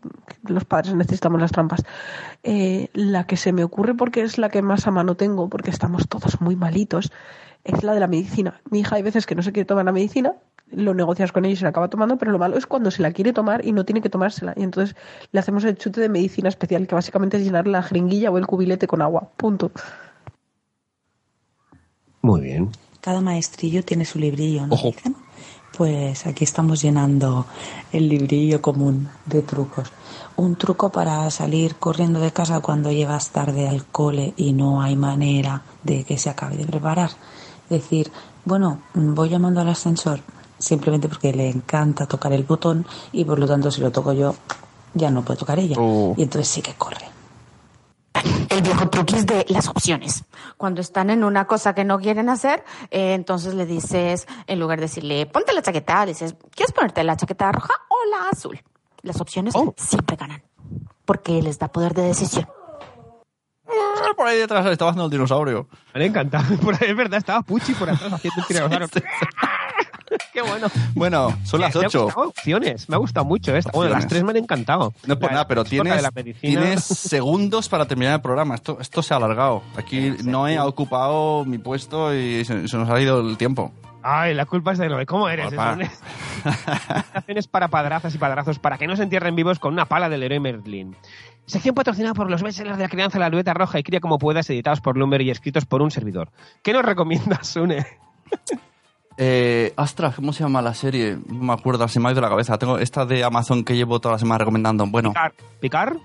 los 0.44 0.64
padres 0.64 0.94
necesitamos 0.94 1.42
las 1.42 1.52
trampas. 1.52 1.84
Eh, 2.44 2.90
la 2.94 3.26
que 3.26 3.36
se 3.36 3.52
me 3.52 3.64
ocurre, 3.64 3.96
porque 3.96 4.22
es 4.22 4.38
la 4.38 4.50
que 4.50 4.62
más 4.62 4.86
a 4.86 4.92
mano 4.92 5.16
tengo, 5.16 5.50
porque 5.50 5.72
estamos 5.72 6.08
todos 6.08 6.40
muy 6.40 6.56
malitos, 6.56 7.12
es 7.64 7.84
la 7.84 7.94
de 7.94 8.00
la 8.00 8.08
medicina. 8.08 8.62
Mi 8.70 8.82
hija 8.82 8.96
hay 8.96 9.02
veces 9.02 9.26
que 9.26 9.36
no 9.36 9.42
se 9.42 9.52
quiere 9.52 9.66
tomar 9.66 9.86
la 9.86 9.92
medicina, 9.92 10.36
lo 10.72 10.94
negocias 10.94 11.32
con 11.32 11.46
ella 11.46 11.54
y 11.54 11.58
se 11.58 11.64
la 11.64 11.70
acaba 11.70 11.90
tomando, 11.90 12.18
pero 12.18 12.32
lo 12.32 12.40
malo 12.40 12.58
es 12.58 12.66
cuando 12.66 12.92
se 12.92 13.02
la 13.02 13.12
quiere 13.12 13.34
tomar 13.34 13.66
y 13.66 13.72
no 13.72 13.86
tiene 13.86 14.02
que 14.02 14.10
tomársela. 14.10 14.54
Y 14.56 14.64
entonces 14.64 14.96
le 15.32 15.40
hacemos 15.40 15.64
el 15.64 15.78
chute 15.78 16.02
de 16.02 16.10
medicina 16.10 16.50
especial, 16.50 16.88
que 16.88 16.96
básicamente 16.96 17.38
es 17.38 17.44
llenar 17.44 17.68
la 17.68 17.84
jeringuilla 17.84 18.32
o 18.32 18.38
el 18.38 18.48
cubilete 18.48 18.88
con 18.88 19.02
agua. 19.02 19.30
Punto. 19.38 19.72
Muy 22.22 22.42
bien. 22.42 22.70
Cada 23.02 23.20
maestrillo 23.20 23.84
tiene 23.84 24.06
su 24.06 24.20
librillo, 24.20 24.68
¿no? 24.68 24.76
Ojo. 24.76 24.92
Dicen. 24.92 25.16
Pues 25.82 26.28
aquí 26.28 26.44
estamos 26.44 26.84
llenando 26.84 27.48
el 27.92 28.08
librillo 28.08 28.62
común 28.62 29.10
de 29.26 29.42
trucos. 29.42 29.92
Un 30.36 30.56
truco 30.56 30.92
para 30.92 31.28
salir 31.32 31.74
corriendo 31.78 32.20
de 32.20 32.32
casa 32.32 32.60
cuando 32.60 32.92
llegas 32.92 33.32
tarde 33.32 33.68
al 33.68 33.88
cole 33.88 34.36
y 34.38 34.54
no 34.54 34.84
hay 34.84 34.96
manera 34.96 35.64
de 35.82 36.04
que 36.04 36.20
se 36.20 36.30
acabe 36.30 36.56
de 36.56 36.68
preparar. 36.68 37.10
Decir, 37.68 38.12
bueno, 38.46 38.82
voy 38.94 39.30
llamando 39.30 39.60
al 39.60 39.70
ascensor 39.70 40.20
simplemente 40.60 41.10
porque 41.10 41.34
le 41.34 41.50
encanta 41.50 42.06
tocar 42.06 42.32
el 42.34 42.44
botón 42.44 42.86
y 43.12 43.26
por 43.26 43.40
lo 43.40 43.48
tanto 43.48 43.72
si 43.72 43.82
lo 43.82 43.92
toco 43.92 44.14
yo 44.14 44.36
ya 44.94 45.10
no 45.10 45.26
puede 45.26 45.40
tocar 45.40 45.58
ella. 45.58 45.78
Oh. 45.80 46.14
Y 46.16 46.22
entonces 46.22 46.48
sí 46.48 46.62
que 46.62 46.76
corre. 46.76 47.11
El 48.52 48.62
viejo 48.64 48.90
truquis 48.90 49.26
de 49.26 49.46
las 49.48 49.70
opciones. 49.70 50.26
Cuando 50.58 50.82
están 50.82 51.10
en 51.10 51.24
una 51.24 51.48
cosa 51.48 51.74
que 51.74 51.86
no 51.86 52.00
quieren 52.00 52.28
hacer, 52.30 52.66
eh, 52.90 53.14
entonces 53.14 53.54
le 53.54 53.66
dices, 53.66 54.28
en 54.46 54.60
lugar 54.60 54.80
de 54.80 54.84
decirle, 54.88 55.26
ponte 55.26 55.54
la 55.54 55.62
chaqueta, 55.62 56.06
le 56.06 56.12
dices, 56.12 56.36
¿quieres 56.54 56.74
ponerte 56.74 57.02
la 57.06 57.16
chaqueta 57.16 57.50
roja 57.52 57.74
o 57.88 57.96
la 58.12 58.30
azul? 58.30 58.62
Las 59.04 59.22
opciones 59.22 59.54
Oh. 59.56 59.74
siempre 59.78 60.18
ganan, 60.18 60.44
porque 61.06 61.42
les 61.42 61.60
da 61.60 61.70
poder 61.70 61.94
de 61.94 62.04
decisión. 62.04 62.46
Por 64.18 64.28
ahí 64.28 64.38
detrás 64.40 64.66
estaba 64.66 64.92
haciendo 64.92 65.06
el 65.06 65.12
dinosaurio. 65.12 65.70
Me 65.94 66.02
ahí, 66.76 66.90
es 66.90 66.96
verdad, 66.96 67.20
estaba 67.20 67.42
Puchi 67.44 67.74
por 67.74 67.90
atrás 67.90 68.12
haciendo 68.12 68.42
el 68.42 68.48
tiranosaurio. 68.48 68.88
Qué 70.34 70.42
bueno. 70.42 70.68
Bueno, 70.94 71.38
son 71.44 71.62
las 71.62 71.76
Me 71.76 71.84
ha 71.84 71.88
8. 71.88 72.04
gustado 72.06 72.28
opciones. 72.30 72.90
Me 72.90 72.96
ha 72.96 73.00
gustado 73.00 73.26
mucho 73.26 73.56
esta. 73.56 73.72
Bueno, 73.74 73.92
las 73.94 74.08
tres 74.08 74.24
me 74.24 74.32
han 74.32 74.38
encantado. 74.38 74.94
No 75.06 75.14
es 75.14 75.20
por 75.20 75.30
La- 75.30 75.34
nada, 75.36 75.48
pero 75.48 75.64
tienes, 75.64 76.04
tienes 76.42 76.84
segundos 76.84 77.70
para 77.70 77.86
terminar 77.86 78.16
el 78.16 78.22
programa. 78.22 78.56
Esto, 78.56 78.78
esto 78.82 79.02
se 79.02 79.14
ha 79.14 79.18
alargado. 79.18 79.64
Aquí 79.78 80.14
Noé 80.24 80.58
ha 80.58 80.66
ocupado 80.66 81.46
mi 81.46 81.58
puesto 81.58 82.14
y 82.14 82.44
se, 82.46 82.68
se 82.68 82.78
nos 82.78 82.90
ha 82.90 83.00
ido 83.00 83.22
el 83.22 83.38
tiempo. 83.38 83.72
Ay, 84.04 84.34
la 84.34 84.46
culpa 84.48 84.72
es 84.72 84.80
de 84.80 84.90
Noé. 84.90 85.06
¿Cómo 85.06 85.30
eres? 85.30 85.54
Acciones 87.14 87.48
para 87.52 87.68
padrazas 87.68 88.14
y 88.16 88.18
padrazos 88.18 88.58
para 88.60 88.78
que 88.78 88.88
no 88.88 88.96
se 88.96 89.04
entierren 89.04 89.36
vivos 89.36 89.60
con 89.60 89.74
una 89.74 89.86
pala 89.86 90.10
del 90.10 90.24
héroe 90.24 90.40
Merlin. 90.40 90.96
Sección 91.46 91.76
patrocinada 91.76 92.14
por 92.14 92.30
los 92.30 92.42
bestsellers 92.42 92.78
de 92.78 92.84
la 92.84 92.90
crianza 92.90 93.20
La 93.20 93.30
Lubeta 93.30 93.54
Roja 93.54 93.78
y 93.80 93.84
Cría 93.84 94.00
como 94.00 94.18
puedas, 94.18 94.50
editados 94.50 94.82
por 94.82 94.98
Lumber 94.98 95.22
y 95.22 95.30
escritos 95.32 95.66
por 95.66 95.82
un 95.82 95.92
servidor. 95.92 96.30
¿Qué 96.64 96.74
nos 96.74 96.84
recomiendas, 96.86 97.48
Sune? 97.48 97.86
Eh, 99.18 99.74
Astra, 99.76 100.12
¿cómo 100.16 100.34
se 100.34 100.44
llama 100.44 100.62
la 100.62 100.74
serie? 100.74 101.18
No 101.28 101.44
me 101.44 101.54
acuerdo, 101.54 101.88
se 101.88 102.00
me 102.00 102.10
ha 102.10 102.12
ido 102.12 102.22
la 102.22 102.30
cabeza. 102.30 102.58
Tengo 102.58 102.78
esta 102.78 103.06
de 103.06 103.24
Amazon 103.24 103.64
que 103.64 103.76
llevo 103.76 104.00
toda 104.00 104.14
la 104.14 104.20
semana 104.20 104.40
recomendando. 104.40 104.86
Bueno, 104.88 105.10
¿Picar? 105.10 105.34
¿Picar? 105.60 105.98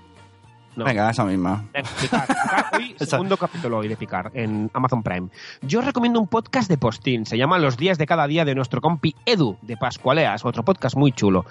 No. 0.77 0.85
venga, 0.85 1.09
esa 1.09 1.25
misma. 1.25 1.65
Venga, 1.73 1.89
Picar. 1.99 2.27
Picar. 2.27 2.65
Hoy, 2.75 2.95
Esa. 2.99 3.05
segundo 3.07 3.35
capítulo 3.35 3.79
hoy 3.79 3.87
de 3.87 3.97
Picar 3.97 4.29
en 4.35 4.69
Amazon 4.73 5.01
Prime. 5.01 5.29
Yo 5.63 5.79
os 5.79 5.85
recomiendo 5.85 6.19
un 6.19 6.27
podcast 6.27 6.69
de 6.69 6.77
postín. 6.77 7.25
Se 7.25 7.35
llama 7.35 7.57
Los 7.57 7.77
días 7.77 7.97
de 7.97 8.05
cada 8.05 8.27
día 8.27 8.45
de 8.45 8.53
nuestro 8.53 8.79
compi 8.79 9.15
Edu 9.25 9.57
de 9.63 9.75
Pascualeas, 9.75 10.45
otro 10.45 10.63
podcast 10.63 10.95
muy 10.95 11.11
chulo. 11.11 11.45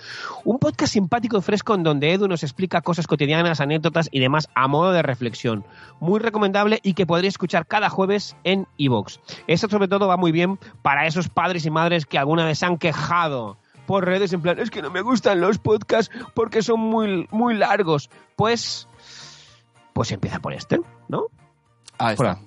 Un 0.45 0.61
podcast 0.61 0.93
simpático 0.93 1.39
y 1.39 1.43
fresco 1.43 1.75
en 1.75 1.83
donde 1.83 2.13
Edu 2.13 2.29
nos 2.29 2.45
explica 2.45 2.83
cosas 2.83 3.09
cotidianas, 3.09 3.61
anécdotas 3.61 4.09
y 4.13 4.21
demás 4.21 4.49
a 4.55 4.69
modo 4.69 4.93
de 4.93 5.03
reflexión. 5.03 5.65
Muy 5.99 6.21
recomendable 6.21 6.79
y 6.85 6.95
que 6.95 7.05
podréis 7.05 7.35
escuchar 7.35 7.67
cada 7.67 7.91
jueves 7.91 8.37
en 8.45 8.69
iVoox. 8.77 9.19
Eso 9.49 9.69
sobre 9.69 9.89
todo 9.89 10.07
va 10.07 10.17
muy 10.17 10.31
bien 10.31 10.61
para 10.83 11.05
esos 11.05 11.29
padres 11.29 11.67
y 11.67 11.71
madres 11.71 12.07
que 12.07 12.19
alguna 12.19 12.45
vez 12.45 12.61
se 12.61 12.67
han 12.67 12.79
quejado 12.79 13.57
por 13.87 14.05
redes 14.05 14.33
en 14.33 14.43
plan, 14.43 14.59
es 14.59 14.71
que 14.71 14.83
no 14.83 14.91
me 14.91 15.01
gustan 15.01 15.41
los 15.41 15.59
podcasts 15.59 16.13
porque 16.35 16.63
son 16.63 16.81
muy, 16.81 17.29
muy 17.31 17.55
largos. 17.55 18.11
Pues 18.35 18.89
pues 19.97 20.13
empieza 20.13 20.41
por 20.41 20.53
este, 20.53 20.79
¿no? 21.09 21.29
Por 21.97 22.11
está. 22.11 22.39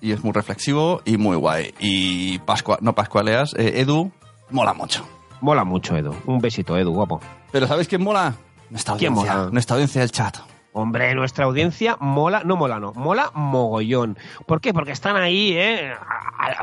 Y 0.00 0.10
es 0.10 0.24
muy 0.24 0.32
reflexivo 0.32 1.02
y 1.04 1.16
muy 1.18 1.36
guay. 1.36 1.72
Y 1.78 2.40
Pascua, 2.40 2.78
no 2.80 2.96
Pascualeas, 2.96 3.54
eh, 3.56 3.80
Edu, 3.80 4.10
mola 4.50 4.74
mucho. 4.74 5.06
Mola 5.40 5.62
mucho, 5.62 5.96
Edu. 5.96 6.16
Un 6.26 6.40
besito, 6.40 6.76
Edu, 6.76 6.92
guapo. 6.92 7.20
Pero 7.52 7.68
¿sabéis 7.68 7.86
quién 7.86 8.02
mola? 8.02 8.34
Nuestra 8.70 8.96
¿Quién 8.96 9.12
audiencia. 9.12 9.36
mola? 9.36 9.50
Nuestra 9.52 9.74
audiencia 9.76 10.00
del 10.00 10.10
chat. 10.10 10.36
Hombre, 10.72 11.14
nuestra 11.14 11.44
audiencia 11.44 11.96
mola, 12.00 12.42
no 12.44 12.56
mola, 12.56 12.80
no, 12.80 12.92
mola 12.96 13.30
mogollón. 13.34 14.18
¿Por 14.44 14.60
qué? 14.60 14.72
Porque 14.72 14.90
están 14.90 15.14
ahí, 15.14 15.52
¿eh? 15.52 15.92
Al, 16.40 16.54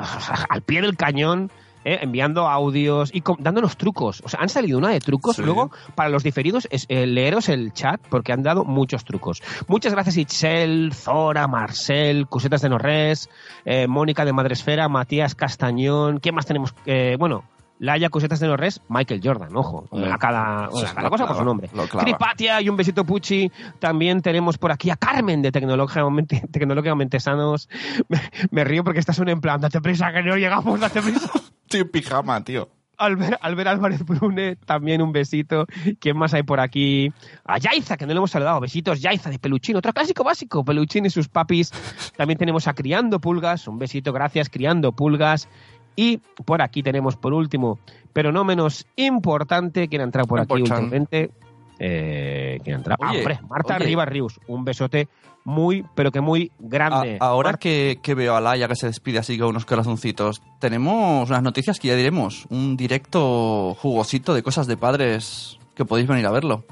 al 0.49 0.61
pie 0.61 0.81
del 0.81 0.97
cañón, 0.97 1.53
¿eh? 1.85 1.99
enviando 2.01 2.47
audios 2.47 3.11
y 3.13 3.23
dándonos 3.39 3.77
trucos. 3.77 4.21
O 4.25 4.29
sea, 4.29 4.39
han 4.41 4.49
salido 4.49 4.77
una 4.77 4.89
de 4.89 4.99
trucos. 4.99 5.35
Sí. 5.35 5.41
Luego, 5.41 5.71
para 5.95 6.09
los 6.09 6.23
diferidos, 6.23 6.67
es 6.71 6.85
eh, 6.89 7.05
leeros 7.05 7.49
el 7.49 7.73
chat 7.73 8.01
porque 8.09 8.33
han 8.33 8.43
dado 8.43 8.65
muchos 8.65 9.03
trucos. 9.05 9.41
Muchas 9.67 9.93
gracias, 9.93 10.17
Itzel, 10.17 10.93
Zora, 10.93 11.47
Marcel, 11.47 12.27
Cusetas 12.27 12.61
de 12.61 12.69
Norres, 12.69 13.29
eh, 13.65 13.87
Mónica 13.87 14.25
de 14.25 14.33
Madresfera, 14.33 14.89
Matías 14.89 15.35
Castañón. 15.35 16.19
¿Quién 16.19 16.35
más 16.35 16.45
tenemos? 16.45 16.73
Eh, 16.85 17.15
bueno. 17.19 17.43
Laia 17.79 18.09
Cusetas 18.09 18.39
de 18.39 18.47
Norres, 18.47 18.81
Michael 18.87 19.19
Jordan, 19.21 19.53
ojo, 19.57 19.87
Hombre, 19.89 20.09
a 20.09 20.17
cada, 20.17 20.65
a 20.65 21.09
cosa 21.09 21.27
por 21.27 21.35
su 21.35 21.43
nombre. 21.43 21.69
Tripatia 21.99 22.61
y 22.61 22.69
un 22.69 22.77
besito 22.77 23.03
Puchi. 23.03 23.51
También 23.79 24.21
tenemos 24.21 24.57
por 24.57 24.71
aquí 24.71 24.89
a 24.89 24.95
Carmen 24.95 25.41
de 25.41 25.51
Tecnológicamente, 25.51 26.43
tecnológicamente 26.51 27.19
Sanos. 27.19 27.67
Me, 28.07 28.21
me 28.51 28.63
río 28.63 28.85
porque 28.85 28.99
estás 28.99 29.19
un 29.19 29.27
en 29.27 29.41
plan, 29.41 29.59
date 29.59 29.81
prisa, 29.81 30.13
que 30.13 30.23
no 30.23 30.37
llegamos, 30.37 30.79
date 30.79 31.01
prisa. 31.01 31.29
Estoy 31.73 31.81
en 31.81 31.89
pijama, 31.89 32.43
tío. 32.43 32.69
Albert, 32.97 33.39
Albert 33.41 33.67
Álvarez 33.67 34.05
Brune, 34.05 34.57
también 34.57 35.01
un 35.01 35.11
besito. 35.11 35.65
¿Quién 35.99 36.15
más 36.15 36.31
hay 36.35 36.43
por 36.43 36.59
aquí? 36.59 37.11
A 37.45 37.57
Yaiza, 37.57 37.97
que 37.97 38.05
no 38.05 38.13
le 38.13 38.17
hemos 38.17 38.29
saludado. 38.29 38.59
Besitos, 38.59 39.01
Yaiza 39.01 39.31
de 39.31 39.39
Peluchín. 39.39 39.75
Otro 39.75 39.91
clásico 39.91 40.23
básico, 40.23 40.63
Peluchín 40.63 41.07
y 41.07 41.09
sus 41.09 41.29
papis. 41.29 41.71
También 42.15 42.37
tenemos 42.37 42.67
a 42.67 42.75
Criando 42.75 43.19
Pulgas. 43.19 43.67
Un 43.67 43.79
besito, 43.79 44.13
gracias, 44.13 44.49
Criando 44.49 44.91
Pulgas. 44.91 45.49
Y 45.95 46.17
por 46.45 46.61
aquí 46.61 46.83
tenemos, 46.83 47.15
por 47.17 47.33
último, 47.33 47.79
pero 48.13 48.31
no 48.31 48.43
menos 48.43 48.85
importante, 48.95 49.87
quien 49.87 50.01
ha 50.01 50.05
entrado 50.05 50.27
por 50.27 50.41
aquí 50.41 50.53
últimamente. 50.53 51.31
Eh, 51.79 52.59
¿Quién 52.63 52.75
ha 52.75 52.77
entrado? 52.77 53.03
Ah, 53.03 53.13
hombre, 53.13 53.39
Marta 53.49 53.77
oye. 53.77 53.85
Rivas 53.85 54.09
Rius. 54.09 54.39
Un 54.45 54.63
besote 54.63 55.07
muy, 55.45 55.85
pero 55.95 56.11
que 56.11 56.21
muy 56.21 56.51
grande. 56.59 57.17
A- 57.19 57.25
ahora 57.27 57.53
que, 57.53 57.99
que 58.01 58.15
veo 58.15 58.35
a 58.35 58.41
Laia 58.41 58.67
que 58.67 58.75
se 58.75 58.87
despide 58.87 59.19
así 59.19 59.37
con 59.37 59.49
unos 59.49 59.65
corazoncitos, 59.65 60.41
tenemos 60.59 61.29
unas 61.29 61.43
noticias 61.43 61.79
que 61.79 61.89
ya 61.89 61.95
diremos. 61.95 62.45
Un 62.49 62.77
directo 62.77 63.75
jugosito 63.79 64.33
de 64.33 64.43
cosas 64.43 64.67
de 64.67 64.77
padres 64.77 65.57
que 65.75 65.85
podéis 65.85 66.07
venir 66.07 66.25
a 66.27 66.31
verlo. 66.31 66.65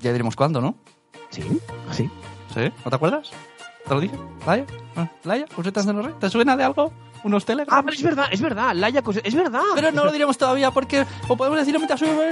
Ya 0.00 0.12
diremos 0.12 0.36
cuándo, 0.36 0.60
¿no? 0.60 0.74
Sí, 1.30 1.42
sí. 1.90 2.10
¿Sí? 2.54 2.70
¿No 2.84 2.90
te 2.90 2.96
acuerdas? 2.96 3.30
¿Te 3.86 3.94
lo 3.94 4.00
dije? 4.00 4.14
¿Laia? 4.46 4.64
Ah, 4.96 5.08
¿Laia? 5.24 5.46
¿Cosetas 5.54 5.84
de 5.86 5.92
rey? 5.92 6.14
¿Te 6.20 6.30
suena 6.30 6.56
de 6.56 6.64
algo? 6.64 6.92
¿Unos 7.24 7.44
telegrams? 7.44 7.78
Ah, 7.78 7.82
pero 7.82 7.96
es 7.96 8.02
verdad, 8.02 8.26
es 8.30 8.40
verdad, 8.40 8.74
Laia, 8.74 9.02
es 9.24 9.34
verdad. 9.34 9.62
Pero 9.74 9.90
no 9.92 10.04
lo 10.04 10.12
diremos 10.12 10.36
todavía 10.38 10.70
porque 10.70 11.04
o 11.28 11.36
podemos 11.36 11.58
decirlo 11.58 11.80
mientras 11.80 12.00
sube. 12.00 12.30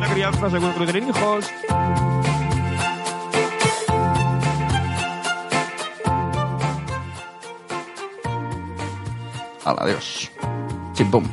La 0.00 0.08
crianza 0.12 0.50
según 0.50 0.72
que 0.74 0.84
tienen 0.92 1.08
hijos. 1.08 1.50
Adiós. 9.76 10.30
Chimpum. 10.94 11.24